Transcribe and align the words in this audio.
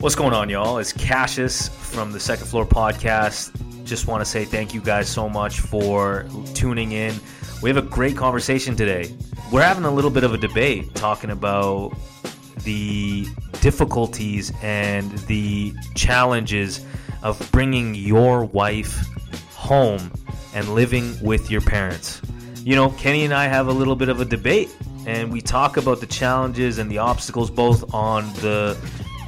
What's 0.00 0.14
going 0.14 0.32
on, 0.32 0.48
y'all? 0.48 0.78
It's 0.78 0.92
Qashus 0.92 1.68
from 1.68 2.12
the 2.12 2.20
Second 2.20 2.46
Floor 2.46 2.64
Podcast. 2.64 3.50
Just 3.84 4.06
want 4.06 4.20
to 4.20 4.24
say 4.24 4.44
thank 4.44 4.72
you 4.72 4.80
guys 4.80 5.08
so 5.08 5.28
much 5.28 5.58
for 5.58 6.24
tuning 6.54 6.92
in. 6.92 7.16
We 7.64 7.70
have 7.70 7.78
a 7.78 7.82
great 7.82 8.16
conversation 8.16 8.76
today. 8.76 9.12
We're 9.50 9.62
having 9.62 9.82
a 9.84 9.90
little 9.90 10.12
bit 10.12 10.22
of 10.22 10.32
a 10.32 10.38
debate 10.38 10.94
talking 10.94 11.30
about 11.30 11.96
the 12.62 13.26
difficulties 13.60 14.52
and 14.62 15.10
the 15.26 15.74
challenges 15.96 16.86
of 17.24 17.50
bringing 17.50 17.96
your 17.96 18.44
wife 18.44 19.04
home 19.50 20.12
and 20.54 20.76
living 20.76 21.20
with 21.24 21.50
your 21.50 21.60
parents. 21.60 22.22
You 22.58 22.76
know, 22.76 22.90
Kenny 22.90 23.24
and 23.24 23.34
I 23.34 23.48
have 23.48 23.66
a 23.66 23.72
little 23.72 23.96
bit 23.96 24.10
of 24.10 24.20
a 24.20 24.24
debate, 24.24 24.70
and 25.08 25.32
we 25.32 25.40
talk 25.40 25.76
about 25.76 25.98
the 25.98 26.06
challenges 26.06 26.78
and 26.78 26.88
the 26.88 26.98
obstacles 26.98 27.50
both 27.50 27.92
on 27.92 28.32
the 28.34 28.78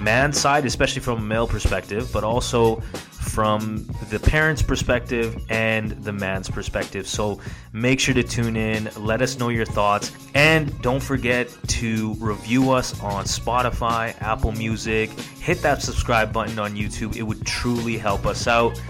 man 0.00 0.32
side, 0.32 0.64
especially 0.66 1.02
from 1.02 1.18
a 1.18 1.22
male 1.22 1.46
perspective, 1.46 2.10
but 2.12 2.24
also 2.24 2.82
from 3.20 3.86
the 4.08 4.18
parents' 4.18 4.62
perspective 4.62 5.40
and 5.50 5.92
the 6.02 6.12
man's 6.12 6.48
perspective. 6.50 7.06
So 7.06 7.40
make 7.72 8.00
sure 8.00 8.14
to 8.14 8.22
tune 8.22 8.56
in, 8.56 8.90
let 8.96 9.22
us 9.22 9.38
know 9.38 9.50
your 9.50 9.66
thoughts, 9.66 10.12
and 10.34 10.80
don't 10.82 11.02
forget 11.02 11.48
to 11.68 12.14
review 12.14 12.72
us 12.72 12.98
on 13.00 13.24
Spotify, 13.24 14.20
Apple 14.20 14.52
Music, 14.52 15.10
hit 15.10 15.62
that 15.62 15.82
subscribe 15.82 16.32
button 16.32 16.58
on 16.58 16.74
YouTube. 16.74 17.16
It 17.16 17.22
would 17.22 17.46
truly 17.46 17.96
help 17.96 18.26
us 18.26 18.46
out. 18.46 18.80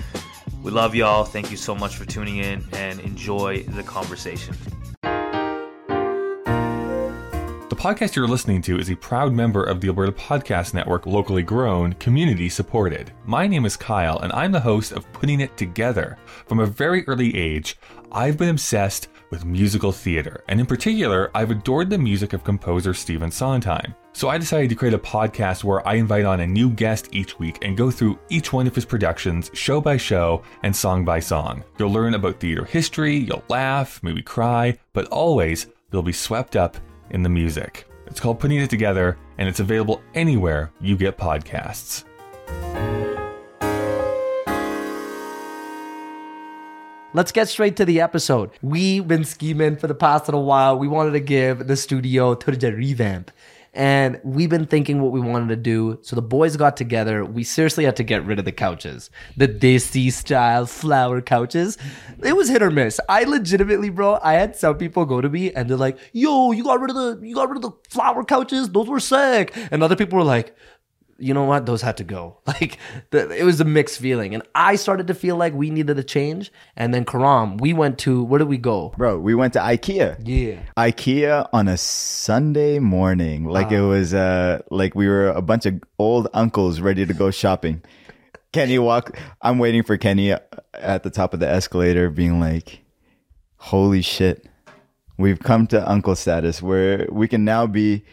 We 0.62 0.70
love 0.70 0.95
y'all. 0.95 1.24
Thank 1.24 1.50
you 1.50 1.56
so 1.56 1.74
much 1.74 1.97
for 1.97 2.05
tuning 2.05 2.38
in 2.38 2.64
and 2.72 3.00
enjoy 3.00 3.62
the 3.64 3.83
conversation. 3.83 4.55
Podcast 7.80 8.15
you're 8.15 8.29
listening 8.29 8.61
to 8.61 8.79
is 8.79 8.91
a 8.91 8.97
proud 8.97 9.33
member 9.33 9.65
of 9.65 9.80
the 9.80 9.89
Alberta 9.89 10.12
Podcast 10.12 10.75
Network, 10.75 11.07
locally 11.07 11.43
grown, 11.43 11.95
community 11.95 12.47
supported. 12.51 13.11
My 13.25 13.47
name 13.47 13.65
is 13.65 13.75
Kyle, 13.75 14.19
and 14.19 14.30
I'm 14.34 14.53
the 14.53 14.61
host 14.61 14.93
of 14.93 15.11
Putting 15.15 15.41
It 15.41 15.56
Together. 15.56 16.19
From 16.47 16.61
a 16.61 16.67
very 16.67 17.09
early 17.09 17.34
age, 17.34 17.78
I've 18.12 18.37
been 18.37 18.50
obsessed 18.50 19.09
with 19.31 19.47
musical 19.47 19.92
theater, 19.92 20.45
and 20.48 20.61
in 20.61 20.67
particular, 20.67 21.31
I've 21.34 21.50
adored 21.50 21.89
the 21.89 21.97
music 21.97 22.34
of 22.34 22.45
composer 22.45 22.92
Stephen 22.92 23.31
Sondheim. 23.31 23.94
So 24.12 24.28
I 24.28 24.37
decided 24.37 24.69
to 24.69 24.77
create 24.77 24.92
a 24.92 24.98
podcast 24.98 25.65
where 25.65 25.87
I 25.89 25.94
invite 25.94 26.27
on 26.27 26.41
a 26.41 26.47
new 26.47 26.69
guest 26.69 27.09
each 27.12 27.39
week 27.39 27.65
and 27.65 27.78
go 27.78 27.91
through 27.91 28.19
each 28.28 28.53
one 28.53 28.67
of 28.67 28.75
his 28.75 28.84
productions, 28.84 29.50
show 29.55 29.81
by 29.81 29.97
show 29.97 30.42
and 30.65 30.77
song 30.77 31.03
by 31.03 31.19
song. 31.19 31.65
You'll 31.78 31.92
learn 31.92 32.12
about 32.12 32.41
theater 32.41 32.67
history, 32.67 33.17
you'll 33.17 33.44
laugh, 33.48 34.03
maybe 34.03 34.20
cry, 34.20 34.78
but 34.92 35.06
always 35.06 35.69
you'll 35.91 36.03
be 36.03 36.12
swept 36.12 36.56
up 36.56 36.77
in 37.11 37.22
the 37.22 37.28
music. 37.28 37.86
It's 38.06 38.20
called 38.20 38.41
Putting 38.41 38.58
It 38.58 38.70
Together, 38.70 39.16
and 39.39 39.48
it's 39.48 39.61
available 39.61 40.03
anywhere 40.14 40.72
you 40.80 40.97
get 40.97 41.16
podcasts. 41.16 42.05
Let's 47.12 47.33
get 47.33 47.48
straight 47.48 47.77
to 47.77 47.84
the 47.84 48.00
episode. 48.00 48.50
We've 48.62 49.06
been 49.06 49.25
scheming 49.25 49.77
for 49.77 49.88
the 49.88 49.97
past 49.97 50.28
little 50.28 50.44
while. 50.44 50.78
We 50.78 50.86
wanted 50.86 51.11
to 51.12 51.20
give 51.20 51.66
the 51.66 51.77
studio 51.77 52.33
a 52.33 52.72
revamp. 52.72 53.33
And 53.72 54.20
we've 54.24 54.50
been 54.50 54.66
thinking 54.66 55.00
what 55.00 55.12
we 55.12 55.20
wanted 55.20 55.48
to 55.48 55.56
do. 55.56 55.98
So 56.02 56.16
the 56.16 56.22
boys 56.22 56.56
got 56.56 56.76
together. 56.76 57.24
We 57.24 57.44
seriously 57.44 57.84
had 57.84 57.96
to 57.96 58.02
get 58.02 58.24
rid 58.24 58.40
of 58.40 58.44
the 58.44 58.52
couches. 58.52 59.10
The 59.36 59.46
Desi 59.46 60.12
style 60.12 60.66
flower 60.66 61.20
couches. 61.20 61.78
It 62.22 62.36
was 62.36 62.48
hit 62.48 62.62
or 62.62 62.70
miss. 62.70 62.98
I 63.08 63.24
legitimately, 63.24 63.91
bro, 63.91 64.18
I 64.22 64.32
had 64.32 64.56
some 64.56 64.76
people 64.76 65.04
go 65.04 65.20
to 65.20 65.28
me 65.28 65.52
and 65.52 65.70
they're 65.70 65.76
like, 65.76 65.98
yo, 66.12 66.50
you 66.50 66.64
got 66.64 66.80
rid 66.80 66.91
of 66.91 66.96
the 66.96 67.26
you 67.26 67.34
got 67.34 67.48
rid 67.48 67.56
of 67.56 67.62
the 67.62 67.72
flower 67.88 68.24
couches? 68.24 68.68
Those 68.70 68.88
were 68.88 69.00
sick. 69.00 69.56
And 69.70 69.82
other 69.82 69.96
people 69.96 70.18
were 70.18 70.24
like, 70.24 70.56
you 71.20 71.34
know 71.34 71.44
what? 71.44 71.66
Those 71.66 71.82
had 71.82 71.96
to 71.98 72.04
go. 72.04 72.38
Like 72.60 72.78
the, 73.10 73.30
it 73.30 73.44
was 73.44 73.60
a 73.60 73.64
mixed 73.64 73.98
feeling, 74.00 74.34
and 74.34 74.42
I 74.54 74.76
started 74.76 75.06
to 75.06 75.14
feel 75.14 75.36
like 75.36 75.54
we 75.54 75.70
needed 75.70 75.98
a 75.98 76.02
change. 76.02 76.50
And 76.76 76.92
then 76.92 77.04
Khurram, 77.04 77.60
we 77.60 77.72
went 77.72 77.98
to 78.00 78.24
where 78.24 78.38
did 78.38 78.48
we 78.48 78.58
go? 78.58 78.92
Bro, 78.98 79.20
we 79.20 79.34
went 79.34 79.52
to 79.54 79.60
IKEA. 79.60 80.16
Yeah, 80.25 80.60
IKEA 80.76 81.48
on 81.53 81.69
a 81.69 81.76
Sunday 81.78 82.78
morning. 82.80 83.44
Like 83.44 83.70
it 83.70 83.82
was 83.82 84.12
uh 84.12 84.62
like 84.70 84.94
we 84.94 85.06
were 85.09 85.28
a 85.28 85.41
bunch 85.41 85.64
of 85.64 85.80
old 85.98 86.28
uncles 86.34 86.80
ready 86.80 87.06
to 87.06 87.14
go 87.14 87.30
shopping. 87.30 87.82
Kenny 88.53 88.78
walk 88.78 89.16
I'm 89.41 89.59
waiting 89.59 89.84
for 89.84 89.97
Kenny 89.97 90.32
at 90.75 91.03
the 91.03 91.10
top 91.10 91.32
of 91.32 91.41
the 91.41 91.48
escalator 91.48 92.10
being 92.10 92.41
like, 92.41 92.80
"Holy 93.56 94.03
shit. 94.03 94.47
We've 95.16 95.38
come 95.38 95.66
to 95.69 95.88
uncle 95.88 96.16
status 96.16 96.60
where 96.60 97.06
we 97.10 97.28
can 97.28 97.44
now 97.44 97.66
be 97.66 98.04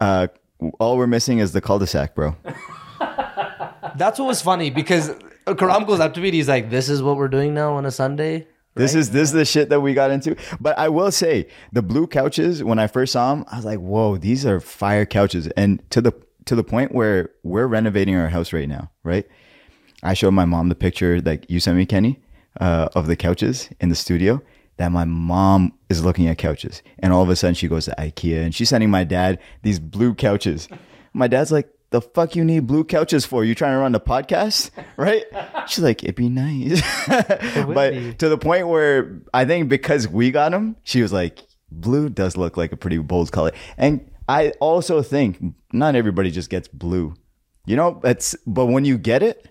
uh 0.00 0.28
all 0.78 0.96
we're 0.96 1.08
missing 1.08 1.38
is 1.40 1.52
the 1.52 1.60
cul-de-sac, 1.60 2.14
bro." 2.14 2.36
That's 3.96 4.18
what 4.18 4.26
was 4.26 4.42
funny 4.42 4.70
because 4.70 5.10
Khurram 5.46 5.86
goes 5.86 6.00
up 6.00 6.14
to 6.14 6.20
me. 6.20 6.28
and 6.28 6.34
He's 6.34 6.48
like, 6.48 6.70
"This 6.70 6.88
is 6.88 7.02
what 7.02 7.16
we're 7.16 7.28
doing 7.28 7.54
now 7.54 7.74
on 7.74 7.86
a 7.86 7.90
Sunday." 7.90 8.46
This 8.74 8.94
is 8.94 9.10
this 9.10 9.28
is 9.28 9.32
the 9.32 9.44
shit 9.44 9.68
that 9.68 9.80
we 9.80 9.92
got 9.92 10.10
into. 10.10 10.36
But 10.60 10.78
I 10.78 10.88
will 10.88 11.12
say, 11.12 11.48
the 11.72 11.82
blue 11.82 12.06
couches, 12.06 12.64
when 12.64 12.78
I 12.78 12.86
first 12.86 13.12
saw 13.12 13.34
them, 13.34 13.44
I 13.52 13.56
was 13.56 13.64
like, 13.64 13.78
whoa, 13.78 14.16
these 14.16 14.46
are 14.46 14.60
fire 14.60 15.04
couches. 15.04 15.46
And 15.48 15.82
to 15.90 16.00
the 16.00 16.12
to 16.46 16.54
the 16.54 16.64
point 16.64 16.92
where 16.92 17.30
we're 17.42 17.66
renovating 17.66 18.16
our 18.16 18.28
house 18.28 18.52
right 18.52 18.68
now, 18.68 18.90
right? 19.04 19.26
I 20.02 20.14
showed 20.14 20.32
my 20.32 20.46
mom 20.46 20.68
the 20.68 20.74
picture 20.74 21.20
that 21.20 21.50
you 21.50 21.60
sent 21.60 21.76
me, 21.76 21.86
Kenny, 21.86 22.20
uh, 22.60 22.88
of 22.94 23.06
the 23.06 23.16
couches 23.16 23.68
in 23.80 23.88
the 23.90 23.94
studio. 23.94 24.42
That 24.78 24.90
my 24.90 25.04
mom 25.04 25.74
is 25.90 26.02
looking 26.02 26.26
at 26.28 26.38
couches, 26.38 26.82
and 26.98 27.12
all 27.12 27.22
of 27.22 27.28
a 27.28 27.36
sudden 27.36 27.54
she 27.54 27.68
goes 27.68 27.84
to 27.84 27.94
IKEA 27.98 28.42
and 28.42 28.54
she's 28.54 28.70
sending 28.70 28.90
my 28.90 29.04
dad 29.04 29.38
these 29.62 29.78
blue 29.78 30.14
couches. 30.14 30.66
My 31.12 31.28
dad's 31.28 31.52
like, 31.52 31.68
"The 31.92 32.00
fuck 32.00 32.34
you 32.34 32.44
need 32.44 32.66
blue 32.66 32.84
couches 32.84 33.24
for? 33.24 33.44
You 33.44 33.54
trying 33.54 33.72
to 33.72 33.78
run 33.78 33.92
the 33.92 34.00
podcast, 34.00 34.70
right?" 34.96 35.24
She's 35.68 35.84
like, 35.84 36.02
"It'd 36.02 36.16
be 36.16 36.28
nice," 36.28 36.82
would 37.66 37.74
but 37.74 37.92
be. 37.92 38.14
to 38.14 38.28
the 38.28 38.38
point 38.38 38.68
where 38.68 39.22
I 39.32 39.44
think 39.44 39.68
because 39.68 40.08
we 40.08 40.30
got 40.30 40.50
them, 40.52 40.76
she 40.82 41.02
was 41.02 41.12
like, 41.12 41.40
"Blue 41.70 42.08
does 42.08 42.36
look 42.36 42.56
like 42.56 42.72
a 42.72 42.76
pretty 42.76 42.98
bold 42.98 43.30
color," 43.32 43.52
and 43.78 44.10
I 44.28 44.50
also 44.60 45.02
think 45.02 45.38
not 45.72 45.94
everybody 45.94 46.30
just 46.30 46.50
gets 46.50 46.68
blue. 46.68 47.14
You 47.66 47.76
know, 47.76 48.00
it's 48.02 48.34
but 48.46 48.66
when 48.66 48.84
you 48.84 48.98
get 48.98 49.22
it, 49.22 49.48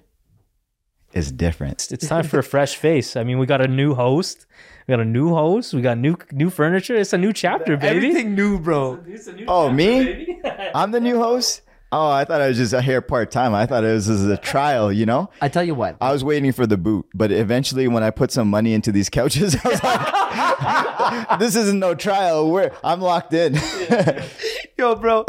it's 1.13 1.31
different. 1.31 1.91
It's 1.91 2.07
time 2.07 2.23
for 2.25 2.39
a 2.39 2.43
fresh 2.43 2.75
face. 2.75 3.15
I 3.15 3.23
mean, 3.23 3.37
we 3.39 3.45
got 3.45 3.61
a 3.61 3.67
new 3.67 3.93
host. 3.93 4.45
We 4.87 4.93
got 4.93 5.01
a 5.01 5.05
new 5.05 5.29
host. 5.29 5.73
We 5.73 5.81
got 5.81 5.97
new 5.97 6.17
new 6.31 6.49
furniture. 6.49 6.95
It's 6.95 7.13
a 7.13 7.17
new 7.17 7.33
chapter, 7.33 7.77
baby. 7.77 8.07
Everything 8.07 8.35
new, 8.35 8.59
bro. 8.59 9.03
Oh, 9.47 9.69
me? 9.71 10.39
I'm 10.73 10.91
the 10.91 10.99
new 10.99 11.17
host. 11.17 11.61
Oh, 11.93 12.09
I 12.09 12.23
thought 12.23 12.39
I 12.39 12.47
was 12.47 12.57
just 12.57 12.73
here 12.85 13.01
part 13.01 13.31
time. 13.31 13.53
I 13.53 13.65
thought 13.65 13.83
it 13.83 13.91
was 13.91 14.07
just 14.07 14.23
a 14.23 14.37
trial. 14.37 14.93
You 14.93 15.05
know, 15.05 15.29
I 15.41 15.49
tell 15.49 15.63
you 15.63 15.75
what. 15.75 15.97
I 15.99 16.13
was 16.13 16.23
waiting 16.23 16.51
for 16.53 16.65
the 16.65 16.77
boot, 16.77 17.05
but 17.13 17.31
eventually, 17.31 17.87
when 17.89 18.01
I 18.01 18.11
put 18.11 18.31
some 18.31 18.49
money 18.49 18.73
into 18.73 18.91
these 18.93 19.09
couches, 19.09 19.55
I 19.63 19.67
was 19.67 19.83
like, 19.83 20.13
"This 21.39 21.55
isn't 21.55 21.79
no 21.79 21.95
trial. 21.95 22.49
We're 22.49 22.71
I'm 22.83 23.01
locked 23.01 23.33
in." 23.33 23.55
Yo, 24.81 24.95
bro, 24.95 25.23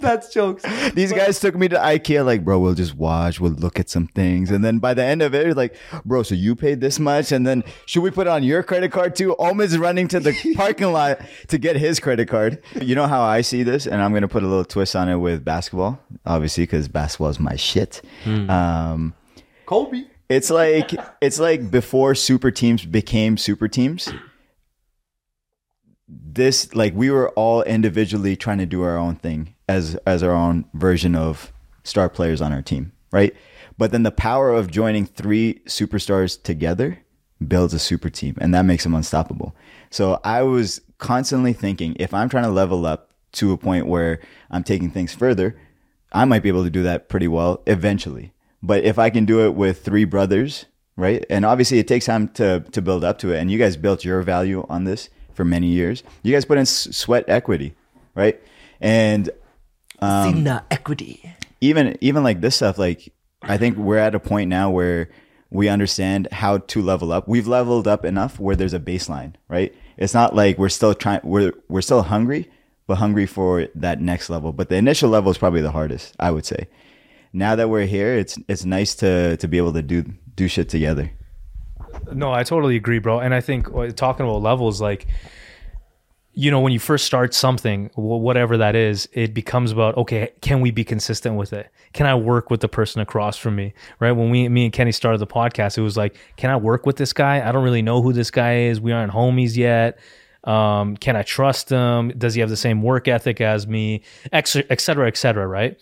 that's 0.00 0.32
jokes. 0.32 0.64
These 0.94 1.12
guys 1.12 1.38
took 1.38 1.54
me 1.54 1.68
to 1.68 1.76
IKEA, 1.76 2.24
like, 2.24 2.42
bro, 2.42 2.58
we'll 2.58 2.72
just 2.72 2.94
watch, 2.94 3.38
we'll 3.38 3.52
look 3.52 3.78
at 3.78 3.90
some 3.90 4.06
things. 4.06 4.50
And 4.50 4.64
then 4.64 4.78
by 4.78 4.94
the 4.94 5.04
end 5.04 5.20
of 5.20 5.34
it, 5.34 5.54
like, 5.54 5.76
bro, 6.06 6.22
so 6.22 6.34
you 6.34 6.56
paid 6.56 6.80
this 6.80 6.98
much? 6.98 7.30
And 7.30 7.46
then 7.46 7.62
should 7.84 8.02
we 8.02 8.10
put 8.10 8.26
it 8.26 8.30
on 8.30 8.42
your 8.42 8.62
credit 8.62 8.92
card 8.92 9.14
too? 9.14 9.36
Omid's 9.38 9.76
running 9.76 10.08
to 10.08 10.18
the 10.18 10.34
parking 10.56 10.92
lot 10.92 11.20
to 11.48 11.58
get 11.58 11.76
his 11.76 12.00
credit 12.00 12.26
card. 12.28 12.62
You 12.80 12.94
know 12.94 13.06
how 13.06 13.20
I 13.20 13.42
see 13.42 13.62
this? 13.62 13.86
And 13.86 14.00
I'm 14.00 14.12
going 14.12 14.22
to 14.22 14.28
put 14.28 14.42
a 14.42 14.46
little 14.46 14.64
twist 14.64 14.96
on 14.96 15.10
it 15.10 15.16
with 15.16 15.44
basketball, 15.44 16.00
obviously, 16.24 16.62
because 16.62 16.88
basketball 16.88 17.28
is 17.28 17.38
my 17.38 17.56
shit. 17.56 18.00
Um, 18.24 19.12
Kobe. 19.66 20.04
it's 20.30 20.48
like 20.48 20.94
it's 21.20 21.38
like 21.38 21.70
before 21.70 22.14
super 22.14 22.50
teams 22.50 22.86
became 22.86 23.36
super 23.36 23.68
teams 23.68 24.10
this 26.36 26.74
like 26.74 26.94
we 26.94 27.10
were 27.10 27.30
all 27.30 27.62
individually 27.64 28.36
trying 28.36 28.58
to 28.58 28.66
do 28.66 28.82
our 28.82 28.96
own 28.96 29.16
thing 29.16 29.54
as 29.68 29.96
as 30.06 30.22
our 30.22 30.32
own 30.32 30.64
version 30.72 31.14
of 31.14 31.52
star 31.82 32.08
players 32.08 32.40
on 32.40 32.52
our 32.52 32.62
team 32.62 32.92
right? 33.16 33.34
But 33.78 33.92
then 33.92 34.02
the 34.02 34.10
power 34.10 34.52
of 34.52 34.70
joining 34.70 35.06
three 35.06 35.60
superstars 35.66 36.42
together 36.42 37.02
builds 37.46 37.74
a 37.74 37.78
super 37.78 38.08
team 38.08 38.36
and 38.40 38.54
that 38.54 38.64
makes 38.64 38.84
them 38.84 38.94
unstoppable. 38.94 39.54
So 39.90 40.20
i 40.24 40.42
was 40.42 40.80
constantly 40.98 41.52
thinking 41.52 41.94
if 41.98 42.14
i'm 42.14 42.28
trying 42.28 42.44
to 42.44 42.50
level 42.50 42.86
up 42.86 43.10
to 43.32 43.52
a 43.52 43.58
point 43.58 43.86
where 43.86 44.20
i'm 44.50 44.64
taking 44.64 44.90
things 44.90 45.14
further 45.14 45.54
i 46.10 46.24
might 46.24 46.42
be 46.42 46.48
able 46.48 46.64
to 46.64 46.70
do 46.70 46.82
that 46.82 47.08
pretty 47.08 47.28
well 47.28 47.62
eventually. 47.66 48.32
But 48.62 48.84
if 48.84 48.98
i 48.98 49.10
can 49.10 49.24
do 49.26 49.44
it 49.46 49.54
with 49.54 49.84
three 49.84 50.04
brothers 50.04 50.66
right? 50.96 51.26
And 51.28 51.44
obviously 51.44 51.78
it 51.78 51.86
takes 51.86 52.06
time 52.06 52.28
to 52.28 52.60
to 52.72 52.80
build 52.80 53.04
up 53.04 53.18
to 53.18 53.32
it. 53.32 53.38
And 53.38 53.50
you 53.50 53.58
guys 53.58 53.76
built 53.76 54.04
your 54.04 54.22
value 54.22 54.64
on 54.68 54.84
this 54.84 55.10
for 55.36 55.44
many 55.44 55.68
years. 55.68 56.02
You 56.22 56.32
guys 56.32 56.44
put 56.44 56.58
in 56.58 56.66
sweat 56.66 57.24
equity 57.28 57.74
right? 58.16 58.40
And 58.80 59.30
um, 60.00 60.34
Cena 60.34 60.64
equity. 60.70 61.22
even 61.60 61.96
even 62.00 62.24
like 62.24 62.40
this 62.40 62.56
stuff 62.56 62.76
like 62.76 63.12
i 63.42 63.56
think 63.56 63.78
we're 63.78 63.96
at 63.96 64.14
a 64.14 64.20
point 64.20 64.50
now 64.50 64.68
where 64.68 65.08
we 65.48 65.68
understand 65.68 66.26
how 66.32 66.58
to 66.58 66.82
level 66.82 67.12
up. 67.12 67.28
We've 67.28 67.46
leveled 67.46 67.86
up 67.86 68.04
enough 68.04 68.40
where 68.40 68.56
there's 68.56 68.74
a 68.74 68.80
baseline 68.80 69.34
right? 69.48 69.72
It's 69.96 70.12
not 70.12 70.34
like 70.34 70.58
we're 70.58 70.68
still 70.68 70.92
trying 70.92 71.20
we're 71.22 71.52
we're 71.68 71.82
still 71.82 72.02
hungry 72.02 72.50
but 72.88 72.96
hungry 72.96 73.26
for 73.26 73.66
that 73.74 74.00
next 74.00 74.28
level. 74.28 74.52
But 74.52 74.68
the 74.68 74.76
initial 74.76 75.08
level 75.08 75.30
is 75.30 75.38
probably 75.38 75.62
the 75.62 75.70
hardest 75.70 76.16
i 76.18 76.30
would 76.30 76.44
say. 76.44 76.66
Now 77.32 77.54
that 77.54 77.68
we're 77.68 77.86
here, 77.86 78.14
it's 78.14 78.38
it's 78.48 78.64
nice 78.64 78.94
to 78.96 79.36
to 79.36 79.48
be 79.48 79.58
able 79.58 79.72
to 79.74 79.82
do 79.82 80.04
do 80.34 80.48
shit 80.48 80.68
together. 80.68 81.10
No, 82.12 82.32
I 82.32 82.42
totally 82.44 82.76
agree, 82.76 82.98
bro. 82.98 83.20
And 83.20 83.34
I 83.34 83.40
think 83.40 83.72
uh, 83.74 83.90
talking 83.90 84.24
about 84.26 84.42
levels, 84.42 84.80
like, 84.80 85.06
you 86.32 86.50
know, 86.50 86.60
when 86.60 86.72
you 86.72 86.78
first 86.78 87.06
start 87.06 87.32
something, 87.32 87.90
whatever 87.94 88.58
that 88.58 88.76
is, 88.76 89.08
it 89.12 89.32
becomes 89.32 89.72
about 89.72 89.96
okay, 89.96 90.32
can 90.42 90.60
we 90.60 90.70
be 90.70 90.84
consistent 90.84 91.36
with 91.36 91.52
it? 91.52 91.70
Can 91.94 92.06
I 92.06 92.14
work 92.14 92.50
with 92.50 92.60
the 92.60 92.68
person 92.68 93.00
across 93.00 93.38
from 93.38 93.56
me? 93.56 93.72
Right? 94.00 94.12
When 94.12 94.30
we, 94.30 94.48
me 94.48 94.64
and 94.64 94.72
Kenny 94.72 94.92
started 94.92 95.18
the 95.18 95.26
podcast, 95.26 95.78
it 95.78 95.80
was 95.80 95.96
like, 95.96 96.14
can 96.36 96.50
I 96.50 96.56
work 96.56 96.84
with 96.84 96.96
this 96.96 97.12
guy? 97.14 97.46
I 97.46 97.52
don't 97.52 97.64
really 97.64 97.82
know 97.82 98.02
who 98.02 98.12
this 98.12 98.30
guy 98.30 98.58
is. 98.64 98.80
We 98.80 98.92
aren't 98.92 99.12
homies 99.12 99.56
yet. 99.56 99.98
Um, 100.44 100.96
can 100.98 101.16
I 101.16 101.22
trust 101.22 101.70
him? 101.70 102.12
Does 102.16 102.34
he 102.34 102.40
have 102.40 102.50
the 102.50 102.56
same 102.56 102.82
work 102.82 103.08
ethic 103.08 103.40
as 103.40 103.66
me? 103.66 104.02
Et 104.30 104.46
cetera, 104.46 105.08
et 105.08 105.16
cetera, 105.16 105.46
right? 105.46 105.80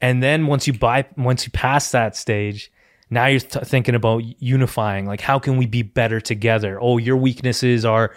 And 0.00 0.22
then 0.22 0.46
once 0.46 0.66
you 0.66 0.72
buy, 0.74 1.06
once 1.16 1.46
you 1.46 1.52
pass 1.52 1.92
that 1.92 2.16
stage, 2.16 2.70
now 3.10 3.26
you're 3.26 3.40
th- 3.40 3.64
thinking 3.64 3.94
about 3.94 4.22
unifying. 4.40 5.06
Like, 5.06 5.20
how 5.20 5.38
can 5.38 5.56
we 5.56 5.66
be 5.66 5.82
better 5.82 6.20
together? 6.20 6.78
Oh, 6.80 6.98
your 6.98 7.16
weaknesses 7.16 7.84
are 7.84 8.14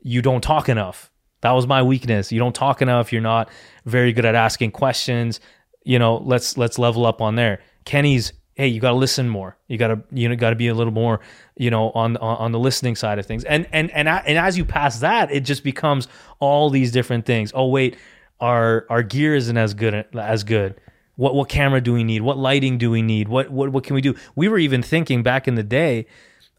you 0.00 0.22
don't 0.22 0.42
talk 0.42 0.68
enough. 0.68 1.10
That 1.40 1.52
was 1.52 1.66
my 1.66 1.82
weakness. 1.82 2.32
You 2.32 2.38
don't 2.38 2.54
talk 2.54 2.82
enough. 2.82 3.12
You're 3.12 3.22
not 3.22 3.48
very 3.84 4.12
good 4.12 4.24
at 4.24 4.34
asking 4.34 4.72
questions. 4.72 5.40
You 5.84 5.98
know, 5.98 6.16
let's 6.16 6.56
let's 6.56 6.78
level 6.78 7.06
up 7.06 7.20
on 7.20 7.36
there. 7.36 7.60
Kenny's, 7.84 8.32
hey, 8.54 8.66
you 8.68 8.80
got 8.80 8.90
to 8.90 8.96
listen 8.96 9.28
more. 9.28 9.56
You 9.68 9.78
got 9.78 9.88
to 9.88 10.02
you 10.12 10.28
know 10.28 10.36
got 10.36 10.50
to 10.50 10.56
be 10.56 10.68
a 10.68 10.74
little 10.74 10.92
more, 10.92 11.20
you 11.56 11.70
know, 11.70 11.90
on, 11.90 12.16
on 12.16 12.36
on 12.36 12.52
the 12.52 12.58
listening 12.58 12.96
side 12.96 13.18
of 13.18 13.26
things. 13.26 13.44
And 13.44 13.68
and 13.72 13.90
and 13.92 14.08
and 14.08 14.38
as 14.38 14.58
you 14.58 14.64
pass 14.64 15.00
that, 15.00 15.30
it 15.30 15.40
just 15.40 15.62
becomes 15.62 16.08
all 16.40 16.70
these 16.70 16.90
different 16.90 17.24
things. 17.24 17.52
Oh 17.54 17.68
wait, 17.68 17.96
our 18.40 18.86
our 18.90 19.02
gear 19.02 19.34
isn't 19.34 19.56
as 19.56 19.74
good 19.74 20.06
as 20.14 20.44
good. 20.44 20.80
What 21.18 21.34
what 21.34 21.48
camera 21.48 21.80
do 21.80 21.92
we 21.92 22.04
need? 22.04 22.22
What 22.22 22.38
lighting 22.38 22.78
do 22.78 22.92
we 22.92 23.02
need? 23.02 23.26
What 23.26 23.50
what 23.50 23.70
what 23.70 23.82
can 23.82 23.94
we 23.94 24.00
do? 24.00 24.14
We 24.36 24.46
were 24.46 24.58
even 24.58 24.82
thinking 24.82 25.24
back 25.24 25.48
in 25.48 25.56
the 25.56 25.64
day 25.64 26.06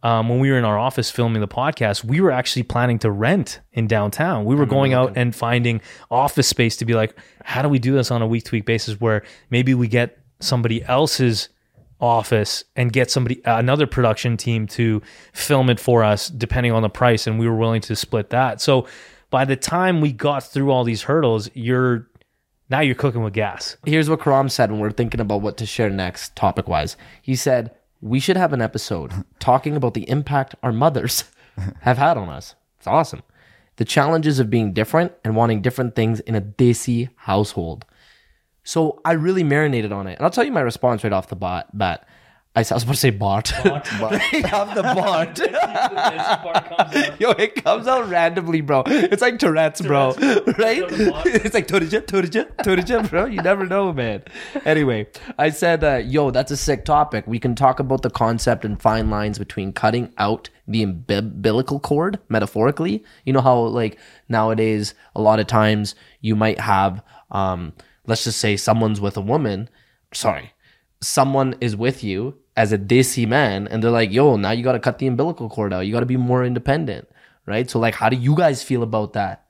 um, 0.03 0.27
when 0.27 0.39
we 0.39 0.51
were 0.51 0.57
in 0.57 0.65
our 0.65 0.77
office 0.77 1.09
filming 1.09 1.39
the 1.39 1.47
podcast, 1.47 2.03
we 2.03 2.19
were 2.19 2.31
actually 2.31 2.63
planning 2.63 2.99
to 2.99 3.09
rent 3.09 3.61
in 3.71 3.87
downtown. 3.87 4.43
We 4.43 4.55
were 4.55 4.65
going 4.65 4.93
out 4.93 5.13
and 5.15 5.33
finding 5.33 5.79
office 6.11 6.47
space 6.47 6.75
to 6.77 6.85
be 6.85 6.93
like, 6.93 7.17
how 7.45 7.61
do 7.61 7.69
we 7.69 7.79
do 7.79 7.93
this 7.93 8.11
on 8.11 8.21
a 8.21 8.27
week 8.27 8.43
to 8.45 8.51
week 8.51 8.65
basis 8.65 8.99
where 8.99 9.23
maybe 9.49 9.73
we 9.73 9.87
get 9.87 10.17
somebody 10.41 10.83
else's 10.83 11.47
office 12.01 12.65
and 12.75 12.91
get 12.91 13.09
somebody 13.09 13.41
another 13.45 13.87
production 13.87 14.35
team 14.35 14.67
to 14.67 15.01
film 15.31 15.69
it 15.69 15.79
for 15.79 16.03
us 16.03 16.27
depending 16.27 16.73
on 16.73 16.81
the 16.81 16.89
price 16.89 17.27
and 17.27 17.39
we 17.39 17.47
were 17.47 17.55
willing 17.55 17.81
to 17.81 17.95
split 17.95 18.29
that. 18.29 18.59
So 18.59 18.87
by 19.29 19.45
the 19.45 19.55
time 19.55 20.01
we 20.01 20.11
got 20.11 20.43
through 20.43 20.71
all 20.71 20.83
these 20.83 21.03
hurdles, 21.03 21.49
you're 21.53 22.08
now 22.69 22.81
you're 22.81 22.95
cooking 22.95 23.23
with 23.23 23.33
gas. 23.33 23.77
Here's 23.85 24.09
what 24.09 24.19
Khurram 24.19 24.49
said 24.49 24.71
when 24.71 24.79
we're 24.79 24.91
thinking 24.91 25.19
about 25.19 25.41
what 25.41 25.57
to 25.57 25.65
share 25.65 25.89
next 25.89 26.35
topic 26.35 26.67
wise. 26.67 26.95
He 27.21 27.35
said, 27.35 27.71
we 28.01 28.19
should 28.19 28.37
have 28.37 28.53
an 28.53 28.61
episode 28.61 29.11
talking 29.39 29.75
about 29.75 29.93
the 29.93 30.09
impact 30.09 30.55
our 30.63 30.71
mothers 30.71 31.25
have 31.81 31.97
had 31.97 32.17
on 32.17 32.29
us. 32.29 32.55
It's 32.77 32.87
awesome. 32.87 33.23
The 33.77 33.85
challenges 33.85 34.39
of 34.39 34.49
being 34.49 34.73
different 34.73 35.13
and 35.23 35.35
wanting 35.35 35.61
different 35.61 35.95
things 35.95 36.19
in 36.21 36.35
a 36.35 36.41
desi 36.41 37.09
household. 37.15 37.85
So 38.63 39.01
I 39.03 39.13
really 39.13 39.43
marinated 39.43 39.91
on 39.91 40.07
it. 40.07 40.17
And 40.17 40.21
I'll 40.21 40.31
tell 40.31 40.43
you 40.43 40.51
my 40.51 40.61
response 40.61 41.03
right 41.03 41.13
off 41.13 41.29
the 41.29 41.35
bat. 41.35 42.07
I 42.55 42.61
was 42.61 42.71
about 42.83 42.93
to 42.93 42.95
say 42.95 43.11
Bart. 43.11 43.51
right 43.65 44.53
off 44.53 44.73
the 44.75 44.81
Bart. 44.81 45.37
Yo, 47.19 47.29
it 47.31 47.63
comes 47.63 47.87
out 47.87 48.09
randomly, 48.09 48.61
bro. 48.61 48.81
It's 48.87 49.21
like 49.21 49.37
Tourette's, 49.37 49.81
bro. 49.81 50.13
right? 50.57 50.83
It's 51.25 51.53
like 51.53 51.67
Turija, 51.67 52.01
Turija, 52.01 52.47
Turija, 52.57 53.07
bro. 53.07 53.25
You 53.25 53.43
never 53.43 53.67
know, 53.67 53.93
man. 53.93 54.23
Anyway, 54.65 55.07
I 55.37 55.51
said, 55.51 55.83
uh, 55.83 55.97
yo, 55.97 56.31
that's 56.31 56.49
a 56.49 56.57
sick 56.57 56.85
topic. 56.85 57.27
We 57.27 57.37
can 57.37 57.53
talk 57.53 57.79
about 57.79 58.01
the 58.01 58.09
concept 58.09 58.65
and 58.65 58.81
fine 58.81 59.11
lines 59.11 59.37
between 59.37 59.71
cutting 59.71 60.11
out 60.17 60.49
the 60.67 60.81
umbilical 60.83 61.79
cord, 61.79 62.19
metaphorically. 62.29 63.03
You 63.25 63.33
know 63.33 63.41
how, 63.41 63.59
like, 63.59 63.99
nowadays, 64.27 64.95
a 65.15 65.21
lot 65.21 65.39
of 65.39 65.45
times 65.45 65.93
you 66.19 66.35
might 66.35 66.59
have, 66.59 67.03
um, 67.29 67.73
let's 68.07 68.23
just 68.23 68.39
say 68.39 68.57
someone's 68.57 68.99
with 68.99 69.17
a 69.17 69.21
woman. 69.21 69.69
Sorry 70.11 70.53
someone 71.01 71.55
is 71.61 71.75
with 71.75 72.03
you 72.03 72.37
as 72.55 72.71
a 72.71 72.77
desi 72.77 73.27
man 73.27 73.67
and 73.67 73.83
they're 73.83 73.91
like, 73.91 74.11
yo, 74.11 74.35
now 74.35 74.51
you 74.51 74.63
got 74.63 74.73
to 74.73 74.79
cut 74.79 74.99
the 74.99 75.07
umbilical 75.07 75.49
cord 75.49 75.73
out. 75.73 75.81
You 75.81 75.93
got 75.93 76.01
to 76.01 76.05
be 76.05 76.17
more 76.17 76.43
independent, 76.43 77.09
right? 77.45 77.69
So, 77.69 77.79
like, 77.79 77.95
how 77.95 78.09
do 78.09 78.17
you 78.17 78.35
guys 78.35 78.63
feel 78.63 78.83
about 78.83 79.13
that, 79.13 79.45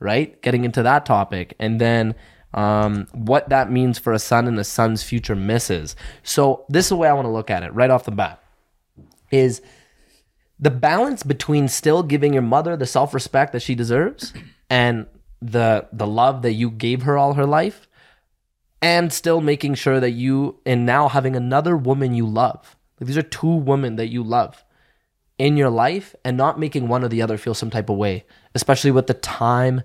right? 0.00 0.40
Getting 0.42 0.64
into 0.64 0.82
that 0.82 1.04
topic. 1.04 1.54
And 1.58 1.80
then, 1.80 2.14
um, 2.54 3.06
what 3.12 3.50
that 3.50 3.70
means 3.70 3.98
for 3.98 4.12
a 4.12 4.18
son 4.18 4.48
and 4.48 4.58
a 4.58 4.64
son's 4.64 5.02
future 5.02 5.36
misses. 5.36 5.96
So, 6.22 6.64
this 6.68 6.86
is 6.86 6.88
the 6.90 6.96
way 6.96 7.08
I 7.08 7.12
want 7.12 7.26
to 7.26 7.32
look 7.32 7.50
at 7.50 7.62
it 7.62 7.74
right 7.74 7.90
off 7.90 8.04
the 8.04 8.12
bat 8.12 8.42
is 9.30 9.60
the 10.58 10.70
balance 10.70 11.22
between 11.22 11.68
still 11.68 12.02
giving 12.02 12.32
your 12.32 12.42
mother 12.42 12.76
the 12.76 12.86
self 12.86 13.12
respect 13.12 13.52
that 13.52 13.60
she 13.60 13.74
deserves 13.74 14.32
and 14.70 15.06
the 15.42 15.86
the 15.92 16.06
love 16.06 16.42
that 16.42 16.52
you 16.52 16.70
gave 16.70 17.02
her 17.02 17.18
all 17.18 17.34
her 17.34 17.44
life 17.46 17.85
and 18.86 19.12
still 19.12 19.40
making 19.40 19.74
sure 19.74 19.98
that 19.98 20.12
you 20.12 20.60
and 20.64 20.86
now 20.86 21.08
having 21.08 21.34
another 21.34 21.76
woman 21.76 22.14
you 22.14 22.24
love. 22.24 22.76
Like 23.00 23.08
these 23.08 23.18
are 23.18 23.22
two 23.22 23.56
women 23.56 23.96
that 23.96 24.12
you 24.12 24.22
love 24.22 24.64
in 25.38 25.56
your 25.56 25.70
life 25.70 26.14
and 26.24 26.36
not 26.36 26.60
making 26.60 26.86
one 26.86 27.02
or 27.02 27.08
the 27.08 27.20
other 27.20 27.36
feel 27.36 27.52
some 27.52 27.68
type 27.68 27.90
of 27.90 27.96
way, 27.96 28.24
especially 28.54 28.92
with 28.92 29.08
the 29.08 29.14
time, 29.14 29.82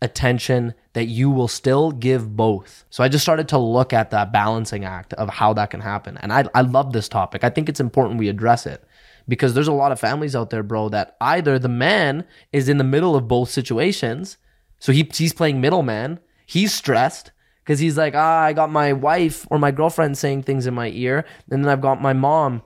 attention 0.00 0.72
that 0.92 1.06
you 1.06 1.28
will 1.32 1.48
still 1.48 1.90
give 1.90 2.36
both. 2.36 2.84
So 2.90 3.02
I 3.02 3.08
just 3.08 3.24
started 3.24 3.48
to 3.48 3.58
look 3.58 3.92
at 3.92 4.10
that 4.12 4.30
balancing 4.30 4.84
act 4.84 5.14
of 5.14 5.28
how 5.28 5.52
that 5.54 5.70
can 5.70 5.80
happen. 5.80 6.16
And 6.18 6.32
I, 6.32 6.44
I 6.54 6.60
love 6.60 6.92
this 6.92 7.08
topic. 7.08 7.42
I 7.42 7.50
think 7.50 7.68
it's 7.68 7.80
important 7.80 8.20
we 8.20 8.28
address 8.28 8.66
it 8.66 8.84
because 9.26 9.52
there's 9.52 9.66
a 9.66 9.72
lot 9.72 9.90
of 9.90 9.98
families 9.98 10.36
out 10.36 10.50
there, 10.50 10.62
bro, 10.62 10.90
that 10.90 11.16
either 11.20 11.58
the 11.58 11.68
man 11.68 12.24
is 12.52 12.68
in 12.68 12.78
the 12.78 12.84
middle 12.84 13.16
of 13.16 13.26
both 13.26 13.50
situations. 13.50 14.36
So 14.78 14.92
he, 14.92 15.10
he's 15.12 15.32
playing 15.32 15.60
middleman. 15.60 16.20
He's 16.46 16.72
stressed 16.72 17.32
because 17.68 17.80
he's 17.80 17.98
like, 17.98 18.14
ah, 18.16 18.40
I 18.40 18.54
got 18.54 18.70
my 18.70 18.94
wife 18.94 19.46
or 19.50 19.58
my 19.58 19.70
girlfriend 19.70 20.16
saying 20.16 20.44
things 20.44 20.66
in 20.66 20.72
my 20.72 20.88
ear, 20.88 21.26
and 21.50 21.62
then 21.62 21.70
I've 21.70 21.82
got 21.82 22.00
my 22.00 22.14
mom 22.14 22.62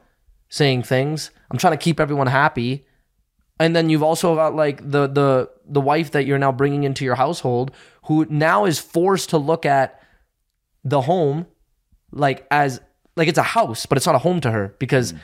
saying 0.49 0.85
things. 0.85 1.33
I'm 1.51 1.59
trying 1.59 1.73
to 1.73 1.77
keep 1.77 1.99
everyone 1.99 2.29
happy, 2.29 2.87
and 3.59 3.75
then 3.75 3.91
you've 3.91 4.05
also 4.05 4.37
got 4.37 4.55
like 4.55 4.79
the 4.89 5.09
the 5.09 5.51
the 5.67 5.81
wife 5.81 6.13
that 6.13 6.25
you're 6.25 6.39
now 6.39 6.53
bringing 6.53 6.85
into 6.85 7.05
your 7.05 7.17
household, 7.17 7.73
who 8.05 8.27
now 8.31 8.65
is 8.65 8.79
forced 8.79 9.31
to 9.31 9.39
look 9.39 9.67
at 9.67 10.01
the 10.85 11.01
home 11.01 11.47
like 12.13 12.47
as 12.53 12.81
like 13.17 13.27
it's 13.27 13.39
a 13.39 13.43
house, 13.43 13.87
but 13.87 13.99
it's 13.99 14.07
not 14.07 14.15
a 14.15 14.19
home 14.21 14.41
to 14.43 14.53
her 14.53 14.77
because. 14.79 15.13
Mm. 15.13 15.19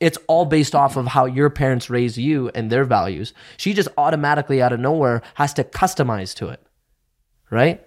It's 0.00 0.18
all 0.26 0.46
based 0.46 0.74
off 0.74 0.96
of 0.96 1.06
how 1.06 1.26
your 1.26 1.48
parents 1.48 1.88
raised 1.88 2.16
you 2.16 2.50
and 2.56 2.70
their 2.70 2.82
values. 2.82 3.32
She 3.56 3.72
just 3.72 3.88
automatically 3.96 4.60
out 4.60 4.72
of 4.72 4.80
nowhere 4.80 5.22
has 5.36 5.54
to 5.54 5.62
customize 5.62 6.34
to 6.38 6.48
it. 6.48 6.60
Right? 7.52 7.86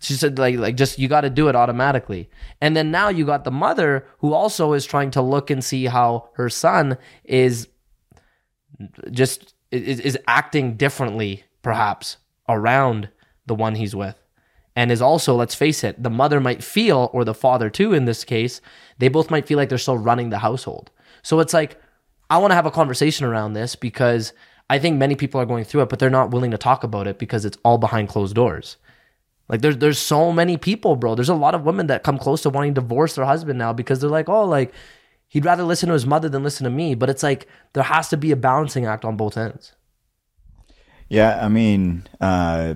She 0.00 0.14
said 0.14 0.38
like 0.38 0.56
like 0.56 0.76
just 0.76 0.98
you 0.98 1.08
got 1.08 1.22
to 1.22 1.30
do 1.30 1.48
it 1.48 1.56
automatically. 1.56 2.28
And 2.60 2.76
then 2.76 2.90
now 2.90 3.08
you 3.08 3.24
got 3.24 3.44
the 3.44 3.50
mother 3.50 4.06
who 4.18 4.32
also 4.32 4.72
is 4.72 4.84
trying 4.84 5.10
to 5.12 5.22
look 5.22 5.50
and 5.50 5.64
see 5.64 5.86
how 5.86 6.28
her 6.34 6.50
son 6.50 6.98
is 7.24 7.68
just 9.10 9.54
is, 9.70 10.00
is 10.00 10.18
acting 10.26 10.76
differently 10.76 11.44
perhaps 11.62 12.18
around 12.48 13.08
the 13.46 13.54
one 13.54 13.74
he's 13.74 13.96
with. 13.96 14.18
And 14.76 14.90
is 14.90 15.00
also, 15.00 15.36
let's 15.36 15.54
face 15.54 15.84
it, 15.84 16.02
the 16.02 16.10
mother 16.10 16.40
might 16.40 16.62
feel, 16.62 17.08
or 17.12 17.24
the 17.24 17.34
father 17.34 17.70
too 17.70 17.92
in 17.92 18.06
this 18.06 18.24
case, 18.24 18.60
they 18.98 19.08
both 19.08 19.30
might 19.30 19.46
feel 19.46 19.56
like 19.56 19.68
they're 19.68 19.78
still 19.78 19.98
running 19.98 20.30
the 20.30 20.38
household. 20.38 20.90
So 21.22 21.38
it's 21.40 21.54
like, 21.54 21.80
I 22.28 22.38
want 22.38 22.50
to 22.50 22.56
have 22.56 22.66
a 22.66 22.72
conversation 22.72 23.24
around 23.24 23.52
this 23.52 23.76
because 23.76 24.32
I 24.68 24.78
think 24.78 24.98
many 24.98 25.14
people 25.14 25.40
are 25.40 25.46
going 25.46 25.64
through 25.64 25.82
it, 25.82 25.88
but 25.88 25.98
they're 25.98 26.10
not 26.10 26.30
willing 26.30 26.50
to 26.50 26.58
talk 26.58 26.82
about 26.82 27.06
it 27.06 27.18
because 27.18 27.44
it's 27.44 27.58
all 27.64 27.78
behind 27.78 28.08
closed 28.08 28.34
doors. 28.34 28.76
Like 29.48 29.60
there's 29.60 29.76
there's 29.78 29.98
so 29.98 30.32
many 30.32 30.56
people, 30.56 30.96
bro. 30.96 31.14
There's 31.14 31.28
a 31.28 31.34
lot 31.34 31.54
of 31.54 31.64
women 31.64 31.86
that 31.88 32.02
come 32.02 32.18
close 32.18 32.42
to 32.42 32.50
wanting 32.50 32.74
to 32.74 32.80
divorce 32.80 33.14
their 33.14 33.26
husband 33.26 33.58
now 33.58 33.72
because 33.72 34.00
they're 34.00 34.10
like, 34.10 34.28
oh, 34.28 34.44
like 34.44 34.72
he'd 35.28 35.44
rather 35.44 35.64
listen 35.64 35.88
to 35.88 35.92
his 35.92 36.06
mother 36.06 36.28
than 36.28 36.42
listen 36.42 36.64
to 36.64 36.70
me. 36.70 36.94
But 36.94 37.10
it's 37.10 37.22
like 37.22 37.46
there 37.74 37.82
has 37.82 38.08
to 38.08 38.16
be 38.16 38.30
a 38.30 38.36
balancing 38.36 38.86
act 38.86 39.04
on 39.04 39.16
both 39.16 39.36
ends. 39.36 39.72
Yeah, 41.08 41.44
I 41.44 41.48
mean, 41.48 42.06
uh, 42.20 42.74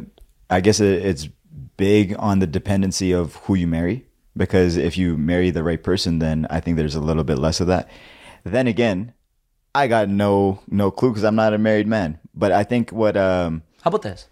I 0.50 0.60
guess 0.60 0.80
it, 0.80 1.04
it's 1.04 1.28
big 1.76 2.14
on 2.18 2.40
the 2.40 2.46
dependency 2.46 3.12
of 3.12 3.36
who 3.36 3.54
you 3.54 3.66
marry 3.66 4.06
because 4.36 4.76
if 4.76 4.98
you 4.98 5.16
marry 5.16 5.50
the 5.50 5.62
right 5.62 5.82
person, 5.82 6.18
then 6.18 6.46
I 6.50 6.60
think 6.60 6.76
there's 6.76 6.94
a 6.94 7.00
little 7.00 7.24
bit 7.24 7.38
less 7.38 7.60
of 7.60 7.66
that. 7.68 7.88
Then 8.44 8.66
again, 8.66 9.14
I 9.74 9.86
got 9.86 10.08
no 10.08 10.60
no 10.68 10.90
clue 10.90 11.10
because 11.10 11.24
I'm 11.24 11.36
not 11.36 11.54
a 11.54 11.58
married 11.58 11.86
man. 11.86 12.18
But 12.34 12.52
I 12.52 12.64
think 12.64 12.90
what 12.90 13.16
um, 13.16 13.62
how 13.82 13.88
about 13.88 14.02
this? 14.02 14.28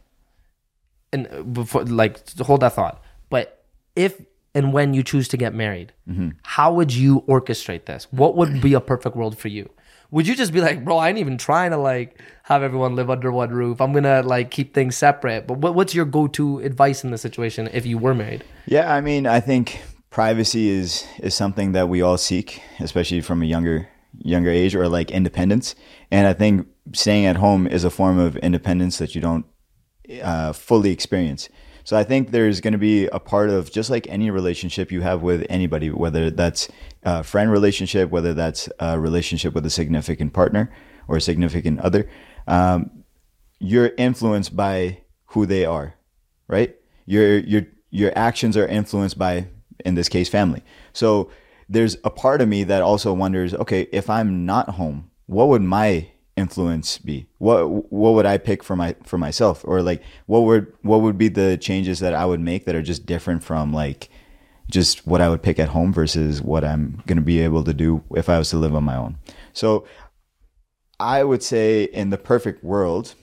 And 1.16 1.54
before 1.54 1.84
like 1.84 2.28
hold 2.38 2.60
that 2.60 2.74
thought. 2.74 3.02
But 3.30 3.64
if 3.94 4.20
and 4.54 4.72
when 4.72 4.94
you 4.94 5.02
choose 5.02 5.28
to 5.28 5.36
get 5.36 5.54
married, 5.54 5.92
mm-hmm. 6.08 6.30
how 6.42 6.72
would 6.72 6.92
you 6.92 7.22
orchestrate 7.28 7.84
this? 7.86 8.06
What 8.10 8.36
would 8.36 8.60
be 8.60 8.74
a 8.74 8.80
perfect 8.80 9.16
world 9.16 9.38
for 9.38 9.48
you? 9.48 9.68
Would 10.10 10.26
you 10.26 10.36
just 10.36 10.52
be 10.52 10.60
like, 10.60 10.84
bro, 10.84 10.98
I 10.98 11.08
ain't 11.08 11.18
even 11.18 11.36
trying 11.36 11.72
to 11.72 11.76
like 11.76 12.20
have 12.44 12.62
everyone 12.62 12.94
live 12.94 13.10
under 13.10 13.32
one 13.32 13.50
roof. 13.50 13.80
I'm 13.80 13.92
gonna 13.92 14.22
like 14.22 14.50
keep 14.50 14.72
things 14.72 14.96
separate. 14.96 15.46
But 15.46 15.58
what, 15.58 15.74
what's 15.74 15.94
your 15.94 16.04
go-to 16.04 16.60
advice 16.60 17.02
in 17.02 17.10
the 17.10 17.18
situation 17.18 17.68
if 17.72 17.84
you 17.84 17.98
were 17.98 18.14
married? 18.14 18.44
Yeah, 18.66 18.92
I 18.92 19.00
mean, 19.00 19.26
I 19.26 19.40
think 19.40 19.82
privacy 20.10 20.68
is 20.68 21.04
is 21.18 21.34
something 21.34 21.72
that 21.72 21.88
we 21.88 22.02
all 22.02 22.18
seek, 22.18 22.62
especially 22.78 23.20
from 23.20 23.42
a 23.42 23.46
younger 23.46 23.88
younger 24.22 24.50
age 24.50 24.74
or 24.74 24.88
like 24.88 25.10
independence. 25.10 25.74
And 26.10 26.26
I 26.26 26.32
think 26.32 26.68
staying 26.92 27.26
at 27.26 27.36
home 27.36 27.66
is 27.66 27.84
a 27.84 27.90
form 27.90 28.18
of 28.18 28.36
independence 28.38 28.98
that 28.98 29.14
you 29.14 29.20
don't 29.20 29.44
uh, 30.22 30.52
fully 30.52 30.90
experience. 30.90 31.48
So 31.84 31.96
I 31.96 32.02
think 32.02 32.32
there's 32.32 32.60
going 32.60 32.72
to 32.72 32.78
be 32.78 33.06
a 33.06 33.20
part 33.20 33.48
of 33.48 33.70
just 33.70 33.90
like 33.90 34.08
any 34.08 34.28
relationship 34.30 34.90
you 34.90 35.02
have 35.02 35.22
with 35.22 35.46
anybody, 35.48 35.88
whether 35.90 36.30
that's 36.30 36.68
a 37.04 37.22
friend 37.22 37.48
relationship, 37.50 38.10
whether 38.10 38.34
that's 38.34 38.68
a 38.80 38.98
relationship 38.98 39.54
with 39.54 39.64
a 39.64 39.70
significant 39.70 40.32
partner 40.32 40.72
or 41.06 41.16
a 41.16 41.20
significant 41.20 41.78
other, 41.80 42.10
um, 42.48 43.04
you're 43.60 43.92
influenced 43.96 44.56
by 44.56 45.02
who 45.26 45.46
they 45.46 45.64
are, 45.64 45.94
right? 46.48 46.74
Your 47.04 47.38
your 47.38 47.62
your 47.90 48.12
actions 48.16 48.56
are 48.56 48.66
influenced 48.66 49.16
by, 49.16 49.46
in 49.84 49.94
this 49.94 50.08
case, 50.08 50.28
family. 50.28 50.64
So 50.92 51.30
there's 51.68 51.96
a 52.04 52.10
part 52.10 52.40
of 52.40 52.48
me 52.48 52.64
that 52.64 52.82
also 52.82 53.12
wonders, 53.12 53.54
okay, 53.54 53.86
if 53.92 54.10
I'm 54.10 54.44
not 54.44 54.70
home, 54.70 55.10
what 55.26 55.48
would 55.48 55.62
my 55.62 56.10
influence 56.36 56.98
be? 56.98 57.26
What 57.38 57.92
what 57.92 58.14
would 58.14 58.26
I 58.26 58.38
pick 58.38 58.62
for 58.62 58.76
my 58.76 58.94
for 59.04 59.18
myself, 59.18 59.62
or 59.64 59.82
like 59.82 60.02
what 60.26 60.40
would 60.40 60.72
what 60.82 61.00
would 61.00 61.18
be 61.18 61.28
the 61.28 61.56
changes 61.56 62.00
that 62.00 62.14
I 62.14 62.24
would 62.24 62.40
make 62.40 62.64
that 62.64 62.74
are 62.74 62.82
just 62.82 63.06
different 63.06 63.42
from 63.42 63.72
like 63.72 64.08
just 64.70 65.06
what 65.06 65.20
I 65.20 65.28
would 65.28 65.42
pick 65.42 65.58
at 65.58 65.68
home 65.68 65.92
versus 65.92 66.42
what 66.42 66.64
I'm 66.64 67.02
going 67.06 67.18
to 67.18 67.22
be 67.22 67.40
able 67.40 67.64
to 67.64 67.72
do 67.72 68.02
if 68.14 68.28
I 68.28 68.38
was 68.38 68.50
to 68.50 68.56
live 68.56 68.74
on 68.74 68.84
my 68.84 68.96
own. 68.96 69.18
So 69.52 69.86
I 70.98 71.24
would 71.24 71.42
say 71.42 71.84
in 71.84 72.10
the 72.10 72.18
perfect 72.18 72.64
world, 72.64 73.14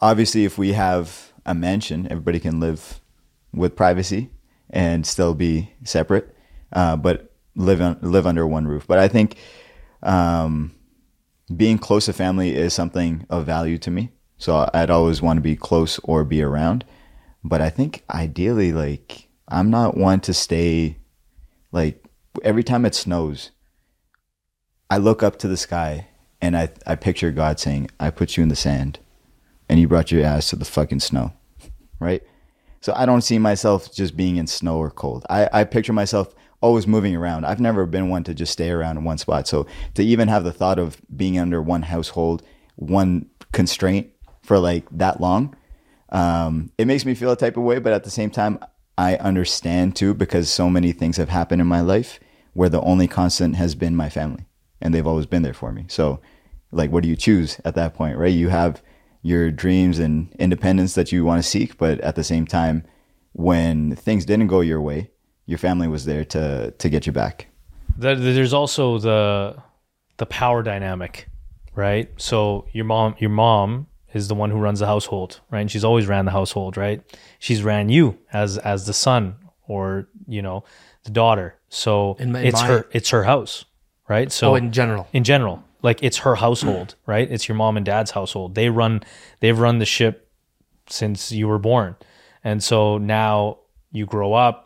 obviously 0.00 0.44
if 0.44 0.58
we 0.58 0.72
have 0.72 1.32
a 1.46 1.54
mansion, 1.54 2.06
everybody 2.10 2.40
can 2.40 2.60
live 2.60 3.00
with 3.54 3.76
privacy 3.76 4.30
and 4.68 5.06
still 5.06 5.32
be 5.32 5.72
separate, 5.84 6.34
uh, 6.72 6.96
but 6.96 7.32
live 7.54 7.80
on, 7.80 7.98
live 8.02 8.26
under 8.26 8.46
one 8.46 8.66
roof. 8.66 8.86
But 8.86 8.98
I 8.98 9.08
think 9.08 9.36
um, 10.02 10.72
being 11.54 11.78
close 11.78 12.06
to 12.06 12.12
family 12.12 12.54
is 12.54 12.74
something 12.74 13.26
of 13.30 13.46
value 13.46 13.78
to 13.78 13.90
me. 13.90 14.10
So 14.38 14.68
I'd 14.74 14.90
always 14.90 15.22
want 15.22 15.36
to 15.38 15.42
be 15.42 15.56
close 15.56 15.98
or 16.00 16.24
be 16.24 16.42
around. 16.42 16.84
But 17.44 17.60
I 17.60 17.70
think 17.70 18.02
ideally, 18.10 18.72
like, 18.72 19.28
I'm 19.48 19.70
not 19.70 19.96
one 19.96 20.20
to 20.20 20.34
stay, 20.34 20.98
like, 21.70 22.04
every 22.42 22.64
time 22.64 22.84
it 22.84 22.94
snows, 22.94 23.52
I 24.90 24.98
look 24.98 25.22
up 25.22 25.38
to 25.38 25.48
the 25.48 25.56
sky 25.56 26.08
and 26.40 26.56
I, 26.56 26.70
I 26.86 26.96
picture 26.96 27.30
God 27.30 27.60
saying, 27.60 27.90
I 27.98 28.10
put 28.10 28.36
you 28.36 28.42
in 28.42 28.48
the 28.48 28.56
sand 28.56 28.98
and 29.68 29.80
you 29.80 29.88
brought 29.88 30.10
your 30.10 30.24
ass 30.24 30.50
to 30.50 30.56
the 30.56 30.64
fucking 30.64 31.00
snow. 31.00 31.32
Right? 31.98 32.22
So 32.82 32.92
I 32.94 33.06
don't 33.06 33.22
see 33.22 33.38
myself 33.38 33.90
just 33.90 34.18
being 34.18 34.36
in 34.36 34.46
snow 34.46 34.76
or 34.76 34.90
cold. 34.90 35.24
I, 35.30 35.48
I 35.50 35.64
picture 35.64 35.94
myself 35.94 36.34
always 36.60 36.86
moving 36.86 37.14
around. 37.14 37.44
I've 37.44 37.60
never 37.60 37.86
been 37.86 38.08
one 38.08 38.24
to 38.24 38.34
just 38.34 38.52
stay 38.52 38.70
around 38.70 38.96
in 38.96 39.04
one 39.04 39.18
spot. 39.18 39.46
So 39.46 39.66
to 39.94 40.04
even 40.04 40.28
have 40.28 40.44
the 40.44 40.52
thought 40.52 40.78
of 40.78 41.00
being 41.14 41.38
under 41.38 41.62
one 41.62 41.82
household, 41.82 42.42
one 42.76 43.26
constraint 43.52 44.10
for 44.42 44.58
like 44.58 44.84
that 44.90 45.20
long, 45.20 45.56
um, 46.10 46.70
it 46.78 46.86
makes 46.86 47.04
me 47.04 47.14
feel 47.14 47.32
a 47.32 47.36
type 47.36 47.56
of 47.56 47.64
way. 47.64 47.78
But 47.78 47.92
at 47.92 48.04
the 48.04 48.10
same 48.10 48.30
time, 48.30 48.58
I 48.98 49.16
understand 49.16 49.96
too 49.96 50.14
because 50.14 50.50
so 50.50 50.70
many 50.70 50.92
things 50.92 51.16
have 51.18 51.28
happened 51.28 51.60
in 51.60 51.66
my 51.66 51.80
life 51.80 52.18
where 52.54 52.70
the 52.70 52.80
only 52.80 53.06
constant 53.06 53.56
has 53.56 53.74
been 53.74 53.94
my 53.94 54.08
family, 54.08 54.46
and 54.80 54.94
they've 54.94 55.06
always 55.06 55.26
been 55.26 55.42
there 55.42 55.52
for 55.52 55.72
me. 55.72 55.84
So, 55.88 56.20
like, 56.72 56.90
what 56.90 57.02
do 57.02 57.08
you 57.08 57.16
choose 57.16 57.60
at 57.66 57.74
that 57.74 57.94
point, 57.94 58.16
right? 58.16 58.32
You 58.32 58.48
have 58.48 58.82
your 59.20 59.50
dreams 59.50 59.98
and 59.98 60.34
independence 60.38 60.94
that 60.94 61.12
you 61.12 61.22
want 61.22 61.42
to 61.42 61.48
seek, 61.48 61.76
but 61.76 62.00
at 62.00 62.16
the 62.16 62.24
same 62.24 62.46
time, 62.46 62.84
when 63.32 63.94
things 63.94 64.24
didn't 64.24 64.46
go 64.46 64.60
your 64.62 64.80
way, 64.80 65.10
your 65.46 65.58
family 65.58 65.88
was 65.88 66.04
there 66.04 66.24
to 66.26 66.70
to 66.72 66.88
get 66.88 67.06
you 67.06 67.12
back. 67.12 67.46
There's 67.98 68.52
also 68.52 68.98
the 68.98 69.56
the 70.18 70.26
power 70.26 70.62
dynamic, 70.62 71.28
right? 71.74 72.10
So 72.16 72.66
your 72.72 72.84
mom, 72.84 73.14
your 73.18 73.30
mom 73.30 73.86
is 74.12 74.28
the 74.28 74.34
one 74.34 74.50
who 74.50 74.58
runs 74.58 74.80
the 74.80 74.86
household, 74.86 75.40
right? 75.50 75.60
And 75.60 75.70
she's 75.70 75.84
always 75.84 76.06
ran 76.06 76.24
the 76.24 76.30
household, 76.30 76.76
right? 76.76 77.02
She's 77.38 77.62
ran 77.62 77.88
you 77.88 78.18
as 78.32 78.58
as 78.58 78.86
the 78.86 78.92
son 78.92 79.36
or 79.68 80.08
you 80.26 80.42
know 80.42 80.64
the 81.04 81.10
daughter. 81.10 81.54
So 81.68 82.16
In 82.18 82.32
my- 82.32 82.40
in 82.40 82.46
it's 82.46 82.60
my- 82.60 82.66
her 82.68 82.86
it's 82.92 83.10
her 83.10 83.24
house, 83.24 83.64
right? 84.08 84.30
So 84.32 84.52
Oh, 84.52 84.54
in 84.56 84.72
general. 84.72 85.06
in 85.12 85.24
general, 85.24 85.62
like 85.82 86.02
it's 86.02 86.18
her 86.18 86.34
household, 86.36 86.94
right? 87.06 87.30
It's 87.30 87.48
your 87.48 87.56
mom 87.56 87.76
and 87.76 87.86
dad's 87.86 88.10
household. 88.12 88.54
They 88.54 88.68
run 88.70 89.02
they've 89.40 89.58
run 89.58 89.78
the 89.78 89.86
ship 89.86 90.28
since 90.88 91.32
you 91.32 91.48
were 91.48 91.58
born. 91.58 91.96
And 92.44 92.62
so 92.62 92.98
now 92.98 93.58
you 93.90 94.06
grow 94.06 94.34
up, 94.34 94.65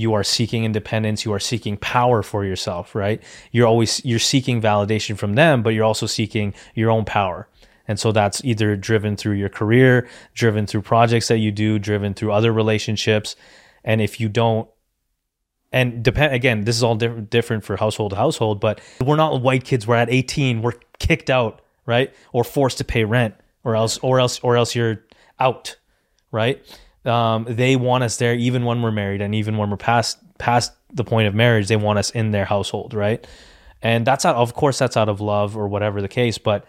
you 0.00 0.14
are 0.14 0.24
seeking 0.24 0.64
independence, 0.64 1.24
you 1.24 1.32
are 1.32 1.38
seeking 1.38 1.76
power 1.76 2.22
for 2.22 2.44
yourself, 2.44 2.94
right? 2.94 3.22
You're 3.52 3.66
always 3.66 4.04
you're 4.04 4.18
seeking 4.18 4.60
validation 4.60 5.16
from 5.16 5.34
them, 5.34 5.62
but 5.62 5.70
you're 5.70 5.84
also 5.84 6.06
seeking 6.06 6.54
your 6.74 6.90
own 6.90 7.04
power. 7.04 7.48
And 7.86 7.98
so 7.98 8.12
that's 8.12 8.42
either 8.44 8.76
driven 8.76 9.16
through 9.16 9.34
your 9.34 9.48
career, 9.48 10.08
driven 10.32 10.66
through 10.66 10.82
projects 10.82 11.28
that 11.28 11.38
you 11.38 11.50
do, 11.50 11.78
driven 11.78 12.14
through 12.14 12.32
other 12.32 12.52
relationships. 12.52 13.36
And 13.84 14.00
if 14.00 14.20
you 14.20 14.28
don't 14.28 14.68
and 15.72 16.02
depend 16.02 16.34
again 16.34 16.64
this 16.64 16.76
is 16.76 16.82
all 16.82 16.96
different 16.96 17.30
different 17.30 17.64
for 17.64 17.76
household 17.76 18.10
to 18.10 18.16
household 18.16 18.60
but 18.60 18.80
we're 19.04 19.14
not 19.14 19.40
white 19.40 19.62
kids 19.62 19.86
we're 19.86 19.94
at 19.94 20.10
18 20.10 20.62
we're 20.62 20.72
kicked 20.98 21.30
out 21.30 21.62
right 21.86 22.12
or 22.32 22.42
forced 22.42 22.78
to 22.78 22.84
pay 22.84 23.04
rent 23.04 23.34
or 23.62 23.76
else 23.76 23.96
or 23.98 24.18
else 24.18 24.40
or 24.40 24.56
else 24.56 24.74
you're 24.74 25.04
out 25.38 25.76
right 26.32 26.60
um, 27.04 27.46
they 27.48 27.76
want 27.76 28.04
us 28.04 28.16
there 28.16 28.34
even 28.34 28.64
when 28.64 28.82
we're 28.82 28.90
married 28.90 29.20
and 29.20 29.34
even 29.34 29.56
when 29.56 29.70
we're 29.70 29.76
past 29.76 30.18
past 30.38 30.72
the 30.92 31.04
point 31.04 31.28
of 31.28 31.34
marriage 31.34 31.68
they 31.68 31.76
want 31.76 31.98
us 31.98 32.10
in 32.10 32.30
their 32.30 32.44
household 32.44 32.94
right? 32.94 33.26
And 33.82 34.06
that's 34.06 34.24
out 34.24 34.36
of 34.36 34.54
course 34.54 34.78
that's 34.78 34.96
out 34.96 35.08
of 35.08 35.20
love 35.20 35.56
or 35.56 35.68
whatever 35.68 36.02
the 36.02 36.08
case 36.08 36.38
but 36.38 36.66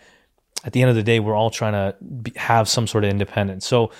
at 0.63 0.73
the 0.73 0.81
end 0.81 0.89
of 0.89 0.95
the 0.95 1.03
day 1.03 1.19
we're 1.19 1.35
all 1.35 1.50
trying 1.50 1.73
to 1.73 1.95
be, 2.03 2.31
have 2.35 2.69
some 2.69 2.88
sort 2.88 3.03
of 3.03 3.09
independence. 3.09 3.65
So 3.65 3.91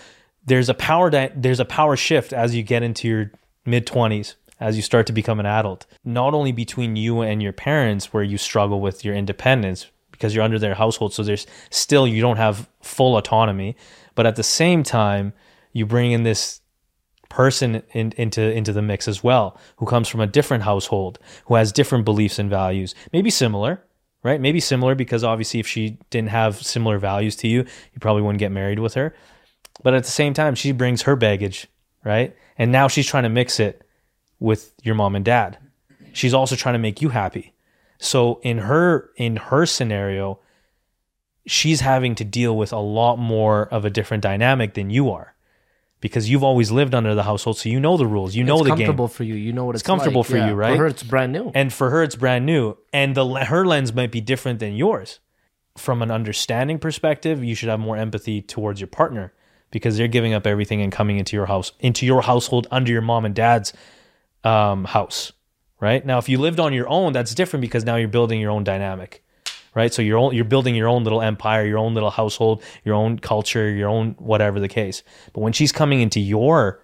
there's 0.46 0.70
a 0.70 0.74
power 0.74 1.10
di- 1.10 1.32
there's 1.36 1.60
a 1.60 1.66
power 1.66 1.96
shift 1.96 2.34
as 2.34 2.56
you 2.56 2.64
get 2.64 2.84
into 2.84 3.08
your 3.08 3.32
mid 3.66 3.86
20s 3.86 4.36
as 4.60 4.76
you 4.76 4.82
start 4.82 5.08
to 5.08 5.14
become 5.14 5.40
an 5.40 5.46
adult 5.46 5.86
not 6.04 6.34
only 6.34 6.52
between 6.52 6.96
you 6.96 7.22
and 7.22 7.42
your 7.42 7.54
parents 7.54 8.14
where 8.14 8.24
you 8.24 8.38
struggle 8.38 8.82
with 8.82 9.06
your 9.06 9.16
independence 9.16 9.88
because 10.12 10.34
you're 10.34 10.44
under 10.44 10.60
their 10.60 10.74
household 10.76 11.14
so 11.14 11.24
there's 11.24 11.46
still 11.70 12.08
you 12.08 12.22
don't 12.22 12.38
have 12.38 12.68
full 12.82 13.18
autonomy 13.18 13.76
but 14.16 14.26
at 14.26 14.36
the 14.36 14.44
same 14.44 14.82
time 14.84 15.34
you 15.74 15.86
bring 15.86 16.12
in 16.12 16.24
this 16.24 16.62
person 17.32 17.82
in, 17.94 18.12
into 18.18 18.42
into 18.42 18.74
the 18.74 18.82
mix 18.82 19.08
as 19.08 19.24
well 19.24 19.58
who 19.78 19.86
comes 19.86 20.10
from 20.10 20.20
a 20.20 20.28
different 20.28 20.64
household 20.64 21.18
who 21.46 21.56
has 21.56 21.72
different 21.72 22.04
beliefs 22.04 22.38
and 22.38 22.50
values. 22.50 22.94
Maybe 23.14 23.30
similar 23.30 23.82
right? 24.24 24.40
Maybe 24.40 24.60
similar 24.60 24.94
because 24.94 25.24
obviously 25.24 25.60
if 25.60 25.68
she 25.68 25.98
didn't 26.12 26.30
have 26.30 26.62
similar 26.62 27.00
values 27.00 27.38
to 27.38 27.48
you 27.48 27.60
you 27.60 28.00
probably 28.02 28.22
wouldn't 28.22 28.40
get 28.40 28.52
married 28.52 28.80
with 28.80 28.96
her. 28.96 29.16
But 29.82 29.94
at 29.94 30.04
the 30.04 30.12
same 30.12 30.34
time 30.34 30.56
she 30.56 30.74
brings 30.74 31.04
her 31.04 31.16
baggage 31.16 31.68
right? 32.04 32.36
And 32.58 32.72
now 32.72 32.90
she's 32.90 33.08
trying 33.08 33.24
to 33.24 33.30
mix 33.30 33.60
it 33.60 33.88
with 34.40 34.74
your 34.84 34.96
mom 34.96 35.16
and 35.16 35.24
dad. 35.24 35.58
She's 36.12 36.34
also 36.34 36.58
trying 36.58 36.74
to 36.74 36.80
make 36.80 37.02
you 37.02 37.10
happy. 37.10 37.54
So 37.98 38.42
in 38.44 38.58
her 38.58 39.10
in 39.16 39.38
her 39.38 39.66
scenario 39.66 40.40
she's 41.48 41.80
having 41.80 42.16
to 42.16 42.26
deal 42.26 42.58
with 42.58 42.74
a 42.74 42.80
lot 42.80 43.16
more 43.18 43.68
of 43.70 43.86
a 43.86 43.90
different 43.90 44.22
dynamic 44.22 44.74
than 44.74 44.90
you 44.90 45.10
are 45.12 45.34
because 46.02 46.30
you've 46.30 46.44
always 46.44 46.72
lived 46.72 46.94
under 46.94 47.16
the 47.16 47.24
household 47.24 47.58
so 47.58 47.70
you 47.70 47.80
know 47.80 47.96
the 47.96 48.06
rules 48.06 48.36
you 48.36 48.44
know 48.44 48.58
the 48.58 48.64
game. 48.66 48.74
it's 48.74 48.80
the 48.80 48.86
comfortable 48.86 49.08
game 49.08 49.16
for 49.16 49.24
you. 49.24 49.36
You 49.36 49.54
know 49.54 49.66
what 49.66 49.76
it's, 49.76 49.84
comfortable 49.84 50.22
like. 50.22 50.30
for 50.30 50.38
you, 50.38 50.54
right? 50.54 50.76
For 50.76 50.84
her, 50.84 50.88
it's 50.88 51.04
brand 51.04 51.32
new. 51.32 51.52
and 51.56 51.72
for 51.72 51.90
her 51.92 52.04
it's 52.04 52.16
brand 52.16 52.46
new 52.46 52.78
and 52.92 53.16
the 53.16 53.26
her 53.46 53.66
lens 53.66 53.94
might 53.94 54.12
be 54.12 54.20
different 54.20 54.60
than 54.60 54.76
yours 54.76 55.20
from 55.78 56.02
an 56.02 56.12
understanding 56.12 56.78
perspective 56.78 57.44
you 57.44 57.56
should 57.56 57.70
have 57.70 57.80
more 57.80 57.96
empathy 57.96 58.42
towards 58.42 58.82
your 58.82 58.88
partner 58.88 59.34
because 59.70 59.96
they're 59.96 60.10
giving 60.10 60.34
up 60.34 60.46
everything 60.46 60.82
and 60.82 60.92
coming 60.92 61.18
into 61.18 61.38
your 61.38 61.46
house 61.46 61.72
into 61.80 62.06
your 62.06 62.22
household 62.22 62.68
under 62.72 62.92
your 62.92 63.02
mom 63.02 63.24
and 63.24 63.34
dad's 63.34 63.72
um, 64.44 64.84
house 64.86 65.32
right 65.80 66.06
now 66.06 66.18
if 66.18 66.28
you 66.28 66.38
lived 66.38 66.60
on 66.60 66.74
your 66.74 66.90
own 66.90 67.14
that's 67.14 67.34
different 67.34 67.62
because 67.62 67.86
now 67.86 67.96
you're 67.96 68.10
building 68.10 68.42
your 68.42 68.52
own 68.52 68.66
dynamic 68.66 69.24
right 69.76 69.94
so 69.94 70.02
you're 70.02 70.34
you're 70.34 70.46
building 70.46 70.76
your 70.76 70.88
own 70.88 71.04
little 71.04 71.22
empire 71.22 71.66
your 71.66 71.78
own 71.78 71.94
little 71.94 72.12
household 72.12 72.62
your 72.84 72.96
own 72.96 73.18
culture 73.18 73.70
your 73.70 73.90
own 73.90 74.16
whatever 74.20 74.60
the 74.60 74.68
case 74.68 75.04
but 75.34 75.42
when 75.42 75.54
she's 75.54 75.72
coming 75.72 76.02
into 76.02 76.20
your 76.20 76.82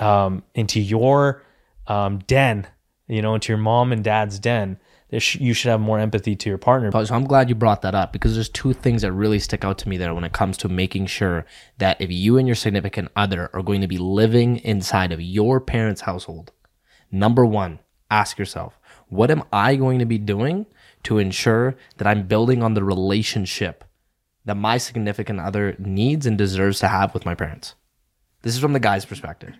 um, 0.00 0.42
into 0.54 0.80
your 0.80 1.42
um, 1.86 2.18
den, 2.20 2.66
you 3.06 3.22
know, 3.22 3.34
into 3.34 3.52
your 3.52 3.58
mom 3.58 3.92
and 3.92 4.02
dad's 4.02 4.38
den, 4.38 4.78
you 5.10 5.52
should 5.54 5.70
have 5.70 5.80
more 5.80 5.98
empathy 5.98 6.36
to 6.36 6.48
your 6.48 6.58
partner. 6.58 6.90
So 7.04 7.14
I'm 7.14 7.24
glad 7.24 7.48
you 7.48 7.56
brought 7.56 7.82
that 7.82 7.96
up 7.96 8.12
because 8.12 8.34
there's 8.34 8.48
two 8.48 8.72
things 8.72 9.02
that 9.02 9.12
really 9.12 9.40
stick 9.40 9.64
out 9.64 9.76
to 9.78 9.88
me 9.88 9.96
there 9.96 10.14
when 10.14 10.22
it 10.22 10.32
comes 10.32 10.56
to 10.58 10.68
making 10.68 11.06
sure 11.06 11.44
that 11.78 12.00
if 12.00 12.12
you 12.12 12.38
and 12.38 12.46
your 12.46 12.54
significant 12.54 13.08
other 13.16 13.50
are 13.52 13.62
going 13.62 13.80
to 13.80 13.88
be 13.88 13.98
living 13.98 14.58
inside 14.58 15.10
of 15.10 15.20
your 15.20 15.60
parents' 15.60 16.02
household, 16.02 16.52
number 17.10 17.44
one, 17.44 17.80
ask 18.10 18.38
yourself, 18.38 18.78
what 19.08 19.30
am 19.30 19.42
I 19.52 19.76
going 19.76 19.98
to 19.98 20.04
be 20.06 20.18
doing 20.18 20.66
to 21.04 21.18
ensure 21.18 21.76
that 21.96 22.06
I'm 22.06 22.26
building 22.26 22.62
on 22.62 22.74
the 22.74 22.84
relationship 22.84 23.84
that 24.44 24.54
my 24.54 24.78
significant 24.78 25.40
other 25.40 25.76
needs 25.78 26.26
and 26.26 26.38
deserves 26.38 26.78
to 26.80 26.88
have 26.88 27.14
with 27.14 27.26
my 27.26 27.34
parents? 27.34 27.74
This 28.42 28.54
is 28.54 28.60
from 28.60 28.72
the 28.72 28.80
guy's 28.80 29.04
perspective. 29.04 29.54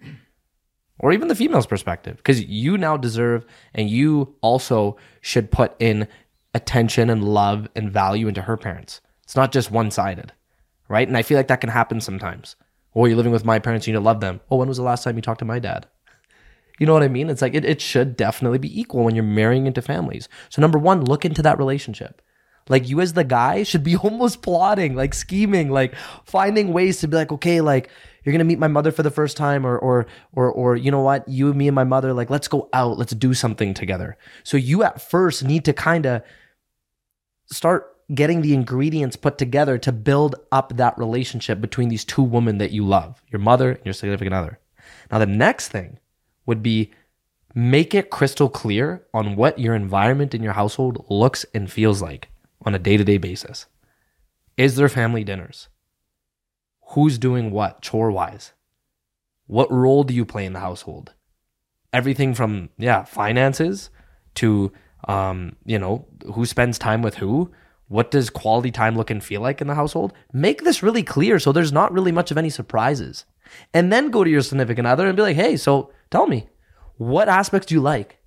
or 0.99 1.13
even 1.13 1.29
the 1.29 1.35
female's 1.35 1.67
perspective 1.67 2.17
because 2.19 2.43
you 2.45 2.79
now 2.79 2.97
deserve 2.97 3.45
and 3.75 3.89
you 3.89 4.35
also 4.41 4.97
should 5.21 5.51
put 5.51 5.75
in 5.81 6.07
attention 6.55 7.11
and 7.11 7.25
love 7.25 7.69
and 7.75 7.91
value 7.91 8.29
into 8.29 8.43
her 8.43 8.57
parents. 8.57 9.01
It's 9.25 9.37
not 9.37 9.53
just 9.53 9.71
one 9.71 9.91
sided, 9.91 10.33
right? 10.89 11.07
And 11.07 11.17
I 11.17 11.23
feel 11.23 11.37
like 11.37 11.49
that 11.49 11.61
can 11.61 11.71
happen 11.71 12.01
sometimes. 12.01 12.57
Or 12.93 13.07
you're 13.07 13.17
living 13.17 13.33
with 13.33 13.45
my 13.45 13.61
parents, 13.61 13.87
you 13.87 13.93
need 13.93 13.99
to 13.99 14.05
love 14.05 14.21
them. 14.21 14.41
Oh, 14.51 14.57
when 14.57 14.69
was 14.69 14.77
the 14.77 14.83
last 14.83 15.05
time 15.05 15.17
you 15.17 15.23
talked 15.23 15.39
to 15.39 15.45
my 15.45 15.61
dad? 15.61 15.87
You 16.81 16.87
know 16.87 16.95
what 16.95 17.03
I 17.03 17.09
mean? 17.09 17.29
It's 17.29 17.43
like 17.43 17.55
it, 17.55 17.65
it 17.65 17.81
should 17.81 18.17
definitely 18.17 18.59
be 18.59 18.81
equal 18.81 19.05
when 19.05 19.15
you're 19.15 19.23
marrying 19.23 19.67
into 19.67 19.83
families. 19.83 20.31
So, 20.49 20.63
number 20.63 20.79
one, 20.79 21.05
look 21.05 21.27
into 21.27 21.43
that 21.43 21.59
relationship. 21.59 22.23
Like, 22.71 22.89
you 22.89 23.03
as 23.03 23.13
the 23.13 23.23
guy 23.23 23.65
should 23.65 23.85
be 23.85 23.97
almost 23.97 24.41
plotting, 24.41 24.95
like 24.95 25.13
scheming, 25.13 25.71
like 25.71 25.95
finding 26.25 26.73
ways 26.73 26.99
to 27.01 27.09
be 27.09 27.17
like, 27.17 27.31
okay, 27.33 27.61
like, 27.61 27.91
you're 28.25 28.33
gonna 28.33 28.45
meet 28.45 28.59
my 28.59 28.69
mother 28.69 28.93
for 28.93 29.03
the 29.03 29.11
first 29.11 29.37
time, 29.37 29.67
or 29.67 29.79
or 29.79 30.07
or 30.33 30.51
or 30.51 30.75
you 30.75 30.91
know 30.91 31.03
what, 31.03 31.29
you, 31.29 31.49
and 31.49 31.59
me, 31.59 31.69
and 31.69 31.75
my 31.75 31.85
mother, 31.85 32.15
like, 32.15 32.31
let's 32.31 32.49
go 32.49 32.71
out, 32.73 32.97
let's 32.97 33.13
do 33.13 33.35
something 33.35 33.75
together. 33.75 34.17
So 34.43 34.57
you 34.57 34.83
at 34.83 35.03
first 35.03 35.45
need 35.45 35.67
to 35.67 35.75
kind 35.75 36.07
of 36.07 36.23
start 37.53 37.95
getting 38.15 38.41
the 38.41 38.55
ingredients 38.55 39.17
put 39.17 39.37
together 39.37 39.77
to 39.79 39.93
build 39.93 40.35
up 40.51 40.77
that 40.77 40.97
relationship 40.97 41.61
between 41.61 41.91
these 41.91 42.07
two 42.07 42.23
women 42.23 42.57
that 42.59 42.73
you 42.73 42.87
love, 42.87 43.23
your 43.31 43.41
mother 43.41 43.73
and 43.73 43.85
your 43.85 43.93
significant 43.93 44.35
other. 44.35 44.59
Now, 45.11 45.19
the 45.19 45.27
next 45.27 45.69
thing 45.69 45.99
would 46.51 46.65
be 46.65 46.91
make 47.55 47.95
it 47.95 48.11
crystal 48.11 48.49
clear 48.49 49.07
on 49.15 49.37
what 49.37 49.61
your 49.61 49.77
environment 49.77 50.35
in 50.35 50.43
your 50.43 50.53
household 50.55 51.07
looks 51.09 51.47
and 51.55 51.71
feels 51.71 52.03
like 52.03 52.29
on 52.67 52.75
a 52.75 52.79
day 52.79 52.97
to 52.97 53.05
day 53.05 53.19
basis. 53.19 53.67
Is 54.57 54.75
there 54.75 54.89
family 54.89 55.23
dinners? 55.23 55.69
Who's 56.91 57.19
doing 57.19 57.53
what 57.53 57.83
chore 57.83 58.11
wise? 58.11 58.53
What 59.47 59.71
role 59.71 60.03
do 60.03 60.13
you 60.13 60.25
play 60.25 60.45
in 60.45 60.53
the 60.55 60.67
household? 60.69 61.15
Everything 61.93 62.35
from, 62.35 62.71
yeah, 62.79 63.05
finances 63.05 63.91
to, 64.35 64.73
um, 65.07 65.55
you 65.65 65.79
know, 65.79 66.07
who 66.35 66.45
spends 66.47 66.79
time 66.79 67.01
with 67.01 67.15
who, 67.19 67.53
what 67.87 68.11
does 68.11 68.29
quality 68.29 68.73
time 68.73 68.97
look 68.97 69.11
and 69.11 69.23
feel 69.23 69.41
like 69.41 69.61
in 69.61 69.69
the 69.69 69.77
household? 69.77 70.13
Make 70.33 70.65
this 70.65 70.83
really 70.83 71.05
clear 71.05 71.39
so 71.39 71.53
there's 71.53 71.73
not 71.73 71.93
really 71.93 72.13
much 72.13 72.33
of 72.33 72.39
any 72.39 72.51
surprises. 72.51 73.25
And 73.73 73.93
then 73.93 74.11
go 74.11 74.25
to 74.25 74.31
your 74.31 74.43
significant 74.43 74.87
other 74.89 75.07
and 75.07 75.17
be 75.17 75.23
like, 75.23 75.37
hey, 75.37 75.57
so 75.57 75.93
tell 76.11 76.27
me, 76.27 76.49
what 76.97 77.29
aspects 77.29 77.67
do 77.67 77.75
you 77.75 77.81
like? 77.81 78.19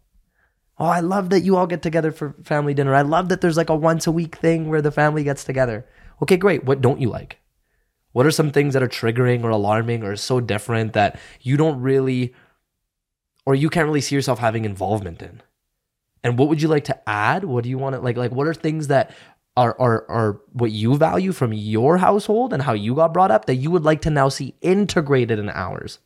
Oh, 0.80 0.86
I 0.86 1.02
love 1.02 1.30
that 1.30 1.42
you 1.42 1.56
all 1.56 1.68
get 1.68 1.82
together 1.82 2.12
for 2.12 2.36
family 2.44 2.74
dinner. 2.74 2.96
I 2.96 3.04
love 3.04 3.30
that 3.30 3.42
there's 3.42 3.58
like 3.58 3.70
a 3.70 3.76
once 3.76 4.08
a 4.08 4.12
week 4.12 4.36
thing 4.36 4.70
where 4.70 4.82
the 4.82 4.92
family 4.92 5.24
gets 5.24 5.44
together. 5.44 5.86
Okay, 6.22 6.38
great. 6.38 6.64
What 6.64 6.82
don't 6.82 7.00
you 7.00 7.10
like? 7.10 7.40
What 8.12 8.26
are 8.26 8.32
some 8.32 8.52
things 8.52 8.74
that 8.74 8.84
are 8.84 8.88
triggering 8.88 9.44
or 9.44 9.50
alarming 9.50 10.04
or 10.04 10.16
so 10.16 10.40
different 10.40 10.94
that 10.94 11.20
you 11.42 11.58
don't 11.58 11.82
really 11.82 12.34
or 13.46 13.56
you 13.56 13.70
can't 13.70 13.86
really 13.86 14.02
see 14.02 14.16
yourself 14.16 14.40
having 14.40 14.66
involvement 14.66 15.22
in? 15.22 15.42
And 16.24 16.40
what 16.40 16.48
would 16.50 16.62
you 16.62 16.68
like 16.68 16.86
to 16.86 17.10
add? 17.10 17.44
What 17.44 17.64
do 17.64 17.70
you 17.70 17.78
want 17.78 17.96
to 17.96 18.02
like 18.02 18.18
like 18.18 18.32
what 18.32 18.48
are 18.48 18.54
things 18.54 18.88
that 18.88 19.16
are, 19.56 19.80
are, 19.80 20.06
are 20.10 20.42
what 20.54 20.72
you 20.72 20.98
value 20.98 21.32
from 21.32 21.54
your 21.54 21.98
household 21.98 22.54
and 22.54 22.64
how 22.64 22.74
you 22.74 22.96
got 22.96 23.14
brought 23.14 23.32
up 23.32 23.46
that 23.46 23.56
you 23.56 23.70
would 23.70 23.84
like 23.84 24.02
to 24.02 24.10
now 24.10 24.30
see 24.30 24.56
integrated 24.62 25.38
in 25.38 25.50
ours. 25.50 26.00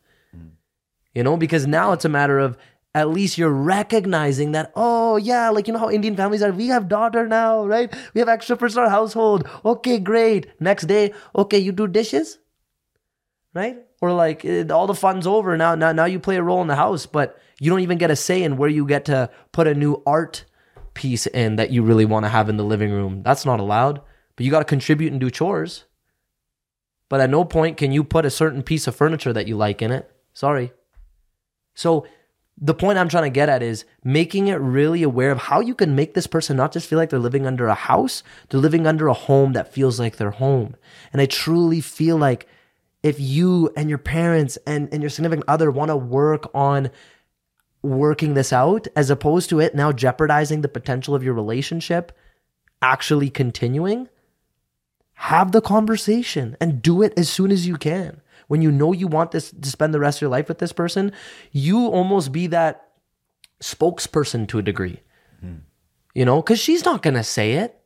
You 1.17 1.23
know, 1.23 1.35
because 1.35 1.65
now 1.65 1.93
it's 1.93 2.05
a 2.05 2.09
matter 2.09 2.37
of 2.37 2.59
at 2.93 3.09
least 3.09 3.39
you're 3.39 3.49
recognizing 3.49 4.51
that, 4.51 4.71
oh, 4.75 5.17
yeah, 5.17 5.49
like 5.49 5.65
you 5.65 5.73
know 5.73 5.79
how 5.79 5.89
Indian 5.89 6.15
families 6.15 6.43
are. 6.43 6.51
We 6.51 6.67
have 6.67 6.87
daughter 6.87 7.27
now, 7.27 7.65
right? 7.65 7.91
We 8.13 8.19
have 8.19 8.29
extra 8.29 8.55
person 8.55 8.77
in 8.77 8.83
our 8.83 8.91
household. 8.91 9.49
Okay, 9.65 9.97
great. 9.97 10.45
Next 10.61 10.85
day, 10.85 11.15
okay, 11.35 11.57
you 11.57 11.71
do 11.71 11.87
dishes, 11.87 12.37
right? 13.55 13.79
Or 13.99 14.13
like 14.13 14.45
it, 14.45 14.69
all 14.69 14.85
the 14.85 14.93
fun's 14.93 15.25
over 15.25 15.57
now. 15.57 15.73
Now, 15.73 15.91
now 15.91 16.05
you 16.05 16.19
play 16.19 16.35
a 16.35 16.43
role 16.43 16.61
in 16.61 16.67
the 16.67 16.75
house, 16.75 17.07
but 17.07 17.41
you 17.59 17.71
don't 17.71 17.79
even 17.79 17.97
get 17.97 18.11
a 18.11 18.15
say 18.15 18.43
in 18.43 18.55
where 18.55 18.69
you 18.69 18.85
get 18.85 19.05
to 19.05 19.31
put 19.53 19.65
a 19.65 19.73
new 19.73 20.03
art 20.05 20.45
piece 20.93 21.25
in 21.25 21.55
that 21.55 21.71
you 21.71 21.81
really 21.81 22.05
want 22.05 22.25
to 22.25 22.29
have 22.29 22.47
in 22.47 22.57
the 22.57 22.63
living 22.63 22.91
room. 22.91 23.23
That's 23.23 23.43
not 23.43 23.59
allowed. 23.59 24.03
But 24.35 24.45
you 24.45 24.51
got 24.51 24.59
to 24.59 24.65
contribute 24.65 25.13
and 25.13 25.19
do 25.19 25.31
chores. 25.31 25.85
But 27.09 27.21
at 27.21 27.31
no 27.31 27.43
point 27.43 27.77
can 27.77 27.91
you 27.91 28.03
put 28.03 28.23
a 28.23 28.29
certain 28.29 28.61
piece 28.61 28.85
of 28.85 28.95
furniture 28.95 29.33
that 29.33 29.47
you 29.47 29.57
like 29.57 29.81
in 29.81 29.91
it. 29.91 30.11
Sorry. 30.35 30.73
So 31.77 32.07
the 32.59 32.73
point 32.73 32.97
I'm 32.97 33.07
trying 33.07 33.25
to 33.25 33.29
get 33.29 33.49
at 33.49 33.61
is 33.61 33.85
making 34.03 34.47
it 34.47 34.55
really 34.55 35.03
aware 35.03 35.31
of 35.31 35.37
how 35.37 35.59
you 35.59 35.75
can 35.75 35.95
make 35.95 36.15
this 36.15 36.25
person 36.25 36.57
not 36.57 36.73
just 36.73 36.87
feel 36.87 36.97
like 36.97 37.11
they're 37.11 37.19
living 37.19 37.45
under 37.45 37.67
a 37.67 37.75
house, 37.75 38.23
they're 38.49 38.59
living 38.59 38.87
under 38.87 39.07
a 39.07 39.13
home 39.13 39.53
that 39.53 39.71
feels 39.71 39.99
like 39.99 40.17
their 40.17 40.31
home. 40.31 40.75
And 41.13 41.21
I 41.21 41.27
truly 41.27 41.79
feel 41.79 42.17
like 42.17 42.47
if 43.03 43.19
you 43.19 43.71
and 43.77 43.89
your 43.89 43.99
parents 43.99 44.57
and, 44.65 44.89
and 44.91 45.03
your 45.03 45.11
significant 45.11 45.47
other 45.47 45.69
want 45.69 45.89
to 45.89 45.95
work 45.95 46.49
on 46.55 46.89
working 47.83 48.33
this 48.33 48.51
out 48.51 48.87
as 48.95 49.11
opposed 49.11 49.47
to 49.51 49.59
it 49.59 49.75
now 49.75 49.91
jeopardizing 49.91 50.61
the 50.61 50.67
potential 50.67 51.13
of 51.13 51.23
your 51.23 51.35
relationship 51.35 52.11
actually 52.81 53.29
continuing, 53.29 54.09
have 55.13 55.51
the 55.51 55.61
conversation 55.61 56.57
and 56.59 56.81
do 56.81 57.03
it 57.03 57.13
as 57.15 57.29
soon 57.29 57.51
as 57.51 57.67
you 57.67 57.77
can 57.77 58.19
when 58.47 58.61
you 58.61 58.71
know 58.71 58.93
you 58.93 59.07
want 59.07 59.31
this 59.31 59.51
to 59.51 59.69
spend 59.69 59.93
the 59.93 59.99
rest 59.99 60.17
of 60.17 60.21
your 60.21 60.29
life 60.29 60.47
with 60.47 60.59
this 60.59 60.73
person, 60.73 61.11
you 61.51 61.87
almost 61.87 62.31
be 62.31 62.47
that 62.47 62.87
spokesperson 63.61 64.47
to 64.47 64.59
a 64.59 64.61
degree. 64.61 65.01
Mm. 65.43 65.61
You 66.13 66.25
know, 66.25 66.41
because 66.41 66.59
she's 66.59 66.85
not 66.85 67.01
gonna 67.01 67.23
say 67.23 67.53
it. 67.53 67.79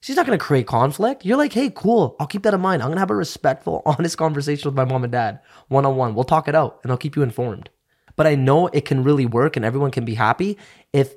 She's 0.00 0.16
not 0.16 0.26
gonna 0.26 0.38
create 0.38 0.66
conflict. 0.66 1.24
You're 1.24 1.36
like, 1.36 1.52
hey, 1.52 1.70
cool. 1.74 2.16
I'll 2.18 2.26
keep 2.26 2.42
that 2.42 2.54
in 2.54 2.60
mind. 2.60 2.82
I'm 2.82 2.88
gonna 2.88 3.00
have 3.00 3.10
a 3.10 3.16
respectful, 3.16 3.82
honest 3.86 4.18
conversation 4.18 4.68
with 4.68 4.76
my 4.76 4.84
mom 4.84 5.04
and 5.04 5.12
dad 5.12 5.40
one 5.68 5.86
on 5.86 5.96
one. 5.96 6.14
We'll 6.14 6.24
talk 6.24 6.48
it 6.48 6.54
out 6.54 6.80
and 6.82 6.90
I'll 6.90 6.98
keep 6.98 7.16
you 7.16 7.22
informed. 7.22 7.70
But 8.16 8.26
I 8.26 8.34
know 8.34 8.66
it 8.68 8.84
can 8.84 9.04
really 9.04 9.26
work 9.26 9.56
and 9.56 9.64
everyone 9.64 9.90
can 9.90 10.04
be 10.04 10.14
happy 10.14 10.58
if 10.92 11.14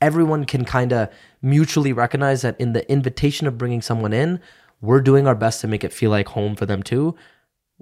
everyone 0.00 0.44
can 0.44 0.64
kind 0.64 0.92
of 0.92 1.08
mutually 1.40 1.92
recognize 1.92 2.42
that 2.42 2.60
in 2.60 2.72
the 2.72 2.90
invitation 2.90 3.46
of 3.46 3.58
bringing 3.58 3.82
someone 3.82 4.12
in, 4.12 4.40
we're 4.80 5.00
doing 5.00 5.26
our 5.26 5.34
best 5.34 5.60
to 5.60 5.68
make 5.68 5.84
it 5.84 5.92
feel 5.92 6.10
like 6.10 6.28
home 6.28 6.54
for 6.54 6.66
them 6.66 6.82
too 6.82 7.16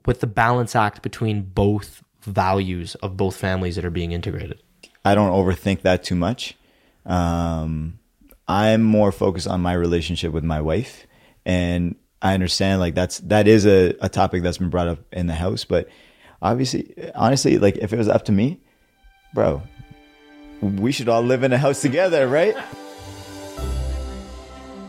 with 0.06 0.20
the 0.20 0.26
balance 0.26 0.74
act 0.74 1.02
between 1.02 1.42
both 1.42 2.02
values 2.22 2.94
of 2.96 3.16
both 3.16 3.36
families 3.36 3.76
that 3.76 3.84
are 3.84 3.90
being 3.90 4.12
integrated? 4.12 4.62
I 5.04 5.14
don't 5.14 5.30
overthink 5.30 5.82
that 5.82 6.04
too 6.04 6.14
much. 6.14 6.56
Um, 7.06 7.98
I'm 8.46 8.82
more 8.82 9.12
focused 9.12 9.46
on 9.46 9.60
my 9.60 9.72
relationship 9.72 10.32
with 10.32 10.44
my 10.44 10.60
wife, 10.60 11.06
and 11.46 11.96
I 12.20 12.34
understand 12.34 12.80
like 12.80 12.94
that's 12.94 13.18
that 13.20 13.48
is 13.48 13.66
a, 13.66 13.94
a 14.00 14.08
topic 14.08 14.42
that's 14.42 14.58
been 14.58 14.70
brought 14.70 14.88
up 14.88 14.98
in 15.12 15.26
the 15.26 15.34
house, 15.34 15.64
but 15.64 15.88
obviously, 16.42 16.94
honestly, 17.14 17.58
like 17.58 17.76
if 17.78 17.92
it 17.92 17.96
was 17.96 18.08
up 18.08 18.24
to 18.26 18.32
me, 18.32 18.60
bro, 19.34 19.62
we 20.60 20.92
should 20.92 21.08
all 21.08 21.22
live 21.22 21.42
in 21.42 21.52
a 21.52 21.58
house 21.58 21.80
together, 21.80 22.28
right? 22.28 22.56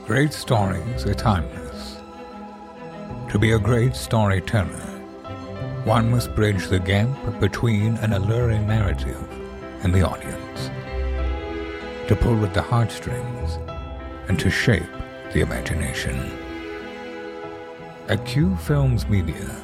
Great 0.05 0.33
stories 0.33 1.05
are 1.05 1.13
timeless. 1.13 1.97
To 3.31 3.39
be 3.39 3.53
a 3.53 3.59
great 3.59 3.95
storyteller 3.95 4.90
one 5.85 6.11
must 6.11 6.35
bridge 6.35 6.67
the 6.67 6.79
gap 6.79 7.09
between 7.39 7.97
an 7.97 8.13
alluring 8.13 8.67
narrative 8.67 9.27
and 9.81 9.91
the 9.93 10.03
audience, 10.03 10.69
to 12.07 12.15
pull 12.15 12.45
at 12.45 12.53
the 12.53 12.61
heartstrings, 12.61 13.57
and 14.27 14.39
to 14.39 14.51
shape 14.51 14.83
the 15.33 15.41
imagination. 15.41 16.15
At 18.09 18.25
Q 18.27 18.55
Films 18.57 19.07
Media, 19.07 19.55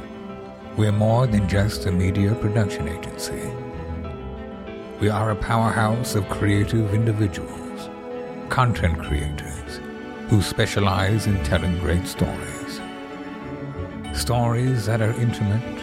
we're 0.75 0.91
more 0.91 1.27
than 1.27 1.47
just 1.47 1.85
a 1.85 1.91
media 1.91 2.33
production 2.33 2.87
agency. 2.87 3.51
We 4.99 5.09
are 5.09 5.29
a 5.29 5.35
powerhouse 5.35 6.15
of 6.15 6.27
creative 6.29 6.95
individuals, 6.95 7.89
content 8.49 8.97
creators 8.97 9.81
who 10.29 10.41
specialize 10.41 11.27
in 11.27 11.43
telling 11.43 11.77
great 11.77 12.07
stories. 12.07 12.81
Stories 14.13 14.87
that 14.87 15.01
are 15.01 15.13
intimate 15.21 15.76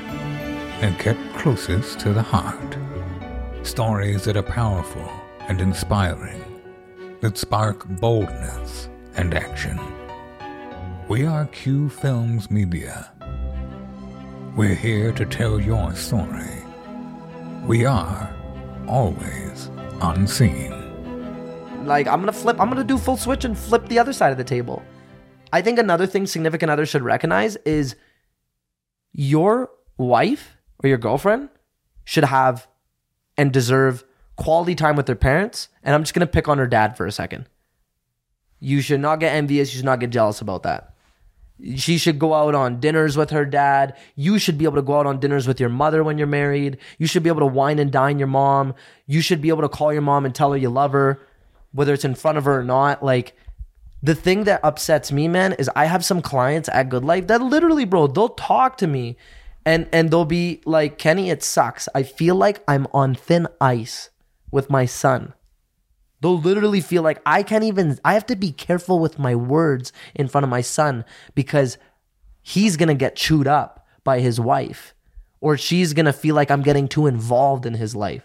and 0.84 0.98
kept 0.98 1.34
closest 1.38 1.98
to 1.98 2.12
the 2.12 2.20
heart. 2.22 2.76
Stories 3.62 4.22
that 4.24 4.36
are 4.36 4.42
powerful 4.42 5.10
and 5.48 5.62
inspiring, 5.62 6.44
that 7.22 7.38
spark 7.38 7.88
boldness 7.88 8.90
and 9.16 9.32
action. 9.32 9.80
We 11.08 11.24
are 11.24 11.46
Q 11.46 11.88
Films 11.88 12.50
Media. 12.50 13.10
We're 14.54 14.74
here 14.74 15.10
to 15.12 15.24
tell 15.24 15.58
your 15.58 15.94
story. 15.94 16.62
We 17.64 17.86
are 17.86 18.36
always 18.86 19.70
unseen. 20.02 21.86
Like, 21.86 22.06
I'm 22.06 22.20
gonna 22.20 22.30
flip, 22.30 22.60
I'm 22.60 22.68
gonna 22.68 22.84
do 22.84 22.98
full 22.98 23.16
switch 23.16 23.46
and 23.46 23.56
flip 23.56 23.88
the 23.88 23.98
other 23.98 24.12
side 24.12 24.32
of 24.32 24.38
the 24.38 24.44
table. 24.44 24.82
I 25.50 25.62
think 25.62 25.78
another 25.78 26.06
thing 26.06 26.26
significant 26.26 26.70
others 26.70 26.90
should 26.90 27.02
recognize 27.02 27.56
is 27.64 27.96
your 29.14 29.70
wife 29.96 30.53
or 30.82 30.88
your 30.88 30.98
girlfriend 30.98 31.48
should 32.04 32.24
have 32.24 32.66
and 33.36 33.52
deserve 33.52 34.04
quality 34.36 34.74
time 34.74 34.96
with 34.96 35.06
their 35.06 35.16
parents. 35.16 35.68
And 35.82 35.94
I'm 35.94 36.02
just 36.02 36.14
going 36.14 36.26
to 36.26 36.32
pick 36.32 36.48
on 36.48 36.58
her 36.58 36.66
dad 36.66 36.96
for 36.96 37.06
a 37.06 37.12
second. 37.12 37.46
You 38.60 38.80
should 38.80 39.00
not 39.00 39.20
get 39.20 39.34
envious. 39.34 39.72
You 39.72 39.78
should 39.78 39.84
not 39.84 40.00
get 40.00 40.10
jealous 40.10 40.40
about 40.40 40.62
that. 40.62 40.94
She 41.76 41.98
should 41.98 42.18
go 42.18 42.34
out 42.34 42.54
on 42.54 42.80
dinners 42.80 43.16
with 43.16 43.30
her 43.30 43.44
dad. 43.44 43.96
You 44.16 44.38
should 44.38 44.58
be 44.58 44.64
able 44.64 44.76
to 44.76 44.82
go 44.82 44.98
out 44.98 45.06
on 45.06 45.20
dinners 45.20 45.46
with 45.46 45.60
your 45.60 45.68
mother 45.68 46.02
when 46.02 46.18
you're 46.18 46.26
married. 46.26 46.78
You 46.98 47.06
should 47.06 47.22
be 47.22 47.28
able 47.28 47.40
to 47.40 47.46
wine 47.46 47.78
and 47.78 47.92
dine 47.92 48.18
your 48.18 48.28
mom. 48.28 48.74
You 49.06 49.20
should 49.20 49.40
be 49.40 49.50
able 49.50 49.62
to 49.62 49.68
call 49.68 49.92
your 49.92 50.02
mom 50.02 50.24
and 50.26 50.34
tell 50.34 50.50
her 50.50 50.58
you 50.58 50.68
love 50.68 50.92
her, 50.92 51.20
whether 51.72 51.94
it's 51.94 52.04
in 52.04 52.16
front 52.16 52.38
of 52.38 52.44
her 52.44 52.58
or 52.58 52.64
not. 52.64 53.04
Like, 53.04 53.36
the 54.02 54.14
thing 54.14 54.44
that 54.44 54.60
upsets 54.64 55.12
me, 55.12 55.28
man, 55.28 55.52
is 55.54 55.70
I 55.76 55.86
have 55.86 56.04
some 56.04 56.20
clients 56.20 56.68
at 56.68 56.88
Good 56.88 57.04
Life 57.04 57.28
that 57.28 57.40
literally, 57.40 57.84
bro, 57.84 58.08
they'll 58.08 58.28
talk 58.30 58.76
to 58.78 58.86
me 58.86 59.16
and 59.64 59.88
and 59.92 60.10
they'll 60.10 60.24
be 60.24 60.60
like, 60.64 60.98
Kenny, 60.98 61.30
it 61.30 61.42
sucks. 61.42 61.88
I 61.94 62.02
feel 62.02 62.34
like 62.34 62.62
I'm 62.68 62.86
on 62.92 63.14
thin 63.14 63.48
ice 63.60 64.10
with 64.50 64.70
my 64.70 64.86
son. 64.86 65.34
They'll 66.20 66.40
literally 66.40 66.80
feel 66.80 67.02
like 67.02 67.20
I 67.26 67.42
can't 67.42 67.64
even 67.64 67.98
I 68.04 68.14
have 68.14 68.26
to 68.26 68.36
be 68.36 68.52
careful 68.52 68.98
with 68.98 69.18
my 69.18 69.34
words 69.34 69.92
in 70.14 70.28
front 70.28 70.44
of 70.44 70.50
my 70.50 70.60
son 70.60 71.04
because 71.34 71.78
he's 72.42 72.76
gonna 72.76 72.94
get 72.94 73.16
chewed 73.16 73.46
up 73.46 73.86
by 74.04 74.20
his 74.20 74.38
wife. 74.38 74.94
Or 75.40 75.56
she's 75.58 75.92
gonna 75.92 76.12
feel 76.12 76.34
like 76.34 76.50
I'm 76.50 76.62
getting 76.62 76.88
too 76.88 77.06
involved 77.06 77.66
in 77.66 77.74
his 77.74 77.94
life. 77.94 78.24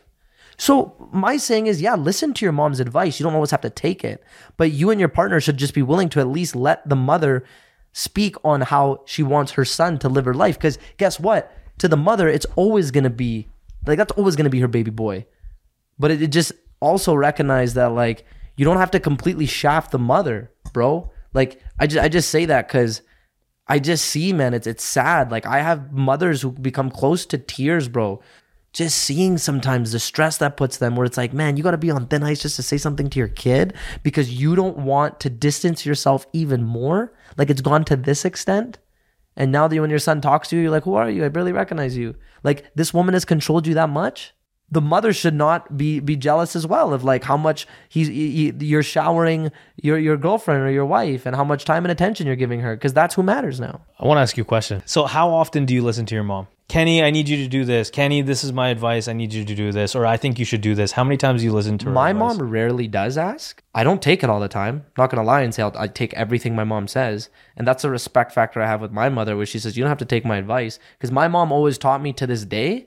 So 0.57 1.09
my 1.13 1.37
saying 1.37 1.67
is, 1.67 1.81
yeah, 1.81 1.95
listen 1.95 2.33
to 2.33 2.45
your 2.45 2.51
mom's 2.51 2.81
advice. 2.81 3.17
You 3.17 3.23
don't 3.23 3.33
always 3.33 3.51
have 3.51 3.61
to 3.61 3.69
take 3.69 4.03
it, 4.03 4.21
but 4.57 4.71
you 4.71 4.89
and 4.89 4.99
your 4.99 5.07
partner 5.07 5.39
should 5.39 5.55
just 5.55 5.73
be 5.73 5.81
willing 5.81 6.09
to 6.09 6.19
at 6.19 6.27
least 6.27 6.53
let 6.53 6.87
the 6.87 6.97
mother 6.97 7.45
speak 7.91 8.35
on 8.43 8.61
how 8.61 9.01
she 9.05 9.23
wants 9.23 9.53
her 9.53 9.65
son 9.65 9.97
to 9.99 10.09
live 10.09 10.25
her 10.25 10.33
life. 10.33 10.57
Because 10.57 10.77
guess 10.97 11.19
what? 11.19 11.51
To 11.79 11.87
the 11.87 11.97
mother, 11.97 12.27
it's 12.27 12.45
always 12.55 12.91
gonna 12.91 13.09
be 13.09 13.47
like 13.85 13.97
that's 13.97 14.11
always 14.13 14.35
gonna 14.35 14.49
be 14.49 14.59
her 14.59 14.67
baby 14.67 14.91
boy. 14.91 15.25
But 15.97 16.11
it, 16.11 16.21
it 16.21 16.27
just 16.27 16.51
also 16.79 17.13
recognize 17.13 17.73
that 17.73 17.87
like 17.87 18.25
you 18.55 18.65
don't 18.65 18.77
have 18.77 18.91
to 18.91 18.99
completely 18.99 19.45
shaft 19.45 19.91
the 19.91 19.99
mother, 19.99 20.51
bro. 20.73 21.11
Like 21.33 21.61
I 21.79 21.87
just 21.87 22.03
I 22.03 22.09
just 22.09 22.29
say 22.29 22.45
that 22.45 22.67
because 22.67 23.01
I 23.67 23.79
just 23.79 24.05
see, 24.05 24.33
man, 24.33 24.53
it's 24.53 24.67
it's 24.67 24.83
sad. 24.83 25.31
Like 25.31 25.45
I 25.45 25.61
have 25.61 25.93
mothers 25.93 26.41
who 26.41 26.51
become 26.51 26.89
close 26.89 27.25
to 27.27 27.37
tears, 27.37 27.87
bro. 27.87 28.21
Just 28.71 28.97
seeing 28.99 29.37
sometimes 29.37 29.91
the 29.91 29.99
stress 29.99 30.37
that 30.37 30.55
puts 30.55 30.77
them, 30.77 30.95
where 30.95 31.05
it's 31.05 31.17
like, 31.17 31.33
man, 31.33 31.57
you 31.57 31.63
got 31.63 31.71
to 31.71 31.77
be 31.77 31.89
on 31.89 32.07
thin 32.07 32.23
ice 32.23 32.41
just 32.41 32.55
to 32.57 32.63
say 32.63 32.77
something 32.77 33.09
to 33.09 33.19
your 33.19 33.27
kid 33.27 33.73
because 34.03 34.31
you 34.31 34.55
don't 34.55 34.77
want 34.77 35.19
to 35.21 35.29
distance 35.29 35.85
yourself 35.85 36.27
even 36.33 36.63
more. 36.63 37.11
Like 37.37 37.49
it's 37.49 37.61
gone 37.61 37.83
to 37.85 37.95
this 37.95 38.25
extent. 38.25 38.77
And 39.35 39.51
now 39.51 39.67
that 39.67 39.79
when 39.79 39.89
your 39.89 39.99
son 39.99 40.21
talks 40.21 40.49
to 40.49 40.55
you, 40.55 40.63
you're 40.63 40.71
like, 40.71 40.83
who 40.83 40.95
are 40.95 41.09
you? 41.09 41.25
I 41.25 41.29
barely 41.29 41.53
recognize 41.53 41.97
you. 41.97 42.15
Like 42.43 42.65
this 42.75 42.93
woman 42.93 43.13
has 43.13 43.25
controlled 43.25 43.65
you 43.65 43.73
that 43.73 43.89
much. 43.89 44.33
The 44.71 44.81
mother 44.81 45.13
should 45.13 45.33
not 45.33 45.77
be 45.77 45.99
be 45.99 46.15
jealous 46.15 46.55
as 46.55 46.67
well 46.67 46.93
of 46.93 47.03
like 47.03 47.23
how 47.23 47.37
much 47.37 47.67
he's 47.87 48.07
he, 48.07 48.53
you're 48.59 48.83
showering 48.83 49.51
your 49.81 49.97
your 49.97 50.17
girlfriend 50.17 50.61
or 50.63 50.71
your 50.71 50.85
wife 50.85 51.25
and 51.25 51.35
how 51.35 51.43
much 51.43 51.65
time 51.65 51.85
and 51.85 51.91
attention 51.91 52.27
you're 52.27 52.35
giving 52.35 52.59
her 52.61 52.75
because 52.75 52.93
that's 52.93 53.15
who 53.15 53.23
matters 53.23 53.59
now. 53.59 53.81
I 53.99 54.05
want 54.05 54.17
to 54.17 54.21
ask 54.21 54.37
you 54.37 54.43
a 54.43 54.45
question. 54.45 54.83
So, 54.85 55.05
how 55.05 55.29
often 55.29 55.65
do 55.65 55.73
you 55.73 55.81
listen 55.81 56.05
to 56.07 56.15
your 56.15 56.23
mom? 56.23 56.47
Kenny, 56.69 57.01
I 57.01 57.09
need 57.09 57.27
you 57.27 57.37
to 57.37 57.47
do 57.47 57.65
this. 57.65 57.89
Kenny, 57.89 58.21
this 58.21 58.43
is 58.43 58.53
my 58.53 58.69
advice. 58.69 59.07
I 59.07 59.13
need 59.13 59.33
you 59.33 59.43
to 59.43 59.55
do 59.55 59.71
this. 59.71 59.95
Or 59.95 60.05
I 60.05 60.17
think 60.17 60.37
you 60.37 60.45
should 60.45 60.61
do 60.61 60.75
this. 60.75 60.91
How 60.91 61.03
many 61.03 61.17
times 61.17 61.41
do 61.41 61.45
you 61.45 61.51
listen 61.51 61.79
to 61.79 61.87
her? 61.87 61.91
My 61.91 62.11
advice? 62.11 62.37
mom 62.37 62.47
rarely 62.47 62.87
does 62.87 63.17
ask. 63.17 63.63
I 63.73 63.83
don't 63.83 64.03
take 64.03 64.23
it 64.23 64.29
all 64.29 64.39
the 64.39 64.47
time. 64.47 64.75
I'm 64.85 64.91
Not 64.95 65.09
gonna 65.09 65.23
lie 65.23 65.41
and 65.41 65.51
say 65.51 65.63
I'll, 65.63 65.73
I 65.75 65.87
take 65.87 66.13
everything 66.13 66.55
my 66.55 66.63
mom 66.63 66.87
says, 66.87 67.29
and 67.57 67.67
that's 67.67 67.83
a 67.83 67.89
respect 67.89 68.33
factor 68.33 68.61
I 68.61 68.67
have 68.67 68.81
with 68.81 68.91
my 68.91 69.09
mother, 69.09 69.35
where 69.35 69.47
she 69.47 69.57
says 69.57 69.77
you 69.77 69.83
don't 69.83 69.89
have 69.89 69.97
to 69.97 70.05
take 70.05 70.25
my 70.25 70.37
advice 70.37 70.77
because 70.95 71.11
my 71.11 71.27
mom 71.27 71.51
always 71.51 71.79
taught 71.79 72.03
me 72.03 72.13
to 72.13 72.27
this 72.27 72.45
day 72.45 72.85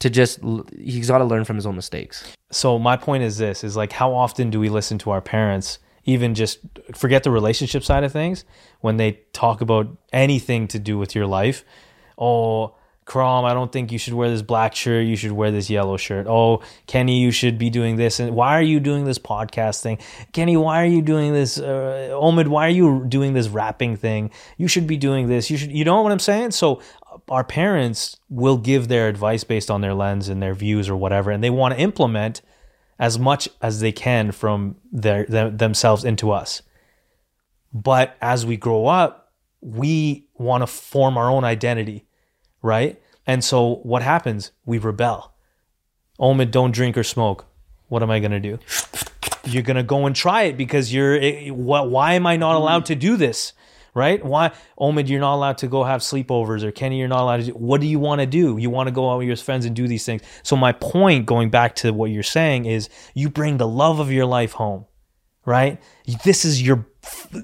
to 0.00 0.10
just 0.10 0.40
he's 0.76 1.08
got 1.08 1.18
to 1.18 1.24
learn 1.24 1.44
from 1.44 1.56
his 1.56 1.66
own 1.66 1.76
mistakes. 1.76 2.34
so 2.50 2.78
my 2.78 2.96
point 2.96 3.22
is 3.22 3.38
this 3.38 3.62
is 3.62 3.76
like 3.76 3.92
how 3.92 4.12
often 4.12 4.50
do 4.50 4.58
we 4.58 4.68
listen 4.68 4.98
to 4.98 5.10
our 5.10 5.20
parents 5.20 5.78
even 6.04 6.34
just 6.34 6.58
forget 6.94 7.22
the 7.22 7.30
relationship 7.30 7.84
side 7.84 8.02
of 8.02 8.12
things 8.12 8.44
when 8.80 8.96
they 8.96 9.20
talk 9.32 9.60
about 9.60 9.86
anything 10.12 10.66
to 10.66 10.78
do 10.78 10.98
with 10.98 11.14
your 11.14 11.26
life 11.26 11.64
oh 12.18 12.74
Khurram, 13.10 13.42
I 13.42 13.54
don't 13.54 13.72
think 13.72 13.90
you 13.90 13.98
should 13.98 14.14
wear 14.14 14.30
this 14.30 14.42
black 14.42 14.76
shirt. 14.76 15.04
You 15.04 15.16
should 15.16 15.32
wear 15.32 15.50
this 15.50 15.68
yellow 15.68 15.96
shirt. 15.96 16.28
Oh, 16.28 16.62
Kenny, 16.86 17.18
you 17.18 17.32
should 17.32 17.58
be 17.58 17.68
doing 17.68 17.96
this. 17.96 18.20
And 18.20 18.36
why 18.36 18.56
are 18.56 18.62
you 18.62 18.78
doing 18.78 19.04
this 19.04 19.18
podcast 19.18 19.82
thing? 19.82 19.98
Kenny, 20.32 20.56
why 20.56 20.80
are 20.80 20.86
you 20.86 21.02
doing 21.02 21.32
this? 21.32 21.58
Uh, 21.58 22.10
Omid, 22.12 22.46
why 22.46 22.66
are 22.68 22.70
you 22.70 23.04
doing 23.08 23.32
this 23.32 23.48
rapping 23.48 23.96
thing? 23.96 24.30
You 24.58 24.68
should 24.68 24.86
be 24.86 24.96
doing 24.96 25.26
this. 25.26 25.50
You 25.50 25.56
should. 25.56 25.72
You 25.72 25.84
know 25.84 26.00
what 26.02 26.12
I'm 26.12 26.20
saying? 26.20 26.52
So 26.52 26.82
our 27.30 27.44
parents 27.44 28.16
will 28.28 28.58
give 28.58 28.88
their 28.88 29.08
advice 29.08 29.44
based 29.44 29.70
on 29.70 29.80
their 29.80 29.94
lens 29.94 30.28
and 30.28 30.42
their 30.42 30.54
views 30.54 30.88
or 30.88 30.96
whatever, 30.96 31.30
and 31.30 31.42
they 31.42 31.50
want 31.50 31.72
to 31.74 31.80
implement 31.80 32.42
as 32.98 33.18
much 33.18 33.48
as 33.62 33.80
they 33.80 33.92
can 33.92 34.32
from 34.32 34.76
their 34.92 35.24
them, 35.24 35.56
themselves 35.56 36.04
into 36.04 36.32
us. 36.32 36.60
But 37.72 38.16
as 38.20 38.44
we 38.44 38.56
grow 38.56 38.86
up, 38.86 39.32
we 39.60 40.26
want 40.34 40.62
to 40.62 40.66
form 40.66 41.16
our 41.16 41.30
own 41.30 41.44
identity, 41.44 42.04
right? 42.62 43.00
And 43.26 43.44
so 43.44 43.76
what 43.76 44.02
happens? 44.02 44.50
We 44.66 44.78
rebel. 44.78 45.32
Omid, 46.18 46.50
don't 46.50 46.72
drink 46.72 46.98
or 46.98 47.04
smoke. 47.04 47.46
What 47.88 48.02
am 48.02 48.10
I 48.10 48.18
going 48.18 48.32
to 48.32 48.40
do? 48.40 48.58
You're 49.44 49.62
going 49.62 49.76
to 49.76 49.82
go 49.82 50.06
and 50.06 50.16
try 50.16 50.42
it 50.42 50.56
because 50.56 50.92
you're, 50.92 51.20
why 51.52 52.14
am 52.14 52.26
I 52.26 52.36
not 52.36 52.56
allowed 52.56 52.86
to 52.86 52.94
do 52.94 53.16
this? 53.16 53.52
Right? 53.92 54.24
Why, 54.24 54.52
Omid, 54.78 55.08
you're 55.08 55.20
not 55.20 55.34
allowed 55.34 55.58
to 55.58 55.66
go 55.66 55.82
have 55.82 56.00
sleepovers 56.00 56.62
or 56.62 56.70
Kenny, 56.70 56.98
you're 56.98 57.08
not 57.08 57.22
allowed 57.22 57.38
to 57.38 57.42
do, 57.46 57.52
what 57.52 57.80
do 57.80 57.88
you 57.88 57.98
want 57.98 58.20
to 58.20 58.26
do? 58.26 58.56
You 58.56 58.70
want 58.70 58.86
to 58.86 58.92
go 58.92 59.10
out 59.10 59.18
with 59.18 59.26
your 59.26 59.36
friends 59.36 59.64
and 59.64 59.74
do 59.74 59.88
these 59.88 60.04
things. 60.04 60.22
So 60.44 60.56
my 60.56 60.70
point 60.72 61.26
going 61.26 61.50
back 61.50 61.74
to 61.76 61.92
what 61.92 62.10
you're 62.10 62.22
saying 62.22 62.66
is 62.66 62.88
you 63.14 63.28
bring 63.28 63.56
the 63.56 63.66
love 63.66 63.98
of 63.98 64.12
your 64.12 64.26
life 64.26 64.52
home, 64.52 64.86
right? 65.44 65.80
This 66.24 66.44
is 66.44 66.62
your, 66.62 66.86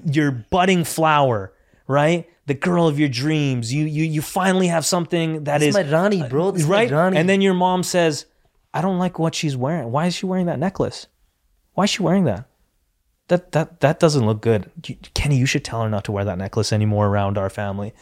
your 0.05 0.31
budding 0.31 0.85
flower, 0.85 1.53
right? 1.85 2.29
The 2.45 2.53
girl 2.53 2.87
of 2.87 2.97
your 2.97 3.09
dreams. 3.09 3.73
You, 3.73 3.83
you, 3.83 4.05
you 4.05 4.21
finally 4.21 4.67
have 4.67 4.85
something 4.85 5.43
that 5.43 5.57
This 5.57 5.75
is 5.75 5.75
my 5.75 5.91
Rani, 5.91 6.29
bro. 6.29 6.51
This 6.51 6.61
is 6.61 6.69
my 6.69 6.75
right? 6.75 6.91
Rani. 6.91 7.17
And 7.17 7.27
then 7.27 7.41
your 7.41 7.55
mom 7.55 7.83
says, 7.83 8.25
I 8.73 8.79
don't 8.81 8.99
like 8.99 9.19
what 9.19 9.35
she's 9.35 9.57
wearing. 9.57 9.91
Why 9.91 10.05
is 10.05 10.15
she 10.15 10.25
wearing 10.25 10.45
that 10.45 10.59
necklace? 10.59 11.07
Why 11.73 11.83
is 11.83 11.89
she 11.89 12.03
wearing 12.03 12.23
that? 12.23 12.47
That 13.27 13.51
that 13.51 13.81
that 13.81 13.99
doesn't 13.99 14.25
look 14.25 14.41
good. 14.41 14.71
Kenny, 15.13 15.37
you 15.37 15.45
should 15.45 15.65
tell 15.65 15.83
her 15.83 15.89
not 15.89 16.05
to 16.05 16.11
wear 16.11 16.25
that 16.25 16.37
necklace 16.37 16.71
anymore 16.71 17.07
around 17.07 17.37
our 17.37 17.49
family. 17.49 17.93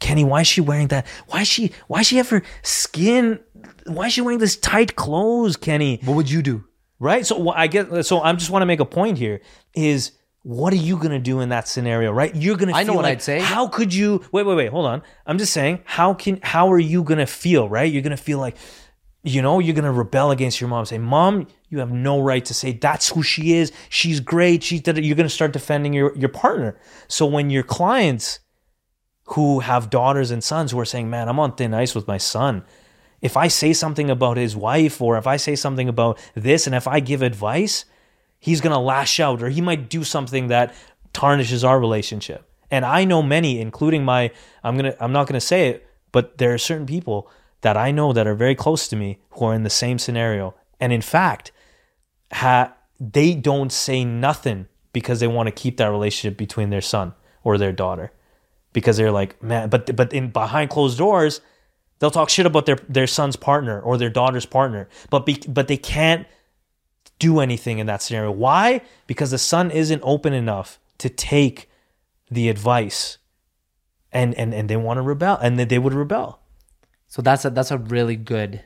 Kenny, 0.00 0.24
why 0.24 0.40
is 0.40 0.48
she 0.48 0.60
wearing 0.60 0.88
that? 0.88 1.06
Why 1.28 1.42
is 1.42 1.48
she 1.48 1.72
why 1.86 2.00
is 2.00 2.06
she 2.08 2.16
have 2.16 2.28
her 2.30 2.42
skin 2.62 3.40
why 3.86 4.06
is 4.06 4.12
she 4.12 4.20
wearing 4.20 4.38
this 4.38 4.56
tight 4.56 4.96
clothes, 4.96 5.56
Kenny? 5.56 6.00
what 6.04 6.14
would 6.14 6.30
you 6.30 6.42
do? 6.42 6.64
right 7.00 7.26
so 7.26 7.36
what 7.36 7.56
i 7.58 7.66
get 7.66 8.06
so 8.06 8.20
i 8.20 8.32
just 8.32 8.50
want 8.50 8.62
to 8.62 8.66
make 8.66 8.78
a 8.78 8.84
point 8.84 9.18
here 9.18 9.40
is 9.74 10.12
what 10.42 10.72
are 10.72 10.76
you 10.76 10.96
going 10.96 11.10
to 11.10 11.18
do 11.18 11.40
in 11.40 11.48
that 11.48 11.66
scenario 11.66 12.12
right 12.12 12.36
you're 12.36 12.56
going 12.56 12.68
to 12.68 12.74
I 12.74 12.84
know 12.84 12.94
what 12.94 13.02
like, 13.02 13.18
I'd 13.18 13.22
say. 13.22 13.40
how 13.40 13.66
could 13.66 13.92
you 13.92 14.24
wait 14.30 14.46
wait 14.46 14.54
wait 14.54 14.70
hold 14.70 14.86
on 14.86 15.02
i'm 15.26 15.36
just 15.36 15.52
saying 15.52 15.80
how 15.84 16.14
can 16.14 16.38
how 16.42 16.70
are 16.70 16.78
you 16.78 17.02
going 17.02 17.18
to 17.18 17.26
feel 17.26 17.68
right 17.68 17.90
you're 17.92 18.02
going 18.02 18.16
to 18.16 18.22
feel 18.22 18.38
like 18.38 18.56
you 19.24 19.42
know 19.42 19.58
you're 19.58 19.74
going 19.74 19.84
to 19.84 19.90
rebel 19.90 20.30
against 20.30 20.60
your 20.60 20.68
mom 20.68 20.84
say 20.84 20.98
mom 20.98 21.46
you 21.68 21.78
have 21.78 21.90
no 21.90 22.20
right 22.20 22.44
to 22.44 22.54
say 22.54 22.72
that's 22.72 23.08
who 23.08 23.22
she 23.22 23.54
is 23.54 23.72
she's 23.88 24.20
great 24.20 24.62
she's 24.62 24.80
did 24.80 24.98
it." 24.98 25.04
you're 25.04 25.16
going 25.16 25.28
to 25.28 25.34
start 25.34 25.52
defending 25.52 25.92
your 25.92 26.16
your 26.16 26.28
partner 26.28 26.78
so 27.08 27.26
when 27.26 27.50
your 27.50 27.62
clients 27.62 28.38
who 29.28 29.60
have 29.60 29.90
daughters 29.90 30.30
and 30.30 30.44
sons 30.44 30.70
who 30.70 30.78
are 30.78 30.84
saying 30.84 31.10
man 31.10 31.28
i'm 31.28 31.40
on 31.40 31.54
thin 31.54 31.74
ice 31.74 31.94
with 31.94 32.06
my 32.06 32.18
son 32.18 32.62
if 33.24 33.38
I 33.38 33.48
say 33.48 33.72
something 33.72 34.10
about 34.10 34.36
his 34.36 34.54
wife 34.54 35.00
or 35.00 35.16
if 35.16 35.26
I 35.26 35.38
say 35.38 35.56
something 35.56 35.88
about 35.88 36.18
this 36.34 36.66
and 36.66 36.76
if 36.76 36.86
I 36.86 37.00
give 37.00 37.22
advice, 37.22 37.86
he's 38.38 38.60
going 38.60 38.74
to 38.74 38.78
lash 38.78 39.18
out 39.18 39.42
or 39.42 39.48
he 39.48 39.62
might 39.62 39.88
do 39.88 40.04
something 40.04 40.48
that 40.48 40.74
tarnishes 41.14 41.64
our 41.64 41.80
relationship. 41.80 42.46
And 42.70 42.84
I 42.84 43.06
know 43.06 43.22
many 43.22 43.62
including 43.62 44.04
my 44.04 44.30
I'm 44.62 44.76
going 44.76 44.92
to 44.92 45.02
I'm 45.02 45.12
not 45.12 45.26
going 45.26 45.40
to 45.40 45.46
say 45.46 45.70
it, 45.70 45.88
but 46.12 46.36
there 46.36 46.52
are 46.52 46.58
certain 46.58 46.84
people 46.84 47.30
that 47.64 47.78
I 47.78 47.90
know 47.90 48.12
that 48.12 48.26
are 48.26 48.34
very 48.34 48.54
close 48.54 48.86
to 48.88 48.96
me 48.96 49.20
who 49.30 49.46
are 49.46 49.54
in 49.54 49.62
the 49.62 49.70
same 49.70 49.98
scenario. 49.98 50.54
And 50.78 50.92
in 50.92 51.00
fact, 51.00 51.50
ha- 52.30 52.74
they 53.00 53.34
don't 53.34 53.72
say 53.72 54.04
nothing 54.04 54.68
because 54.92 55.18
they 55.18 55.26
want 55.26 55.46
to 55.46 55.50
keep 55.50 55.78
that 55.78 55.90
relationship 55.90 56.36
between 56.36 56.68
their 56.68 56.82
son 56.82 57.14
or 57.42 57.56
their 57.56 57.72
daughter 57.72 58.12
because 58.74 58.98
they're 58.98 59.10
like, 59.10 59.42
man, 59.42 59.70
but 59.70 59.96
but 59.96 60.12
in 60.12 60.28
behind 60.28 60.68
closed 60.68 60.98
doors, 60.98 61.40
they'll 61.98 62.10
talk 62.10 62.28
shit 62.28 62.44
about 62.44 62.66
their 62.66 62.76
their 62.86 63.06
son's 63.06 63.36
partner 63.36 63.80
or 63.80 63.96
their 63.96 64.10
daughter's 64.10 64.44
partner, 64.44 64.86
but 65.08 65.24
be, 65.24 65.40
but 65.48 65.66
they 65.66 65.78
can't 65.78 66.26
do 67.18 67.40
anything 67.40 67.78
in 67.78 67.86
that 67.86 68.02
scenario. 68.02 68.30
Why? 68.30 68.82
Because 69.06 69.30
the 69.30 69.38
son 69.38 69.70
isn't 69.70 70.02
open 70.04 70.34
enough 70.34 70.78
to 70.98 71.08
take 71.08 71.70
the 72.30 72.50
advice, 72.50 73.16
and 74.12 74.34
and 74.34 74.52
and 74.52 74.68
they 74.68 74.76
want 74.76 74.98
to 74.98 75.02
rebel, 75.02 75.38
and 75.40 75.58
they 75.58 75.78
would 75.78 75.94
rebel. 75.94 76.40
So 77.14 77.22
that's 77.22 77.44
a 77.44 77.50
that's 77.50 77.70
a 77.70 77.78
really 77.78 78.16
good 78.16 78.64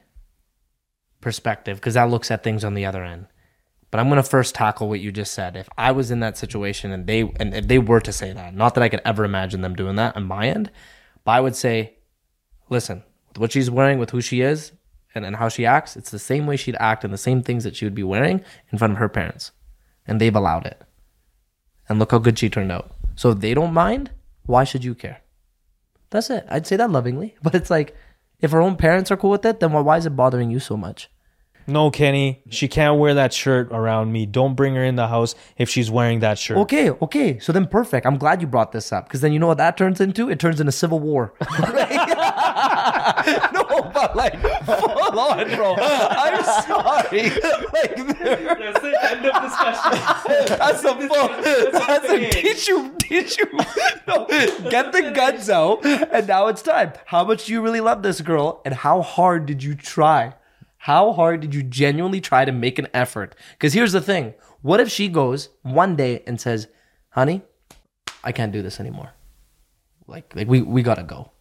perspective 1.21 1.77
because 1.77 1.93
that 1.93 2.09
looks 2.09 2.31
at 2.31 2.43
things 2.43 2.65
on 2.65 2.73
the 2.73 2.87
other 2.87 3.05
end. 3.05 3.27
But 3.91 4.01
I'm 4.01 4.09
gonna 4.09 4.23
first 4.23 4.55
tackle 4.55 4.89
what 4.89 5.01
you 5.01 5.13
just 5.13 5.35
said. 5.35 5.55
If 5.55 5.69
I 5.77 5.93
was 5.93 6.11
in 6.11 6.21
that 6.21 6.39
situation 6.39 6.91
and 6.91 7.07
they 7.07 7.31
and 7.39 7.53
if 7.53 7.69
they 7.69 7.79
were 7.79 8.01
to 8.01 8.11
say 8.11 8.33
that, 8.33 8.55
not 8.55 8.75
that 8.75 8.83
I 8.83 8.89
could 8.89 9.03
ever 9.05 9.27
imagine 9.27 9.61
them 9.61 9.77
doing 9.77 9.97
that 9.97 10.17
on 10.17 10.25
my 10.25 10.49
end, 10.49 10.71
but 11.25 11.33
I 11.33 11.41
would 11.41 11.57
say, 11.57 11.99
listen, 12.71 13.03
with 13.29 13.39
what 13.39 13.53
she's 13.53 13.71
wearing, 13.71 13.99
with 13.99 14.13
who 14.13 14.23
she 14.23 14.41
is, 14.41 14.73
and, 15.15 15.27
and 15.27 15.37
how 15.37 15.51
she 15.51 15.67
acts, 15.67 15.95
it's 15.95 16.11
the 16.11 16.19
same 16.19 16.47
way 16.47 16.57
she'd 16.57 16.77
act 16.81 17.05
and 17.05 17.13
the 17.13 17.19
same 17.19 17.43
things 17.43 17.65
that 17.65 17.77
she 17.77 17.85
would 17.85 17.95
be 17.95 18.03
wearing 18.03 18.43
in 18.73 18.79
front 18.79 18.95
of 18.95 18.99
her 18.99 19.11
parents. 19.11 19.51
And 20.07 20.19
they've 20.19 20.35
allowed 20.35 20.65
it. 20.65 20.81
And 21.87 21.99
look 21.99 22.13
how 22.13 22.19
good 22.19 22.39
she 22.39 22.49
turned 22.49 22.73
out. 22.73 22.93
So 23.15 23.29
if 23.33 23.41
they 23.41 23.53
don't 23.53 23.75
mind, 23.75 24.11
Why 24.47 24.65
should 24.65 24.85
you 24.85 24.95
care? 24.95 25.21
That's 26.09 26.31
it. 26.31 26.47
I'd 26.49 26.67
say 26.67 26.77
that 26.77 26.91
lovingly, 26.91 27.37
but 27.43 27.55
it's 27.55 27.69
like 27.69 27.95
if 28.40 28.53
her 28.53 28.61
own 28.61 28.77
parents 28.77 29.11
are 29.11 29.16
cool 29.16 29.31
with 29.31 29.44
it, 29.44 29.61
then 29.61 29.72
why 29.72 29.96
is 29.96 30.07
it 30.07 30.16
bothering 30.16 30.51
you 30.51 30.61
so 30.61 30.77
much? 30.77 31.11
No, 31.68 31.90
Kenny, 31.90 32.42
she 32.48 32.66
can't 32.66 32.98
wear 32.98 33.12
that 33.12 33.35
shirt 33.35 33.68
around 33.70 34.11
me. 34.11 34.24
Don't 34.24 34.54
bring 34.54 34.74
her 34.74 34.83
in 34.83 34.96
the 34.96 35.07
house 35.09 35.35
if 35.59 35.68
she's 35.68 35.90
wearing 35.90 36.20
that 36.20 36.38
shirt. 36.38 36.57
Okay, 36.57 36.88
okay. 36.90 37.38
So 37.40 37.52
then 37.52 37.66
perfect. 37.66 38.07
I'm 38.07 38.16
glad 38.16 38.40
you 38.40 38.46
brought 38.46 38.72
this 38.72 38.90
up 38.90 39.04
because 39.07 39.20
then 39.20 39.35
you 39.35 39.38
know 39.38 39.48
what 39.48 39.59
that 39.59 39.76
turns 39.76 40.00
into? 40.00 40.31
It 40.31 40.40
turns 40.40 40.61
into 40.61 40.72
civil 40.72 40.98
war. 40.98 41.35
No, 43.52 43.90
but 43.92 44.16
like 44.16 44.40
full 44.64 45.18
on, 45.20 45.46
bro. 45.54 45.76
I'm 45.78 46.42
sorry. 46.64 47.31
Like 47.78 47.96
That's 47.96 48.81
the 48.81 48.98
end 49.11 49.26
of 49.26 49.42
discussion. 49.42 50.59
that's 50.59 50.85
a 50.85 50.94
full 50.96 51.28
that's 51.72 52.09
a 52.09 52.31
teach 52.31 52.66
you 52.68 52.94
teach 52.98 53.38
you 53.38 53.46
no 54.07 54.26
get 54.70 54.92
the 54.92 55.12
guns 55.14 55.50
out 55.50 55.85
and 55.85 56.26
now 56.26 56.46
it's 56.48 56.62
time. 56.62 56.92
How 57.07 57.24
much 57.24 57.46
do 57.46 57.52
you 57.52 57.61
really 57.61 57.81
love 57.81 58.02
this 58.02 58.20
girl 58.20 58.61
and 58.64 58.74
how 58.74 59.02
hard 59.02 59.46
did 59.46 59.62
you 59.62 59.74
try? 59.74 60.35
How 60.79 61.12
hard 61.12 61.41
did 61.41 61.55
you 61.55 61.62
genuinely 61.62 62.21
try 62.21 62.45
to 62.45 62.53
make 62.53 62.79
an 62.79 62.88
effort? 62.95 63.35
Because 63.53 63.75
here's 63.75 63.93
the 63.93 64.01
thing. 64.01 64.35
What 64.62 64.81
if 64.81 64.91
she 64.91 65.09
goes 65.09 65.51
one 65.62 65.97
day 65.97 66.23
and 66.27 66.41
says, 66.41 66.69
honey, 67.11 67.43
I 68.25 68.33
can't 68.33 68.53
do 68.53 68.62
this 68.62 68.81
anymore. 68.81 69.12
Like 70.07 70.35
like 70.35 70.49
we, 70.49 70.62
we 70.62 70.83
gotta 70.83 71.03
go. 71.03 71.33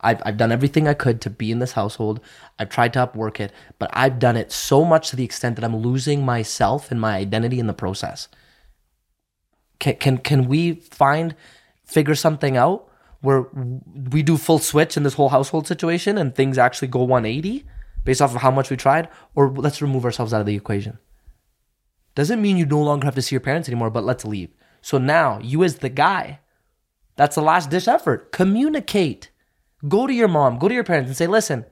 I've, 0.00 0.20
I've 0.24 0.36
done 0.36 0.52
everything 0.52 0.86
I 0.86 0.94
could 0.94 1.20
to 1.22 1.30
be 1.30 1.50
in 1.50 1.58
this 1.58 1.72
household. 1.72 2.20
I've 2.58 2.68
tried 2.68 2.92
to 2.94 3.06
upwork 3.06 3.40
it, 3.40 3.52
but 3.78 3.90
I've 3.92 4.18
done 4.18 4.36
it 4.36 4.52
so 4.52 4.84
much 4.84 5.10
to 5.10 5.16
the 5.16 5.24
extent 5.24 5.56
that 5.56 5.64
I'm 5.64 5.76
losing 5.76 6.24
myself 6.24 6.90
and 6.90 7.00
my 7.00 7.16
identity 7.16 7.58
in 7.58 7.66
the 7.66 7.74
process. 7.74 8.28
Can 9.78 9.96
can 9.96 10.18
can 10.18 10.48
we 10.48 10.74
find 10.74 11.34
figure 11.84 12.14
something 12.14 12.56
out 12.56 12.88
where 13.20 13.46
we 14.10 14.22
do 14.22 14.36
full 14.36 14.58
switch 14.58 14.96
in 14.96 15.02
this 15.02 15.14
whole 15.14 15.30
household 15.30 15.66
situation 15.66 16.18
and 16.18 16.34
things 16.34 16.58
actually 16.58 16.88
go 16.88 17.02
180 17.02 17.64
based 18.06 18.22
off 18.22 18.34
of 18.34 18.40
how 18.40 18.50
much 18.50 18.70
we 18.70 18.76
tried, 18.76 19.08
or 19.34 19.50
let's 19.50 19.82
remove 19.82 20.06
ourselves 20.06 20.32
out 20.32 20.40
of 20.40 20.46
the 20.46 20.56
equation. 20.56 20.98
Doesn't 22.14 22.40
mean 22.40 22.56
you 22.56 22.64
no 22.64 22.82
longer 22.82 23.04
have 23.04 23.14
to 23.16 23.22
see 23.22 23.34
your 23.34 23.40
parents 23.40 23.68
anymore, 23.68 23.90
but 23.90 24.04
let's 24.04 24.24
leave. 24.24 24.54
So 24.80 24.96
now 24.96 25.38
you 25.40 25.62
as 25.62 25.78
the 25.78 25.90
guy, 25.90 26.40
that's 27.16 27.34
the 27.34 27.42
last 27.42 27.68
dish 27.68 27.88
effort. 27.88 28.32
Communicate. 28.32 29.30
Go 29.86 30.06
to 30.06 30.14
your 30.14 30.28
mom, 30.28 30.58
go 30.58 30.68
to 30.68 30.74
your 30.74 30.84
parents, 30.84 31.08
and 31.08 31.16
say, 31.16 31.26
"Listen, 31.26 31.66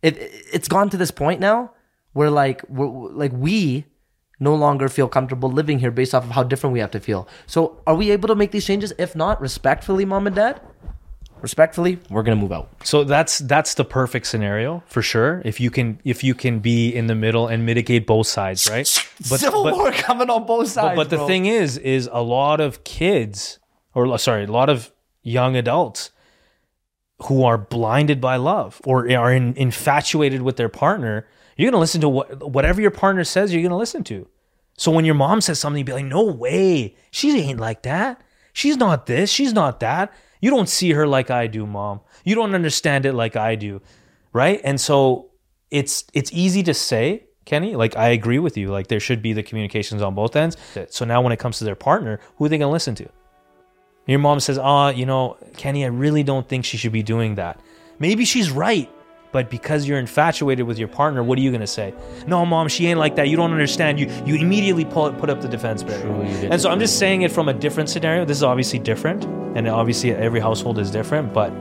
it, 0.00 0.16
it's 0.52 0.68
gone 0.68 0.88
to 0.90 0.96
this 0.96 1.10
point 1.10 1.40
now 1.40 1.72
where 2.12 2.30
like 2.30 2.62
we're, 2.68 3.10
like 3.10 3.32
we 3.32 3.84
no 4.40 4.54
longer 4.54 4.88
feel 4.88 5.08
comfortable 5.08 5.50
living 5.50 5.78
here 5.78 5.90
based 5.90 6.14
off 6.14 6.24
of 6.24 6.30
how 6.30 6.42
different 6.42 6.72
we 6.72 6.80
have 6.80 6.90
to 6.90 7.00
feel. 7.00 7.28
So 7.46 7.82
are 7.86 7.94
we 7.94 8.10
able 8.10 8.28
to 8.28 8.34
make 8.34 8.50
these 8.50 8.66
changes? 8.66 8.92
If 8.98 9.14
not, 9.14 9.40
respectfully, 9.40 10.04
mom 10.04 10.26
and 10.26 10.36
dad, 10.36 10.60
respectfully, 11.44 11.98
we're 12.08 12.22
gonna 12.22 12.40
move 12.40 12.52
out. 12.52 12.70
So 12.84 13.04
that's 13.04 13.38
that's 13.40 13.74
the 13.74 13.84
perfect 13.84 14.26
scenario 14.26 14.82
for 14.86 15.02
sure. 15.02 15.42
If 15.44 15.60
you 15.60 15.70
can 15.70 16.00
if 16.02 16.24
you 16.24 16.34
can 16.34 16.58
be 16.58 16.88
in 16.88 17.06
the 17.06 17.14
middle 17.14 17.46
and 17.48 17.66
mitigate 17.66 18.06
both 18.06 18.26
sides, 18.26 18.68
right? 18.68 18.88
But 19.30 19.40
Civil 19.40 19.64
but, 19.64 19.74
war 19.74 19.92
coming 19.92 20.30
on 20.30 20.46
both 20.46 20.68
sides. 20.68 20.96
but 20.96 21.10
the 21.10 21.16
bro. 21.16 21.26
thing 21.26 21.46
is, 21.46 21.76
is 21.78 22.08
a 22.10 22.22
lot 22.22 22.60
of 22.60 22.82
kids, 22.82 23.58
or 23.94 24.18
sorry, 24.18 24.44
a 24.44 24.50
lot 24.50 24.70
of 24.70 24.90
young 25.22 25.54
adults 25.54 26.10
who 27.26 27.44
are 27.44 27.58
blinded 27.58 28.20
by 28.20 28.36
love 28.36 28.80
or 28.84 29.10
are 29.12 29.32
in, 29.32 29.54
infatuated 29.54 30.40
with 30.42 30.56
their 30.56 30.70
partner. 30.70 31.26
You're 31.56 31.70
gonna 31.70 31.80
listen 31.80 32.00
to 32.00 32.08
what 32.08 32.50
whatever 32.50 32.80
your 32.80 32.90
partner 32.90 33.22
says. 33.22 33.52
You're 33.52 33.62
gonna 33.62 33.76
listen 33.76 34.02
to. 34.04 34.26
So 34.78 34.90
when 34.90 35.04
your 35.04 35.14
mom 35.14 35.42
says 35.42 35.60
something, 35.60 35.78
you 35.78 35.84
be 35.84 35.92
like, 35.92 36.06
"No 36.06 36.24
way, 36.24 36.96
she 37.10 37.38
ain't 37.38 37.60
like 37.60 37.82
that. 37.82 38.20
She's 38.54 38.78
not 38.78 39.04
this. 39.04 39.30
She's 39.30 39.52
not 39.52 39.80
that. 39.80 40.10
You 40.44 40.50
don't 40.50 40.68
see 40.68 40.92
her 40.92 41.06
like 41.06 41.30
I 41.30 41.46
do, 41.46 41.66
mom. 41.66 42.00
You 42.22 42.34
don't 42.34 42.54
understand 42.54 43.06
it 43.06 43.14
like 43.14 43.34
I 43.34 43.54
do, 43.54 43.80
right?" 44.34 44.60
And 44.62 44.78
so 44.78 45.30
it's 45.70 46.04
it's 46.12 46.30
easy 46.34 46.62
to 46.64 46.74
say, 46.74 47.24
Kenny. 47.46 47.76
Like 47.76 47.96
I 47.96 48.08
agree 48.08 48.38
with 48.38 48.54
you. 48.58 48.68
Like 48.68 48.88
there 48.88 49.00
should 49.00 49.22
be 49.22 49.32
the 49.32 49.42
communications 49.42 50.02
on 50.02 50.14
both 50.14 50.36
ends. 50.36 50.58
So 50.90 51.06
now 51.06 51.22
when 51.22 51.32
it 51.32 51.38
comes 51.38 51.56
to 51.60 51.64
their 51.64 51.74
partner, 51.74 52.20
who 52.36 52.44
are 52.44 52.50
they 52.50 52.58
gonna 52.58 52.70
listen 52.70 52.94
to? 52.96 53.08
Your 54.06 54.18
mom 54.18 54.38
says, 54.38 54.58
"Ah, 54.58 54.90
you 54.90 55.06
know, 55.06 55.38
Kenny, 55.56 55.82
I 55.82 55.88
really 55.88 56.22
don't 56.22 56.46
think 56.46 56.66
she 56.66 56.76
should 56.76 56.92
be 56.92 57.02
doing 57.02 57.36
that." 57.36 57.58
Maybe 57.98 58.26
she's 58.26 58.50
right, 58.50 58.90
but 59.34 59.50
because 59.50 59.88
you're 59.88 59.98
infatuated 59.98 60.64
with 60.64 60.78
your 60.78 60.86
partner, 60.86 61.20
what 61.20 61.36
are 61.36 61.40
you 61.40 61.50
gonna 61.50 61.66
say? 61.66 61.92
No, 62.28 62.46
mom, 62.46 62.68
she 62.68 62.86
ain't 62.86 63.00
like 63.00 63.16
that. 63.16 63.28
You 63.28 63.36
don't 63.36 63.50
understand. 63.50 63.98
You 63.98 64.06
you 64.24 64.36
immediately 64.36 64.84
pull 64.84 65.12
put 65.12 65.28
up 65.28 65.40
the 65.40 65.48
defense 65.48 65.82
barrier. 65.82 66.06
And 66.52 66.62
so 66.62 66.70
I'm 66.70 66.78
just 66.78 67.00
saying 67.00 67.22
it 67.22 67.32
from 67.32 67.48
a 67.48 67.52
different 67.52 67.90
scenario. 67.90 68.24
This 68.24 68.36
is 68.36 68.44
obviously 68.44 68.78
different, 68.78 69.24
and 69.56 69.66
obviously 69.66 70.12
every 70.12 70.38
household 70.38 70.78
is 70.78 70.88
different. 70.92 71.32
But 71.32 71.52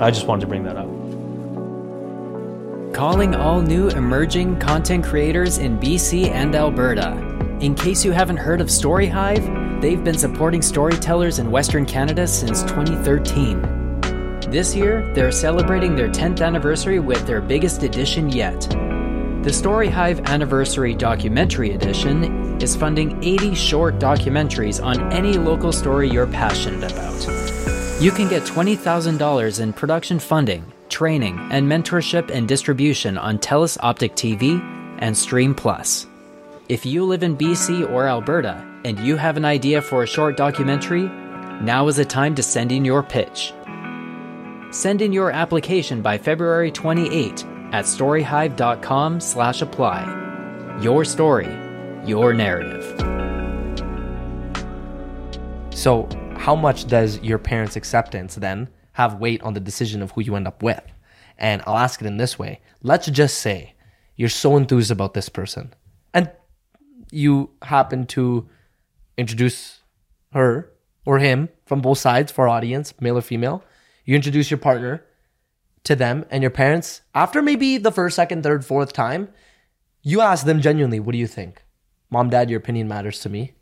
I 0.00 0.12
just 0.12 0.28
wanted 0.28 0.42
to 0.42 0.46
bring 0.46 0.62
that 0.62 0.76
up. 0.76 0.86
Calling 2.94 3.34
all 3.34 3.60
new 3.60 3.88
emerging 3.88 4.60
content 4.60 5.04
creators 5.04 5.58
in 5.58 5.80
BC 5.80 6.30
and 6.30 6.54
Alberta. 6.54 7.16
In 7.58 7.74
case 7.74 8.04
you 8.04 8.12
haven't 8.12 8.36
heard 8.36 8.60
of 8.60 8.68
StoryHive, 8.68 9.80
they've 9.80 10.04
been 10.04 10.18
supporting 10.18 10.62
storytellers 10.62 11.40
in 11.40 11.50
Western 11.50 11.84
Canada 11.84 12.28
since 12.28 12.62
2013. 12.62 13.81
This 14.52 14.76
year, 14.76 15.10
they're 15.14 15.32
celebrating 15.32 15.96
their 15.96 16.10
10th 16.10 16.44
anniversary 16.44 16.98
with 16.98 17.26
their 17.26 17.40
biggest 17.40 17.84
edition 17.84 18.28
yet. 18.28 18.60
The 18.60 19.50
StoryHive 19.50 20.26
Anniversary 20.26 20.94
Documentary 20.94 21.70
Edition 21.70 22.60
is 22.60 22.76
funding 22.76 23.24
80 23.24 23.54
short 23.54 23.98
documentaries 23.98 24.84
on 24.84 25.10
any 25.10 25.38
local 25.38 25.72
story 25.72 26.10
you're 26.10 26.26
passionate 26.26 26.92
about. 26.92 27.98
You 27.98 28.10
can 28.10 28.28
get 28.28 28.42
$20,000 28.42 29.60
in 29.60 29.72
production 29.72 30.18
funding, 30.18 30.70
training, 30.90 31.38
and 31.50 31.66
mentorship 31.66 32.30
and 32.30 32.46
distribution 32.46 33.16
on 33.16 33.38
TELUS 33.38 33.78
Optic 33.80 34.14
TV 34.16 34.60
and 34.98 35.16
Stream 35.16 35.54
Plus. 35.54 36.06
If 36.68 36.84
you 36.84 37.06
live 37.06 37.22
in 37.22 37.38
BC 37.38 37.90
or 37.90 38.06
Alberta 38.06 38.62
and 38.84 39.00
you 39.00 39.16
have 39.16 39.38
an 39.38 39.46
idea 39.46 39.80
for 39.80 40.02
a 40.02 40.06
short 40.06 40.36
documentary, 40.36 41.04
now 41.62 41.88
is 41.88 41.96
the 41.96 42.04
time 42.04 42.34
to 42.34 42.42
send 42.42 42.70
in 42.70 42.84
your 42.84 43.02
pitch. 43.02 43.54
Send 44.72 45.00
in 45.02 45.12
your 45.12 45.30
application 45.30 46.00
by 46.00 46.16
February 46.16 46.72
28 46.72 47.44
at 47.72 47.84
storyhive.com/apply. 47.84 50.78
Your 50.80 51.04
story, 51.04 51.54
your 52.06 52.32
narrative. 52.32 52.82
So, 55.74 56.08
how 56.38 56.56
much 56.56 56.86
does 56.86 57.20
your 57.20 57.38
parents' 57.38 57.76
acceptance 57.76 58.36
then 58.36 58.70
have 58.92 59.20
weight 59.20 59.42
on 59.42 59.52
the 59.52 59.60
decision 59.60 60.00
of 60.00 60.12
who 60.12 60.22
you 60.22 60.36
end 60.36 60.48
up 60.48 60.62
with? 60.62 60.82
And 61.36 61.60
I'll 61.66 61.76
ask 61.76 62.00
it 62.00 62.06
in 62.06 62.16
this 62.16 62.38
way. 62.38 62.62
Let's 62.82 63.08
just 63.08 63.40
say 63.40 63.74
you're 64.16 64.30
so 64.30 64.56
enthused 64.56 64.90
about 64.90 65.12
this 65.12 65.28
person 65.28 65.74
and 66.14 66.30
you 67.10 67.50
happen 67.60 68.06
to 68.06 68.48
introduce 69.18 69.82
her 70.32 70.72
or 71.04 71.18
him 71.18 71.50
from 71.66 71.82
both 71.82 71.98
sides 71.98 72.32
for 72.32 72.48
audience, 72.48 72.94
male 73.00 73.18
or 73.18 73.20
female. 73.20 73.62
You 74.04 74.14
introduce 74.14 74.50
your 74.50 74.58
partner 74.58 75.04
to 75.84 75.96
them 75.96 76.24
and 76.30 76.42
your 76.42 76.50
parents. 76.50 77.02
After 77.14 77.42
maybe 77.42 77.78
the 77.78 77.92
first, 77.92 78.16
second, 78.16 78.42
third, 78.42 78.64
fourth 78.64 78.92
time, 78.92 79.28
you 80.02 80.20
ask 80.20 80.44
them 80.44 80.60
genuinely, 80.60 81.00
what 81.00 81.12
do 81.12 81.18
you 81.18 81.26
think? 81.26 81.62
Mom, 82.10 82.30
dad, 82.30 82.50
your 82.50 82.58
opinion 82.58 82.88
matters 82.88 83.20
to 83.20 83.28
me. 83.28 83.54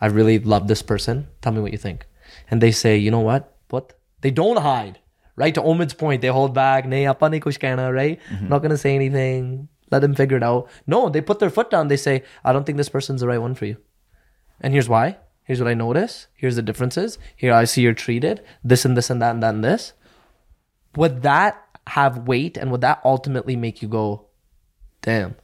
I 0.00 0.06
really 0.06 0.38
love 0.38 0.68
this 0.68 0.82
person. 0.82 1.28
Tell 1.40 1.52
me 1.52 1.60
what 1.60 1.72
you 1.72 1.78
think. 1.78 2.06
And 2.50 2.60
they 2.60 2.72
say, 2.72 2.96
you 2.96 3.10
know 3.10 3.20
what? 3.20 3.56
What? 3.70 3.94
They 4.20 4.30
don't 4.30 4.58
hide. 4.58 4.98
Right? 5.34 5.54
To 5.54 5.62
Omid's 5.62 5.94
point, 5.94 6.20
they 6.20 6.28
hold 6.28 6.52
back. 6.52 6.84
Nahi, 6.84 7.08
appa 7.08 7.26
nahi 7.26 7.40
kuch 7.40 7.58
kehna, 7.58 7.92
right? 7.92 8.20
Mm-hmm. 8.30 8.48
Not 8.48 8.60
gonna 8.60 8.76
say 8.76 8.94
anything. 8.94 9.68
Let 9.90 10.00
them 10.00 10.14
figure 10.14 10.36
it 10.36 10.42
out. 10.42 10.68
No, 10.86 11.08
they 11.08 11.20
put 11.20 11.38
their 11.38 11.50
foot 11.50 11.70
down. 11.70 11.88
They 11.88 11.96
say, 11.96 12.22
I 12.44 12.52
don't 12.52 12.64
think 12.64 12.78
this 12.78 12.88
person's 12.88 13.20
the 13.20 13.28
right 13.28 13.40
one 13.40 13.54
for 13.54 13.64
you. 13.66 13.78
And 14.60 14.72
here's 14.72 14.88
why. 14.88 15.18
Here's 15.44 15.60
what 15.60 15.68
I 15.68 15.74
notice. 15.74 16.28
Here's 16.34 16.56
the 16.56 16.62
differences. 16.62 17.18
Here 17.36 17.52
I 17.52 17.64
see 17.64 17.82
you're 17.82 17.94
treated. 17.94 18.42
This 18.62 18.84
and 18.84 18.96
this 18.96 19.10
and 19.10 19.20
that 19.20 19.34
and 19.34 19.44
and 19.44 19.64
this. 19.64 19.92
Would 20.96 21.22
that 21.22 21.62
have 21.88 22.28
weight 22.28 22.56
and 22.56 22.70
would 22.70 22.80
that 22.82 23.00
ultimately 23.04 23.56
make 23.56 23.82
you 23.82 23.88
go, 23.88 24.26
damn, 25.00 25.34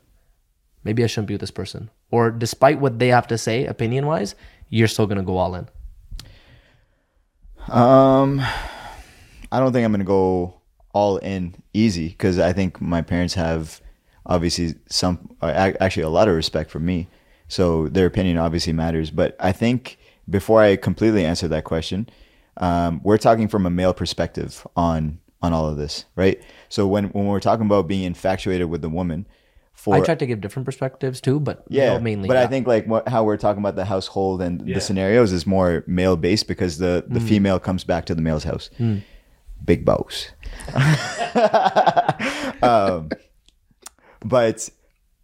maybe 0.85 1.03
I 1.03 1.07
shouldn't 1.07 1.29
be 1.29 1.35
with 1.35 1.41
this 1.41 1.51
person? 1.51 1.91
Or 2.11 2.31
despite 2.31 2.81
what 2.81 2.99
they 2.99 3.09
have 3.09 3.27
to 3.29 3.39
say, 3.39 3.67
opinion 3.67 4.07
wise, 4.07 4.35
you're 4.69 4.89
still 4.89 5.07
gonna 5.07 5.23
go 5.23 5.37
all 5.37 5.55
in. 5.55 5.69
Um, 7.69 8.41
I 9.51 9.61
don't 9.61 9.73
think 9.73 9.85
I'm 9.85 9.93
gonna 9.93 10.05
go 10.05 10.61
all 10.93 11.19
in 11.19 11.55
easy 11.75 12.09
because 12.09 12.39
I 12.39 12.53
think 12.53 12.81
my 12.81 13.03
parents 13.03 13.35
have 13.35 13.81
obviously 14.25 14.75
some 14.89 15.37
uh, 15.43 15.73
actually 15.81 16.05
a 16.05 16.09
lot 16.09 16.29
of 16.29 16.35
respect 16.35 16.71
for 16.71 16.79
me, 16.79 17.09
so 17.49 17.89
their 17.89 18.07
opinion 18.07 18.39
obviously 18.39 18.73
matters. 18.73 19.11
But 19.11 19.37
I 19.41 19.53
think 19.53 19.99
before 20.29 20.63
I 20.63 20.77
completely 20.77 21.25
answer 21.25 21.49
that 21.49 21.65
question, 21.65 22.09
um, 22.59 23.01
we're 23.03 23.19
talking 23.19 23.49
from 23.49 23.67
a 23.67 23.71
male 23.71 23.95
perspective 23.95 24.67
on 24.77 25.19
on 25.41 25.53
all 25.53 25.69
of 25.69 25.77
this, 25.77 26.05
right? 26.17 26.41
So 26.69 26.87
when 26.87 27.07
when 27.07 27.27
we're 27.27 27.41
talking 27.41 27.67
about 27.67 27.89
being 27.89 28.05
infatuated 28.05 28.69
with 28.69 28.83
the 28.83 28.89
woman, 28.89 29.27
for 29.73 29.95
I 29.95 30.01
tried 30.01 30.19
to 30.19 30.27
give 30.27 30.41
different 30.41 30.67
perspectives 30.67 31.21
too, 31.21 31.39
but 31.39 31.65
yeah, 31.69 31.95
know, 31.95 32.01
mainly. 32.01 32.27
But 32.27 32.35
yeah. 32.35 32.43
I 32.43 32.47
think 32.49 32.67
like 32.67 32.87
what, 32.87 33.09
how 33.09 33.23
we're 33.25 33.37
talking 33.37 33.63
about 33.63 33.77
the 33.77 33.85
household 33.85 34.43
and 34.43 34.61
the 34.61 34.81
scenarios 34.81 35.33
is 35.33 35.47
more 35.47 35.85
male 35.87 36.17
based 36.17 36.49
because 36.49 36.79
the 36.79 37.05
the 37.07 37.21
female 37.21 37.59
comes 37.61 37.85
back 37.85 38.05
to 38.07 38.15
the 38.15 38.23
male's 38.23 38.45
house. 38.45 38.71
Big 39.65 39.85
boss. 39.85 40.31
um, 42.63 43.11
but 44.25 44.69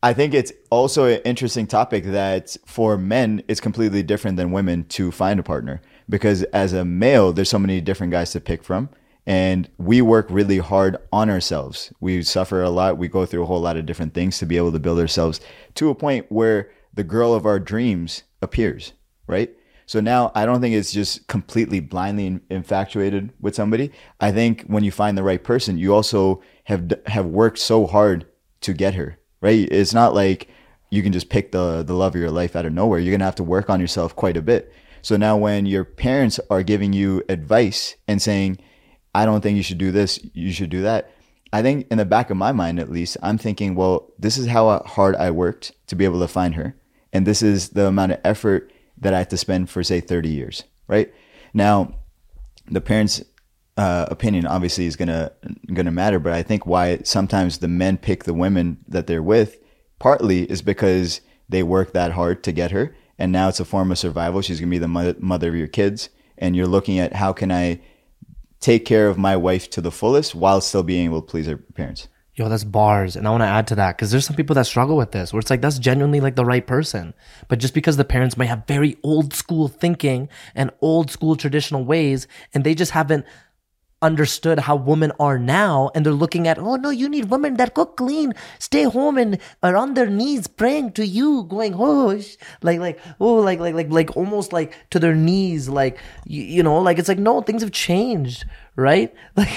I 0.04 0.12
think 0.12 0.34
it's 0.34 0.52
also 0.68 1.06
an 1.06 1.22
interesting 1.24 1.66
topic 1.66 2.04
that 2.04 2.58
for 2.66 2.98
men 2.98 3.42
it's 3.48 3.58
completely 3.58 4.02
different 4.02 4.36
than 4.36 4.52
women 4.52 4.84
to 4.90 5.10
find 5.10 5.40
a 5.40 5.42
partner 5.42 5.80
because 6.10 6.42
as 6.42 6.74
a 6.74 6.84
male 6.84 7.32
there's 7.32 7.48
so 7.48 7.58
many 7.58 7.80
different 7.80 8.12
guys 8.12 8.30
to 8.32 8.40
pick 8.40 8.62
from 8.62 8.90
and 9.24 9.66
we 9.78 10.02
work 10.02 10.26
really 10.28 10.58
hard 10.58 10.98
on 11.10 11.30
ourselves. 11.30 11.90
We 12.00 12.22
suffer 12.22 12.62
a 12.62 12.68
lot. 12.68 12.98
We 12.98 13.08
go 13.08 13.24
through 13.24 13.44
a 13.44 13.46
whole 13.46 13.62
lot 13.62 13.78
of 13.78 13.86
different 13.86 14.12
things 14.12 14.36
to 14.40 14.44
be 14.44 14.58
able 14.58 14.72
to 14.72 14.78
build 14.78 14.98
ourselves 14.98 15.40
to 15.76 15.88
a 15.88 15.94
point 15.94 16.26
where 16.28 16.70
the 16.92 17.02
girl 17.02 17.32
of 17.32 17.46
our 17.46 17.58
dreams 17.58 18.24
appears, 18.42 18.92
right? 19.26 19.56
So 19.86 20.00
now 20.00 20.32
I 20.34 20.44
don't 20.44 20.60
think 20.60 20.74
it's 20.74 20.92
just 20.92 21.28
completely 21.28 21.80
blindly 21.80 22.40
infatuated 22.50 23.32
with 23.40 23.54
somebody. 23.54 23.90
I 24.20 24.32
think 24.32 24.64
when 24.66 24.84
you 24.84 24.92
find 24.92 25.16
the 25.16 25.22
right 25.22 25.42
person, 25.42 25.78
you 25.78 25.94
also 25.94 26.42
have 26.64 26.92
have 27.06 27.24
worked 27.24 27.58
so 27.58 27.86
hard 27.86 28.26
to 28.60 28.74
get 28.74 28.96
her, 28.96 29.18
right? 29.44 29.68
It's 29.70 29.92
not 29.92 30.14
like 30.14 30.48
you 30.88 31.02
can 31.02 31.12
just 31.12 31.28
pick 31.28 31.52
the 31.52 31.82
the 31.82 31.92
love 31.92 32.14
of 32.14 32.20
your 32.20 32.30
life 32.30 32.56
out 32.56 32.64
of 32.64 32.72
nowhere. 32.72 32.98
You're 32.98 33.12
gonna 33.12 33.26
have 33.26 33.34
to 33.36 33.44
work 33.44 33.68
on 33.68 33.78
yourself 33.78 34.16
quite 34.16 34.38
a 34.38 34.42
bit. 34.42 34.72
So 35.02 35.18
now 35.18 35.36
when 35.36 35.66
your 35.66 35.84
parents 35.84 36.40
are 36.48 36.62
giving 36.62 36.94
you 36.94 37.22
advice 37.28 37.94
and 38.08 38.22
saying, 38.22 38.58
I 39.14 39.26
don't 39.26 39.42
think 39.42 39.58
you 39.58 39.62
should 39.62 39.76
do 39.76 39.92
this, 39.92 40.18
you 40.32 40.50
should 40.50 40.70
do 40.70 40.80
that. 40.80 41.10
I 41.52 41.60
think 41.60 41.86
in 41.90 41.98
the 41.98 42.06
back 42.06 42.30
of 42.30 42.38
my 42.38 42.52
mind, 42.52 42.80
at 42.80 42.90
least, 42.90 43.18
I'm 43.22 43.36
thinking, 43.36 43.74
well, 43.74 44.10
this 44.18 44.38
is 44.38 44.46
how 44.46 44.78
hard 44.86 45.14
I 45.14 45.30
worked 45.30 45.72
to 45.88 45.94
be 45.94 46.06
able 46.06 46.20
to 46.20 46.26
find 46.26 46.54
her. 46.54 46.74
And 47.12 47.26
this 47.26 47.42
is 47.42 47.68
the 47.68 47.86
amount 47.86 48.12
of 48.12 48.20
effort 48.24 48.72
that 48.96 49.12
I 49.12 49.18
have 49.18 49.28
to 49.28 49.36
spend 49.36 49.68
for, 49.68 49.84
say, 49.84 50.00
30 50.00 50.30
years, 50.30 50.64
right? 50.88 51.12
Now, 51.52 51.94
the 52.68 52.80
parents' 52.80 53.22
uh, 53.76 54.06
opinion 54.10 54.46
obviously 54.46 54.86
is 54.86 54.96
gonna 54.96 55.32
gonna 55.72 55.90
matter, 55.90 56.18
but 56.18 56.32
I 56.32 56.42
think 56.42 56.66
why 56.66 56.98
sometimes 56.98 57.58
the 57.58 57.68
men 57.68 57.96
pick 57.98 58.24
the 58.24 58.34
women 58.34 58.78
that 58.88 59.06
they're 59.06 59.22
with, 59.22 59.58
partly 59.98 60.44
is 60.50 60.62
because 60.62 61.20
they 61.48 61.62
work 61.62 61.92
that 61.92 62.12
hard 62.12 62.44
to 62.44 62.52
get 62.52 62.70
her, 62.70 62.94
and 63.18 63.32
now 63.32 63.48
it's 63.48 63.60
a 63.60 63.64
form 63.64 63.90
of 63.90 63.98
survival. 63.98 64.42
She's 64.42 64.60
gonna 64.60 64.70
be 64.70 64.78
the 64.78 64.88
mother, 64.88 65.16
mother 65.18 65.48
of 65.48 65.56
your 65.56 65.66
kids, 65.66 66.08
and 66.38 66.54
you're 66.54 66.66
looking 66.66 66.98
at 66.98 67.14
how 67.14 67.32
can 67.32 67.50
I 67.50 67.80
take 68.60 68.84
care 68.84 69.08
of 69.08 69.18
my 69.18 69.36
wife 69.36 69.68
to 69.70 69.80
the 69.80 69.90
fullest 69.90 70.34
while 70.34 70.60
still 70.60 70.82
being 70.82 71.04
able 71.06 71.20
to 71.20 71.26
please 71.26 71.46
her 71.46 71.56
parents. 71.56 72.08
Yo, 72.36 72.48
that's 72.48 72.64
bars. 72.64 73.14
And 73.14 73.28
I 73.28 73.30
want 73.30 73.42
to 73.42 73.46
add 73.46 73.68
to 73.68 73.76
that 73.76 73.96
because 73.96 74.10
there's 74.10 74.26
some 74.26 74.34
people 74.34 74.54
that 74.54 74.66
struggle 74.66 74.96
with 74.96 75.12
this 75.12 75.32
where 75.32 75.38
it's 75.38 75.50
like 75.50 75.60
that's 75.60 75.78
genuinely 75.78 76.20
like 76.20 76.34
the 76.34 76.44
right 76.44 76.66
person. 76.66 77.14
But 77.46 77.60
just 77.60 77.74
because 77.74 77.96
the 77.96 78.04
parents 78.04 78.36
might 78.36 78.46
have 78.46 78.66
very 78.66 78.96
old 79.04 79.34
school 79.34 79.68
thinking 79.68 80.28
and 80.52 80.72
old 80.80 81.12
school 81.12 81.36
traditional 81.36 81.84
ways 81.84 82.26
and 82.52 82.64
they 82.64 82.74
just 82.74 82.90
haven't 82.90 83.24
understood 84.02 84.58
how 84.58 84.76
women 84.76 85.12
are 85.18 85.38
now 85.38 85.90
and 85.94 86.04
they're 86.04 86.12
looking 86.12 86.46
at 86.46 86.58
oh 86.58 86.76
no 86.76 86.90
you 86.90 87.08
need 87.08 87.30
women 87.30 87.56
that 87.56 87.74
cook 87.74 87.96
clean 87.96 88.32
stay 88.58 88.84
home 88.84 89.16
and 89.16 89.38
are 89.62 89.76
on 89.76 89.94
their 89.94 90.10
knees 90.10 90.46
praying 90.46 90.92
to 90.92 91.06
you 91.06 91.44
going 91.44 91.74
oh 91.76 92.18
like 92.62 92.78
like 92.78 92.98
oh 93.18 93.36
like 93.36 93.58
like 93.58 93.74
like 93.74 93.90
like 93.90 94.16
almost 94.16 94.52
like 94.52 94.74
to 94.90 94.98
their 94.98 95.14
knees 95.14 95.68
like 95.68 95.98
you, 96.26 96.42
you 96.42 96.62
know 96.62 96.78
like 96.78 96.98
it's 96.98 97.08
like 97.08 97.18
no 97.18 97.40
things 97.40 97.62
have 97.62 97.72
changed 97.72 98.44
right? 98.76 99.14
Like 99.36 99.48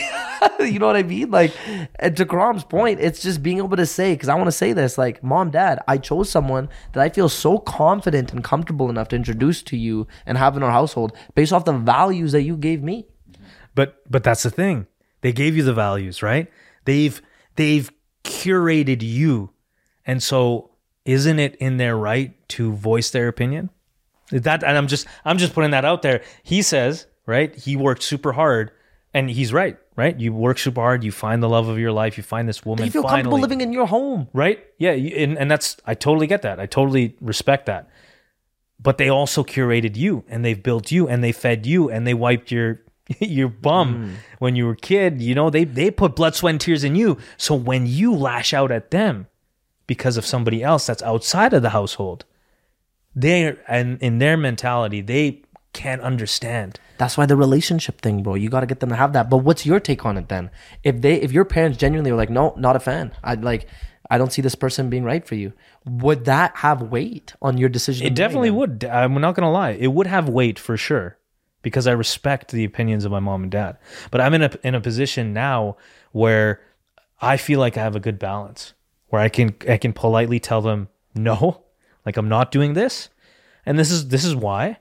you 0.59 0.79
know 0.79 0.85
what 0.85 0.95
i 0.95 1.03
mean? 1.03 1.31
Like 1.31 1.51
and 1.95 2.15
to 2.15 2.25
Khurram's 2.25 2.63
point 2.63 2.99
it's 2.99 3.21
just 3.21 3.41
being 3.41 3.57
able 3.57 3.75
to 3.75 3.85
say 3.85 4.13
because 4.13 4.29
i 4.29 4.35
want 4.35 4.47
to 4.47 4.51
say 4.51 4.71
this 4.73 4.97
like 4.97 5.23
mom 5.23 5.49
dad 5.49 5.79
i 5.87 5.97
chose 5.97 6.29
someone 6.29 6.69
that 6.93 7.01
i 7.01 7.09
feel 7.09 7.27
so 7.29 7.57
confident 7.57 8.31
and 8.31 8.43
comfortable 8.43 8.89
enough 8.89 9.07
to 9.09 9.15
introduce 9.15 9.63
to 9.63 9.77
you 9.77 10.07
and 10.25 10.37
have 10.37 10.55
in 10.55 10.63
our 10.63 10.71
household 10.71 11.11
based 11.35 11.53
off 11.53 11.65
the 11.65 11.73
values 11.73 12.31
that 12.31 12.43
you 12.43 12.55
gave 12.55 12.83
me 12.83 13.07
But 13.77 14.01
but 14.09 14.23
that's 14.23 14.41
the 14.41 14.49
thing. 14.49 14.87
They 15.21 15.31
gave 15.31 15.55
you 15.55 15.61
the 15.61 15.73
values, 15.73 16.23
right? 16.23 16.51
They've 16.85 17.21
they've 17.57 17.91
curated 18.23 19.03
you. 19.03 19.51
And 20.03 20.23
so 20.23 20.71
isn't 21.05 21.37
it 21.37 21.55
in 21.57 21.77
their 21.77 21.95
right 21.95 22.33
to 22.49 22.73
voice 22.73 23.11
their 23.11 23.27
opinion? 23.27 23.69
That 24.31 24.63
and 24.63 24.75
I'm 24.75 24.87
just 24.87 25.05
I'm 25.23 25.37
just 25.37 25.53
putting 25.53 25.71
that 25.71 25.85
out 25.85 26.01
there. 26.01 26.23
He 26.41 26.63
says, 26.63 27.05
right? 27.27 27.53
He 27.55 27.75
worked 27.75 28.01
super 28.01 28.31
hard 28.31 28.71
and 29.13 29.29
he's 29.29 29.53
right, 29.53 29.77
right? 29.95 30.19
You 30.19 30.33
work 30.33 30.57
super 30.57 30.81
hard, 30.81 31.03
you 31.03 31.11
find 31.11 31.43
the 31.43 31.47
love 31.47 31.67
of 31.67 31.77
your 31.77 31.91
life, 31.91 32.17
you 32.17 32.23
find 32.23 32.49
this 32.49 32.65
woman 32.65 32.85
you 32.85 32.91
feel 32.91 33.03
finally, 33.03 33.21
comfortable 33.21 33.39
living 33.39 33.61
in 33.61 33.73
your 33.73 33.85
home 33.85 34.27
right? 34.33 34.65
Yeah, 34.79 34.93
and, 34.93 35.37
and 35.37 35.51
that's 35.51 35.77
I 35.85 35.93
totally 35.93 36.25
get 36.25 36.41
that. 36.41 36.59
I 36.59 36.65
totally 36.65 37.15
respect 37.21 37.67
that. 37.67 37.91
But 38.79 38.97
they 38.97 39.09
also 39.09 39.43
curated 39.43 39.95
you, 39.95 40.23
and 40.27 40.43
they've 40.43 40.61
built 40.61 40.91
you, 40.91 41.07
and 41.07 41.23
they 41.23 41.31
fed 41.31 41.65
you, 41.67 41.89
and 41.89 42.07
they 42.07 42.13
wiped 42.15 42.51
your 42.51 42.81
your 43.19 43.49
bum 43.49 43.95
mm. 43.95 44.15
when 44.39 44.55
you 44.55 44.65
were 44.65 44.73
a 44.73 44.77
kid. 44.77 45.21
You 45.21 45.35
know, 45.35 45.49
they 45.49 45.63
they 45.63 45.91
put 45.91 46.15
blood, 46.15 46.35
sweat, 46.35 46.51
and 46.51 46.61
tears 46.61 46.83
in 46.83 46.95
you. 46.95 47.17
So 47.37 47.55
when 47.55 47.87
you 47.87 48.13
lash 48.13 48.53
out 48.53 48.71
at 48.71 48.91
them 48.91 49.27
because 49.85 50.17
of 50.17 50.25
somebody 50.25 50.63
else 50.63 50.85
that's 50.85 51.03
outside 51.03 51.53
of 51.53 51.61
the 51.61 51.69
household, 51.69 52.25
they 53.15 53.57
and 53.67 54.01
in 54.01 54.19
their 54.19 54.37
mentality, 54.37 55.01
they 55.01 55.43
can't 55.73 56.01
understand. 56.01 56.79
That's 56.97 57.17
why 57.17 57.27
the 57.27 57.35
relationship 57.35 58.01
thing, 58.01 58.23
bro. 58.23 58.35
You 58.35 58.49
got 58.49 58.61
to 58.61 58.65
get 58.65 58.79
them 58.79 58.89
to 58.89 58.95
have 58.95 59.13
that. 59.13 59.29
But 59.29 59.37
what's 59.37 59.65
your 59.65 59.79
take 59.79 60.05
on 60.05 60.17
it 60.17 60.29
then? 60.29 60.49
If 60.83 61.01
they, 61.01 61.21
if 61.21 61.31
your 61.31 61.45
parents 61.45 61.77
genuinely 61.77 62.11
were 62.11 62.17
like, 62.17 62.31
no, 62.31 62.55
not 62.57 62.75
a 62.75 62.79
fan. 62.79 63.13
I 63.23 63.35
like, 63.35 63.67
I 64.09 64.17
don't 64.17 64.33
see 64.33 64.41
this 64.41 64.55
person 64.55 64.89
being 64.89 65.03
right 65.03 65.25
for 65.25 65.35
you. 65.35 65.53
Would 65.85 66.25
that 66.25 66.55
have 66.57 66.81
weight 66.81 67.33
on 67.41 67.59
your 67.59 67.69
decision? 67.69 68.07
It 68.07 68.15
definitely 68.15 68.49
would. 68.49 68.83
I'm 68.85 69.13
not 69.21 69.35
gonna 69.35 69.51
lie. 69.51 69.71
It 69.71 69.87
would 69.87 70.07
have 70.07 70.27
weight 70.27 70.57
for 70.57 70.77
sure 70.77 71.17
because 71.67 71.87
I 71.87 71.91
respect 71.91 72.51
the 72.51 72.63
opinions 72.63 73.03
of 73.03 73.11
my 73.11 73.19
mom 73.19 73.43
and 73.43 73.51
dad. 73.51 73.77
But 74.09 74.21
I'm 74.21 74.33
in 74.33 74.43
a 74.43 74.51
in 74.63 74.75
a 74.75 74.81
position 74.81 75.33
now 75.33 75.77
where 76.11 76.61
I 77.21 77.37
feel 77.37 77.59
like 77.59 77.77
I 77.77 77.81
have 77.81 77.95
a 77.95 77.99
good 77.99 78.17
balance 78.17 78.73
where 79.09 79.21
I 79.21 79.29
can 79.29 79.55
I 79.67 79.77
can 79.77 79.93
politely 79.93 80.39
tell 80.39 80.61
them 80.61 80.89
no, 81.13 81.63
like 82.05 82.17
I'm 82.17 82.29
not 82.29 82.51
doing 82.51 82.73
this, 82.73 83.09
and 83.65 83.77
this 83.77 83.91
is 83.91 84.09
this 84.09 84.23
is 84.23 84.35
why, 84.35 84.77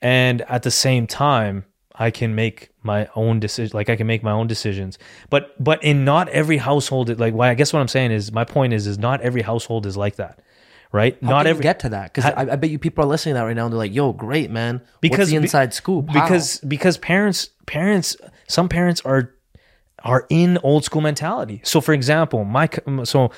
and 0.00 0.42
at 0.42 0.62
the 0.62 0.70
same 0.70 1.06
time 1.06 1.64
I 1.94 2.10
can 2.10 2.34
make 2.34 2.70
my 2.82 3.08
own 3.14 3.40
decision. 3.40 3.76
Like 3.76 3.88
I 3.88 3.96
can 3.96 4.06
make 4.06 4.22
my 4.22 4.32
own 4.32 4.46
decisions. 4.46 4.98
But 5.30 5.62
but 5.62 5.82
in 5.82 6.04
not 6.04 6.28
every 6.30 6.58
household, 6.58 7.18
like 7.18 7.34
why 7.34 7.50
I 7.50 7.54
guess 7.54 7.72
what 7.72 7.80
I'm 7.80 7.88
saying 7.88 8.12
is 8.12 8.32
my 8.32 8.44
point 8.44 8.72
is 8.72 8.86
is 8.86 8.98
not 8.98 9.20
every 9.20 9.42
household 9.42 9.86
is 9.86 9.96
like 9.96 10.16
that, 10.16 10.40
right? 10.96 11.16
How 11.22 11.30
not 11.30 11.46
every 11.46 11.62
get 11.62 11.80
to 11.80 11.90
that 11.90 12.12
because 12.12 12.24
I, 12.24 12.52
I 12.52 12.56
bet 12.56 12.70
you 12.70 12.78
people 12.78 13.04
are 13.04 13.06
listening 13.06 13.34
to 13.34 13.40
that 13.40 13.44
right 13.44 13.54
now. 13.54 13.66
and 13.66 13.72
They're 13.72 13.78
like, 13.78 13.94
"Yo, 13.94 14.12
great 14.12 14.50
man! 14.50 14.78
What's 14.78 15.00
because 15.00 15.28
the 15.28 15.38
be- 15.38 15.44
inside 15.44 15.74
scoop?" 15.74 16.08
How? 16.08 16.22
because 16.22 16.58
because 16.60 16.96
parents 16.96 17.50
parents 17.66 18.16
some 18.48 18.68
parents 18.68 19.02
are 19.04 19.34
are 20.04 20.26
in 20.30 20.58
old 20.62 20.84
school 20.84 21.00
mentality 21.02 21.60
so 21.64 21.80
for 21.80 21.92
example 21.92 22.44
my 22.44 22.68
so 23.04 23.30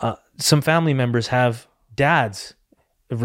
uh, 0.00 0.14
some 0.38 0.60
family 0.62 0.94
members 0.94 1.28
have 1.28 1.66
dads 1.94 2.54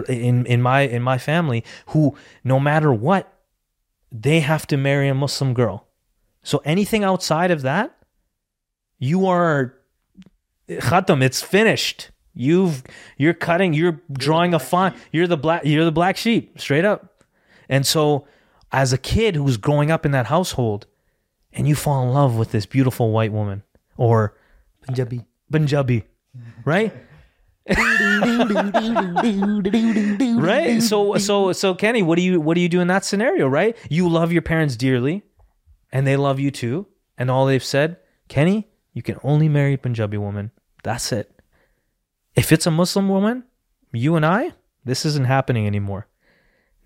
in 0.07 0.45
in 0.45 0.61
my 0.61 0.81
in 0.81 1.01
my 1.03 1.17
family 1.17 1.63
who 1.87 2.15
no 2.43 2.59
matter 2.59 2.91
what 2.91 3.31
they 4.11 4.39
have 4.39 4.65
to 4.65 4.75
marry 4.77 5.07
a 5.07 5.13
muslim 5.13 5.53
girl 5.53 5.87
so 6.41 6.61
anything 6.65 7.03
outside 7.03 7.51
of 7.51 7.61
that 7.61 7.95
you 8.97 9.27
are 9.27 9.75
khatam 10.69 11.21
it's 11.21 11.41
finished 11.41 12.09
you've 12.39 12.83
you're 13.17 13.33
cutting 13.33 13.73
you're 13.73 14.01
drawing 14.11 14.53
a 14.53 14.59
fine 14.59 14.93
you're 15.11 15.27
the 15.27 15.37
black 15.37 15.65
you're 15.65 15.85
the 15.85 15.91
black 15.91 16.17
sheep 16.17 16.59
straight 16.59 16.85
up 16.85 17.19
and 17.69 17.85
so, 17.85 18.27
as 18.71 18.91
a 18.91 18.97
kid 18.97 19.35
who's 19.35 19.57
growing 19.57 19.91
up 19.91 20.05
in 20.05 20.11
that 20.11 20.25
household, 20.25 20.87
and 21.53 21.67
you 21.67 21.75
fall 21.75 22.03
in 22.03 22.13
love 22.13 22.35
with 22.35 22.51
this 22.51 22.65
beautiful 22.65 23.11
white 23.11 23.31
woman 23.31 23.63
or 23.95 24.35
Punjabi. 24.81 25.25
Punjabi, 25.51 26.03
right? 26.65 26.91
right. 30.39 30.81
So, 30.81 31.17
so, 31.17 31.53
so, 31.53 31.75
Kenny, 31.75 32.01
what 32.01 32.15
do 32.15 32.23
you 32.23 32.41
what 32.41 32.55
do 32.55 32.61
you 32.61 32.69
do 32.69 32.81
in 32.81 32.87
that 32.87 33.05
scenario? 33.05 33.47
Right? 33.47 33.77
You 33.89 34.09
love 34.09 34.31
your 34.31 34.41
parents 34.41 34.75
dearly, 34.75 35.23
and 35.91 36.07
they 36.07 36.17
love 36.17 36.39
you 36.39 36.49
too, 36.49 36.87
and 37.17 37.29
all 37.29 37.45
they've 37.45 37.63
said, 37.63 37.97
Kenny, 38.27 38.67
you 38.93 39.03
can 39.03 39.17
only 39.23 39.47
marry 39.47 39.75
a 39.75 39.77
Punjabi 39.77 40.17
woman. 40.17 40.49
That's 40.83 41.11
it. 41.11 41.38
If 42.35 42.51
it's 42.51 42.65
a 42.65 42.71
Muslim 42.71 43.09
woman, 43.09 43.43
you 43.91 44.15
and 44.15 44.25
I, 44.25 44.53
this 44.85 45.05
isn't 45.05 45.25
happening 45.25 45.67
anymore. 45.67 46.07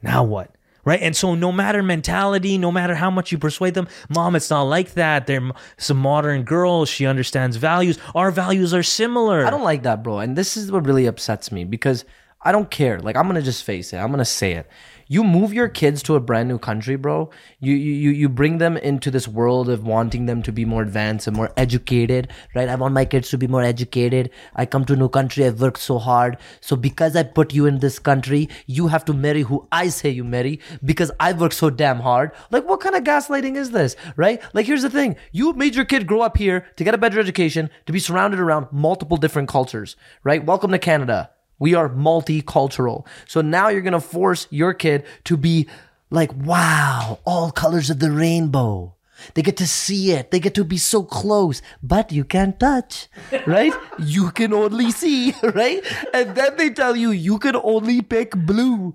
Now 0.02 0.24
what? 0.24 0.56
Right. 0.86 1.02
And 1.02 1.16
so, 1.16 1.34
no 1.34 1.54
matter 1.54 1.82
mentality, 1.82 2.58
no 2.58 2.70
matter 2.70 2.96
how 2.96 3.10
much 3.10 3.32
you 3.32 3.38
persuade 3.38 3.74
them, 3.74 3.88
mom, 4.10 4.36
it's 4.36 4.50
not 4.50 4.64
like 4.64 4.96
that. 4.96 5.28
They're 5.28 5.52
some 5.78 5.96
modern 5.96 6.44
girl. 6.44 6.84
She 6.84 7.06
understands 7.06 7.56
values. 7.56 7.98
Our 8.14 8.32
values 8.32 8.74
are 8.74 8.84
similar. 8.84 9.46
I 9.46 9.50
don't 9.50 9.64
like 9.64 9.84
that, 9.84 10.04
bro. 10.04 10.20
And 10.20 10.38
this 10.38 10.58
is 10.58 10.74
what 10.74 10.86
really 10.86 11.06
upsets 11.06 11.54
me 11.54 11.64
because 11.64 12.04
I 12.42 12.52
don't 12.52 12.70
care. 12.70 13.00
Like, 13.00 13.16
I'm 13.16 13.24
going 13.24 13.36
to 13.36 13.42
just 13.42 13.64
face 13.64 13.94
it. 13.94 13.98
I'm 13.98 14.08
going 14.08 14.20
to 14.20 14.26
say 14.26 14.54
it. 14.54 14.70
You 15.14 15.24
move 15.24 15.54
your 15.54 15.70
kids 15.70 16.02
to 16.02 16.16
a 16.16 16.20
brand 16.20 16.50
new 16.50 16.58
country, 16.58 16.96
bro. 16.96 17.30
You 17.60 17.76
you 17.76 18.10
you 18.10 18.28
bring 18.28 18.58
them 18.58 18.78
into 18.78 19.12
this 19.12 19.28
world 19.28 19.70
of 19.70 19.84
wanting 19.86 20.26
them 20.26 20.42
to 20.48 20.52
be 20.52 20.66
more 20.66 20.82
advanced 20.82 21.28
and 21.28 21.38
more 21.38 21.52
educated, 21.56 22.30
right? 22.56 22.68
I 22.68 22.74
want 22.84 22.96
my 22.96 23.06
kids 23.06 23.30
to 23.30 23.38
be 23.38 23.46
more 23.56 23.62
educated. 23.62 24.32
I 24.56 24.66
come 24.66 24.86
to 24.86 24.94
a 24.94 25.02
new 25.02 25.10
country. 25.10 25.46
I've 25.46 25.62
worked 25.62 25.82
so 25.82 26.00
hard, 26.00 26.38
so 26.62 26.76
because 26.76 27.16
I 27.16 27.22
put 27.22 27.54
you 27.54 27.68
in 27.68 27.78
this 27.78 28.00
country, 28.00 28.50
you 28.66 28.88
have 28.88 29.06
to 29.06 29.14
marry 29.28 29.44
who 29.44 29.68
I 29.72 29.90
say 29.90 30.10
you 30.10 30.24
marry 30.24 30.60
because 30.84 31.12
I've 31.20 31.40
worked 31.40 31.62
so 31.62 31.70
damn 31.70 32.00
hard. 32.00 32.32
Like, 32.50 32.68
what 32.68 32.80
kind 32.80 32.96
of 32.96 33.04
gaslighting 33.04 33.56
is 33.56 33.70
this, 33.70 33.96
right? 34.16 34.42
Like, 34.54 34.66
here's 34.66 34.88
the 34.88 34.90
thing: 34.98 35.16
you 35.32 35.54
made 35.54 35.76
your 35.76 35.86
kid 35.86 36.08
grow 36.08 36.22
up 36.22 36.38
here 36.38 36.66
to 36.78 36.84
get 36.84 36.96
a 36.96 37.04
better 37.06 37.20
education, 37.20 37.70
to 37.86 37.94
be 37.94 38.00
surrounded 38.00 38.40
around 38.40 38.74
multiple 38.90 39.18
different 39.18 39.48
cultures, 39.48 39.96
right? 40.24 40.44
Welcome 40.44 40.72
to 40.72 40.80
Canada. 40.80 41.30
We 41.64 41.76
are 41.76 41.88
multicultural. 41.88 43.08
So 43.26 43.40
now 43.40 43.70
you're 43.70 43.88
going 43.88 43.94
to 43.94 44.02
force 44.02 44.48
your 44.50 44.74
kid 44.74 45.06
to 45.24 45.38
be 45.38 45.70
like, 46.10 46.36
wow, 46.36 47.20
all 47.24 47.52
colors 47.52 47.90
of 47.90 48.00
the 48.00 48.12
rainbow. 48.12 48.96
They 49.34 49.44
get 49.44 49.56
to 49.64 49.66
see 49.66 50.12
it. 50.12 50.30
They 50.30 50.42
get 50.42 50.56
to 50.56 50.66
be 50.66 50.78
so 50.78 51.04
close, 51.04 51.62
but 51.82 52.12
you 52.12 52.26
can't 52.26 52.60
touch, 52.60 53.08
right? 53.48 53.72
you 53.98 54.32
can 54.32 54.52
only 54.52 54.92
see, 54.92 55.34
right? 55.56 55.82
And 56.14 56.36
then 56.36 56.58
they 56.58 56.70
tell 56.70 56.98
you 56.98 57.12
you 57.12 57.40
can 57.40 57.56
only 57.56 58.02
pick 58.02 58.36
blue. 58.36 58.94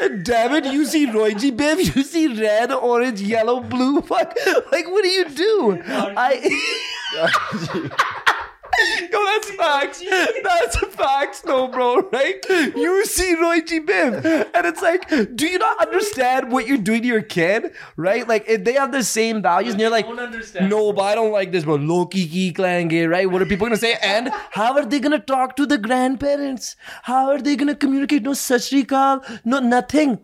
And 0.00 0.24
damn 0.24 0.54
it, 0.54 0.64
you 0.72 0.86
see 0.86 1.10
Roy 1.10 1.34
G. 1.34 1.52
Biv, 1.52 1.94
you 1.94 2.02
see 2.02 2.28
red, 2.28 2.72
orange, 2.72 3.20
yellow, 3.20 3.60
blue. 3.60 4.00
Fuck, 4.10 4.34
like 4.72 4.88
what 4.88 5.04
do 5.04 5.10
you 5.10 5.28
do? 5.28 5.82
I. 5.86 8.32
Yo, 9.10 9.24
that's 9.24 9.50
facts. 9.52 10.02
That's 10.42 10.76
a 10.76 10.86
facts, 10.86 11.44
no, 11.44 11.68
bro, 11.68 12.00
right? 12.12 12.44
You 12.48 13.04
see 13.06 13.34
Roy 13.34 13.60
G. 13.60 13.80
Biv, 13.80 14.24
and 14.54 14.66
it's 14.66 14.82
like, 14.82 15.08
do 15.36 15.46
you 15.46 15.58
not 15.58 15.80
understand 15.80 16.50
what 16.50 16.66
you're 16.66 16.76
doing 16.78 17.02
to 17.02 17.08
your 17.08 17.22
kid, 17.22 17.72
right? 17.96 18.26
Like, 18.26 18.44
if 18.48 18.64
they 18.64 18.74
have 18.74 18.92
the 18.92 19.02
same 19.04 19.42
values, 19.42 19.74
and 19.74 19.80
you're 19.80 19.90
like, 19.90 20.06
no, 20.60 20.92
but 20.92 21.02
I 21.02 21.14
don't 21.14 21.32
like 21.32 21.52
this, 21.52 21.64
bro. 21.64 21.76
Loki 21.76 22.26
ki 22.26 22.52
clan 22.52 22.88
gay, 22.88 23.04
eh, 23.04 23.06
right? 23.06 23.30
What 23.30 23.42
are 23.42 23.46
people 23.46 23.66
gonna 23.66 23.76
say? 23.76 23.96
And 24.02 24.30
how 24.50 24.74
are 24.76 24.84
they 24.84 25.00
gonna 25.00 25.18
talk 25.18 25.56
to 25.56 25.66
the 25.66 25.78
grandparents? 25.78 26.76
How 27.02 27.30
are 27.30 27.40
they 27.40 27.56
gonna 27.56 27.74
communicate? 27.74 28.22
No 28.22 28.30
sashrikal, 28.32 29.40
no 29.44 29.58
nothing. 29.58 30.18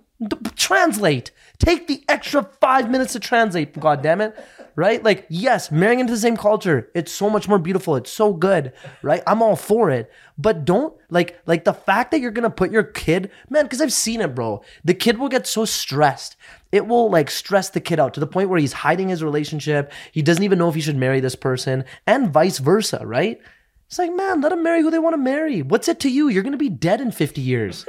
Translate. 0.56 1.30
Take 1.58 1.86
the 1.86 2.04
extra 2.08 2.42
five 2.60 2.90
minutes 2.90 3.12
to 3.12 3.20
translate. 3.20 3.78
God 3.78 4.02
damn 4.02 4.20
it 4.20 4.36
right? 4.76 5.02
Like, 5.02 5.26
yes, 5.28 5.70
marrying 5.70 6.00
into 6.00 6.12
the 6.12 6.18
same 6.18 6.36
culture, 6.36 6.90
it's 6.94 7.12
so 7.12 7.28
much 7.28 7.48
more 7.48 7.58
beautiful. 7.58 7.96
It's 7.96 8.12
so 8.12 8.32
good, 8.32 8.72
right? 9.02 9.22
I'm 9.26 9.42
all 9.42 9.56
for 9.56 9.90
it. 9.90 10.10
But 10.38 10.64
don't 10.64 10.94
like 11.10 11.40
like 11.46 11.64
the 11.64 11.74
fact 11.74 12.10
that 12.10 12.20
you're 12.20 12.30
gonna 12.30 12.50
put 12.50 12.72
your 12.72 12.82
kid, 12.82 13.30
man, 13.50 13.64
because 13.64 13.80
I've 13.80 13.92
seen 13.92 14.20
it, 14.20 14.34
bro. 14.34 14.62
The 14.84 14.94
kid 14.94 15.18
will 15.18 15.28
get 15.28 15.46
so 15.46 15.64
stressed. 15.64 16.36
It 16.70 16.86
will 16.86 17.10
like 17.10 17.30
stress 17.30 17.70
the 17.70 17.80
kid 17.80 18.00
out 18.00 18.14
to 18.14 18.20
the 18.20 18.26
point 18.26 18.48
where 18.48 18.58
he's 18.58 18.72
hiding 18.72 19.08
his 19.08 19.22
relationship. 19.22 19.92
He 20.10 20.22
doesn't 20.22 20.42
even 20.42 20.58
know 20.58 20.68
if 20.68 20.74
he 20.74 20.80
should 20.80 20.96
marry 20.96 21.20
this 21.20 21.36
person, 21.36 21.84
and 22.06 22.30
vice 22.30 22.58
versa, 22.58 23.02
right? 23.04 23.38
It's 23.86 23.98
like, 23.98 24.14
man, 24.14 24.40
let 24.40 24.48
them 24.48 24.62
marry 24.62 24.80
who 24.80 24.90
they 24.90 24.98
want 24.98 25.12
to 25.12 25.18
marry. 25.18 25.60
What's 25.60 25.88
it 25.88 26.00
to 26.00 26.10
you? 26.10 26.28
You're 26.28 26.42
gonna 26.42 26.56
be 26.56 26.70
dead 26.70 27.00
in 27.00 27.12
50 27.12 27.40
years. 27.40 27.84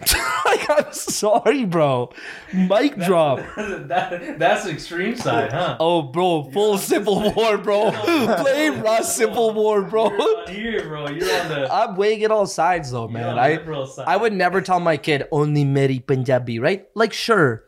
like, 0.56 0.70
I'm 0.70 0.92
sorry, 0.92 1.64
bro. 1.64 2.10
Mic 2.52 2.96
drop. 2.96 3.38
that, 3.56 4.38
that's 4.38 4.66
extreme 4.66 5.16
side, 5.16 5.52
huh? 5.52 5.76
Oh, 5.80 6.02
bro, 6.02 6.44
full 6.44 6.78
Civil 6.92 7.32
War, 7.32 7.58
bro. 7.58 7.90
Play 7.92 8.70
Russ 8.70 9.16
Civil 9.16 9.54
War, 9.54 9.82
bro. 9.82 10.10
Here, 10.46 10.86
bro, 10.86 11.08
you're 11.08 11.40
on 11.40 11.48
the. 11.48 11.72
I'm 11.72 11.96
weighing 11.96 12.20
it 12.20 12.30
all 12.30 12.46
sides, 12.46 12.90
though, 12.90 13.08
man. 13.08 13.38
I. 13.38 13.58
I 14.06 14.16
would 14.16 14.32
never 14.32 14.60
tell 14.60 14.80
my 14.80 14.96
kid 14.96 15.26
only 15.30 15.64
Meri 15.64 15.98
Punjabi, 15.98 16.58
right? 16.58 16.86
Like, 16.94 17.12
sure, 17.12 17.64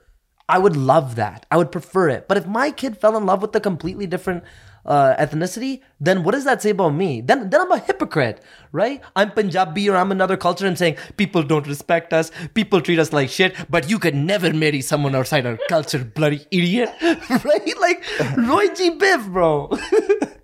I 0.48 0.58
would 0.58 0.76
love 0.76 1.16
that. 1.16 1.46
I 1.50 1.56
would 1.56 1.72
prefer 1.72 2.08
it. 2.08 2.28
But 2.28 2.36
if 2.36 2.46
my 2.46 2.70
kid 2.70 2.98
fell 2.98 3.16
in 3.16 3.26
love 3.26 3.42
with 3.42 3.54
a 3.56 3.60
completely 3.60 4.06
different 4.06 4.44
uh, 4.86 5.14
ethnicity, 5.18 5.80
then 6.00 6.22
what 6.24 6.32
does 6.32 6.44
that 6.44 6.60
say 6.62 6.70
about 6.70 6.90
me? 6.94 7.20
Then, 7.20 7.50
then 7.50 7.60
I'm 7.62 7.72
a 7.72 7.78
hypocrite, 7.78 8.40
right? 8.72 9.00
I'm 9.16 9.30
Punjabi 9.30 9.88
or 9.88 9.96
I'm 9.96 10.10
another 10.12 10.36
culture 10.36 10.66
and 10.66 10.78
saying 10.78 10.96
people 11.16 11.42
don't 11.42 11.66
respect 11.66 12.12
us, 12.12 12.30
people 12.54 12.80
treat 12.80 12.98
us 12.98 13.12
like 13.12 13.28
shit, 13.30 13.54
but 13.70 13.88
you 13.88 13.98
could 13.98 14.14
never 14.14 14.52
marry 14.52 14.80
someone 14.80 15.14
outside 15.14 15.46
our 15.46 15.58
culture, 15.68 16.04
bloody 16.04 16.46
idiot, 16.50 16.90
right? 17.02 17.74
Like 17.80 18.04
Roy 18.36 18.68
G. 18.74 18.90
Biv, 18.98 19.32
bro. 19.32 19.70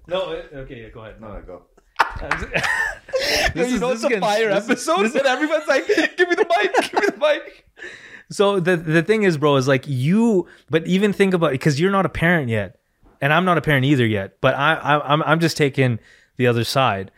No, 0.08 0.32
it- 0.32 0.50
okay, 0.54 0.82
yeah, 0.82 0.88
go 0.88 1.00
ahead. 1.00 1.20
No, 1.20 1.42
go. 1.46 1.62
you 3.54 3.62
is- 3.62 3.80
know 3.80 3.90
this 3.90 3.96
it's 3.96 3.98
is 4.00 4.04
a 4.04 4.08
getting- 4.08 4.20
fire 4.22 4.48
this 4.54 4.64
is- 4.64 4.70
episode, 4.70 5.14
and 5.16 5.26
everyone's 5.26 5.66
like, 5.68 5.86
"Give 5.86 6.28
me 6.28 6.34
the 6.34 6.46
mic, 6.48 6.90
give 6.90 7.00
me 7.00 7.06
the 7.08 7.16
mic." 7.18 7.66
So 8.32 8.60
the 8.60 8.76
the 8.76 9.02
thing 9.02 9.24
is, 9.24 9.36
bro, 9.38 9.56
is 9.56 9.66
like 9.66 9.84
you. 9.88 10.46
But 10.70 10.86
even 10.86 11.12
think 11.12 11.34
about 11.34 11.50
because 11.50 11.80
you're 11.80 11.90
not 11.90 12.06
a 12.06 12.08
parent 12.08 12.48
yet, 12.48 12.76
and 13.20 13.32
I'm 13.32 13.44
not 13.44 13.58
a 13.58 13.60
parent 13.60 13.84
either 13.84 14.06
yet. 14.06 14.36
But 14.40 14.54
I, 14.54 14.74
I 14.74 15.12
I'm 15.12 15.22
I'm 15.22 15.40
just 15.40 15.56
taking 15.56 15.98
the 16.36 16.46
other 16.46 16.64
side. 16.64 17.10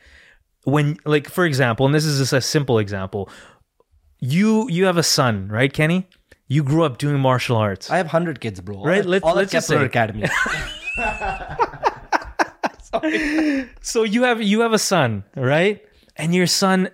When 0.64 0.96
like 1.04 1.28
for 1.28 1.44
example, 1.44 1.86
and 1.86 1.94
this 1.94 2.04
is 2.04 2.18
just 2.18 2.32
a 2.32 2.40
simple 2.40 2.78
example, 2.78 3.28
you 4.20 4.68
you 4.70 4.84
have 4.86 4.96
a 4.96 5.02
son, 5.02 5.48
right, 5.48 5.72
Kenny? 5.72 6.08
You 6.48 6.62
grew 6.62 6.84
up 6.84 6.98
doing 6.98 7.18
martial 7.18 7.56
arts. 7.56 7.90
I 7.90 7.96
have 7.96 8.08
hundred 8.08 8.40
kids, 8.40 8.60
bro. 8.60 8.82
Right, 8.84 9.04
let's- 9.04 9.24
all 9.24 9.34
let's 9.34 9.52
at 9.54 9.58
just 9.58 9.68
Kepler 9.68 9.82
say- 9.82 9.86
Academy. 9.86 10.28
so 13.80 14.02
you 14.02 14.24
have 14.24 14.42
you 14.42 14.60
have 14.60 14.72
a 14.72 14.78
son, 14.78 15.24
right? 15.36 15.82
And 16.16 16.34
your 16.34 16.46
son, 16.46 16.90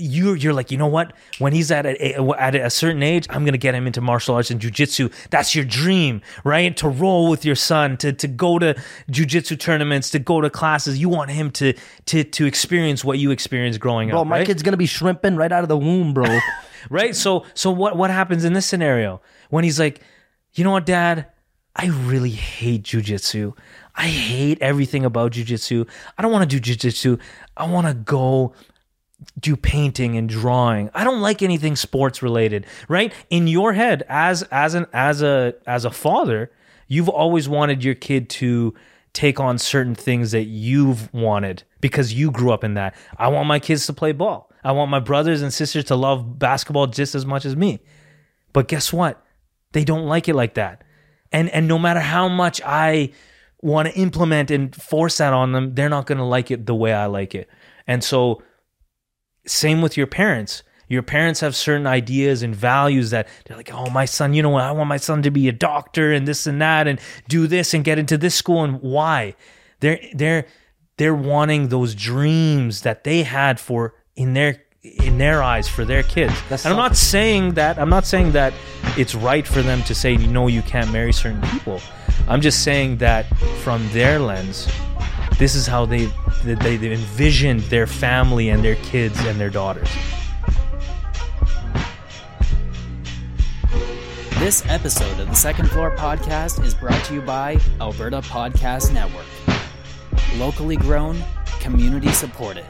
you 0.00 0.34
you're 0.34 0.52
like, 0.52 0.70
you 0.70 0.78
know 0.78 0.86
what? 0.86 1.12
When 1.38 1.52
he's 1.52 1.70
at 1.70 1.86
a, 1.86 2.16
at 2.38 2.54
a 2.54 2.70
certain 2.70 3.02
age, 3.02 3.26
I'm 3.30 3.44
gonna 3.44 3.58
get 3.58 3.74
him 3.74 3.86
into 3.86 4.00
martial 4.00 4.34
arts 4.34 4.50
and 4.50 4.60
jujitsu. 4.60 5.12
That's 5.30 5.54
your 5.54 5.64
dream, 5.64 6.22
right? 6.44 6.76
To 6.78 6.88
roll 6.88 7.28
with 7.28 7.44
your 7.44 7.54
son, 7.54 7.96
to 7.98 8.12
to 8.12 8.28
go 8.28 8.58
to 8.58 8.74
jujitsu 9.10 9.58
tournaments, 9.58 10.10
to 10.10 10.18
go 10.18 10.40
to 10.40 10.50
classes. 10.50 10.98
You 10.98 11.08
want 11.08 11.30
him 11.30 11.50
to 11.52 11.74
to 12.06 12.24
to 12.24 12.46
experience 12.46 13.04
what 13.04 13.18
you 13.18 13.30
experienced 13.30 13.80
growing 13.80 14.08
bro, 14.08 14.20
up. 14.20 14.24
Bro 14.24 14.30
my 14.30 14.38
right? 14.38 14.46
kid's 14.46 14.62
gonna 14.62 14.76
be 14.76 14.86
shrimping 14.86 15.36
right 15.36 15.52
out 15.52 15.62
of 15.62 15.68
the 15.68 15.78
womb, 15.78 16.14
bro. 16.14 16.38
right? 16.90 17.14
So 17.14 17.44
so 17.54 17.70
what 17.70 17.96
what 17.96 18.10
happens 18.10 18.44
in 18.44 18.52
this 18.52 18.66
scenario 18.66 19.20
when 19.50 19.64
he's 19.64 19.78
like, 19.78 20.00
you 20.54 20.64
know 20.64 20.72
what, 20.72 20.86
Dad, 20.86 21.26
I 21.76 21.86
really 21.86 22.30
hate 22.30 22.82
jujitsu. 22.82 23.56
I 23.94 24.06
hate 24.06 24.58
everything 24.60 25.04
about 25.04 25.32
jujitsu. 25.32 25.88
I 26.16 26.22
don't 26.22 26.32
want 26.32 26.48
to 26.50 26.60
do 26.60 26.74
jujitsu. 26.76 27.20
I 27.56 27.66
want 27.66 27.86
to 27.86 27.94
go 27.94 28.54
do 29.38 29.56
painting 29.56 30.16
and 30.16 30.28
drawing. 30.28 30.90
I 30.94 31.04
don't 31.04 31.20
like 31.20 31.42
anything 31.42 31.76
sports 31.76 32.22
related, 32.22 32.66
right? 32.88 33.12
In 33.28 33.46
your 33.46 33.72
head 33.72 34.02
as 34.08 34.42
as 34.44 34.74
an 34.74 34.86
as 34.92 35.22
a 35.22 35.54
as 35.66 35.84
a 35.84 35.90
father, 35.90 36.50
you've 36.88 37.08
always 37.08 37.48
wanted 37.48 37.84
your 37.84 37.94
kid 37.94 38.28
to 38.30 38.74
take 39.12 39.40
on 39.40 39.58
certain 39.58 39.94
things 39.94 40.30
that 40.30 40.44
you've 40.44 41.12
wanted 41.12 41.64
because 41.80 42.12
you 42.14 42.30
grew 42.30 42.52
up 42.52 42.64
in 42.64 42.74
that. 42.74 42.94
I 43.16 43.28
want 43.28 43.48
my 43.48 43.58
kids 43.58 43.86
to 43.86 43.92
play 43.92 44.12
ball. 44.12 44.50
I 44.62 44.72
want 44.72 44.90
my 44.90 45.00
brothers 45.00 45.42
and 45.42 45.52
sisters 45.52 45.84
to 45.84 45.96
love 45.96 46.38
basketball 46.38 46.86
just 46.86 47.14
as 47.14 47.26
much 47.26 47.44
as 47.44 47.56
me. 47.56 47.80
But 48.52 48.68
guess 48.68 48.92
what? 48.92 49.24
They 49.72 49.84
don't 49.84 50.06
like 50.06 50.28
it 50.28 50.34
like 50.34 50.54
that. 50.54 50.84
And 51.32 51.48
and 51.50 51.68
no 51.68 51.78
matter 51.78 52.00
how 52.00 52.28
much 52.28 52.60
I 52.64 53.12
want 53.62 53.88
to 53.88 53.94
implement 53.94 54.50
and 54.50 54.74
force 54.74 55.18
that 55.18 55.32
on 55.32 55.52
them, 55.52 55.74
they're 55.74 55.88
not 55.88 56.06
going 56.06 56.18
to 56.18 56.24
like 56.24 56.50
it 56.50 56.66
the 56.66 56.74
way 56.74 56.92
I 56.92 57.06
like 57.06 57.34
it. 57.34 57.48
And 57.86 58.02
so 58.02 58.42
same 59.50 59.82
with 59.82 59.96
your 59.96 60.06
parents. 60.06 60.62
Your 60.88 61.02
parents 61.02 61.38
have 61.40 61.54
certain 61.54 61.86
ideas 61.86 62.42
and 62.42 62.54
values 62.54 63.10
that 63.10 63.28
they're 63.44 63.56
like, 63.56 63.72
oh, 63.72 63.88
my 63.90 64.06
son, 64.06 64.34
you 64.34 64.42
know 64.42 64.50
what? 64.50 64.64
I 64.64 64.72
want 64.72 64.88
my 64.88 64.96
son 64.96 65.22
to 65.22 65.30
be 65.30 65.48
a 65.48 65.52
doctor 65.52 66.12
and 66.12 66.26
this 66.26 66.48
and 66.48 66.60
that 66.60 66.88
and 66.88 66.98
do 67.28 67.46
this 67.46 67.74
and 67.74 67.84
get 67.84 67.98
into 67.98 68.18
this 68.18 68.34
school. 68.34 68.64
And 68.64 68.82
why? 68.82 69.36
They're 69.78 70.00
they're 70.14 70.46
they're 70.96 71.14
wanting 71.14 71.68
those 71.68 71.94
dreams 71.94 72.82
that 72.82 73.04
they 73.04 73.22
had 73.22 73.60
for 73.60 73.94
in 74.16 74.34
their 74.34 74.62
in 74.82 75.18
their 75.18 75.42
eyes 75.42 75.68
for 75.68 75.84
their 75.84 76.02
kids. 76.02 76.34
That's 76.48 76.64
and 76.64 76.72
I'm 76.72 76.78
not 76.78 76.96
saying 76.96 77.54
that 77.54 77.78
I'm 77.78 77.88
not 77.88 78.04
saying 78.04 78.32
that 78.32 78.52
it's 78.96 79.14
right 79.14 79.46
for 79.46 79.62
them 79.62 79.82
to 79.84 79.94
say 79.94 80.16
no, 80.16 80.48
you 80.48 80.62
can't 80.62 80.90
marry 80.90 81.12
certain 81.12 81.40
people. 81.42 81.80
I'm 82.28 82.40
just 82.40 82.64
saying 82.64 82.98
that 82.98 83.26
from 83.62 83.88
their 83.90 84.18
lens, 84.18 84.68
this 85.40 85.54
is 85.54 85.66
how 85.66 85.86
they 85.86 86.04
they, 86.44 86.76
they 86.76 86.92
envisioned 86.92 87.60
their 87.62 87.86
family 87.86 88.50
and 88.50 88.62
their 88.62 88.74
kids 88.76 89.18
and 89.20 89.40
their 89.40 89.48
daughters. 89.48 89.88
This 94.38 94.62
episode 94.68 95.18
of 95.18 95.28
the 95.28 95.34
Second 95.34 95.70
Floor 95.70 95.96
Podcast 95.96 96.62
is 96.62 96.74
brought 96.74 97.02
to 97.06 97.14
you 97.14 97.22
by 97.22 97.58
Alberta 97.80 98.20
Podcast 98.20 98.92
Network. 98.92 99.24
Locally 100.36 100.76
grown, 100.76 101.22
community 101.58 102.12
supported. 102.12 102.66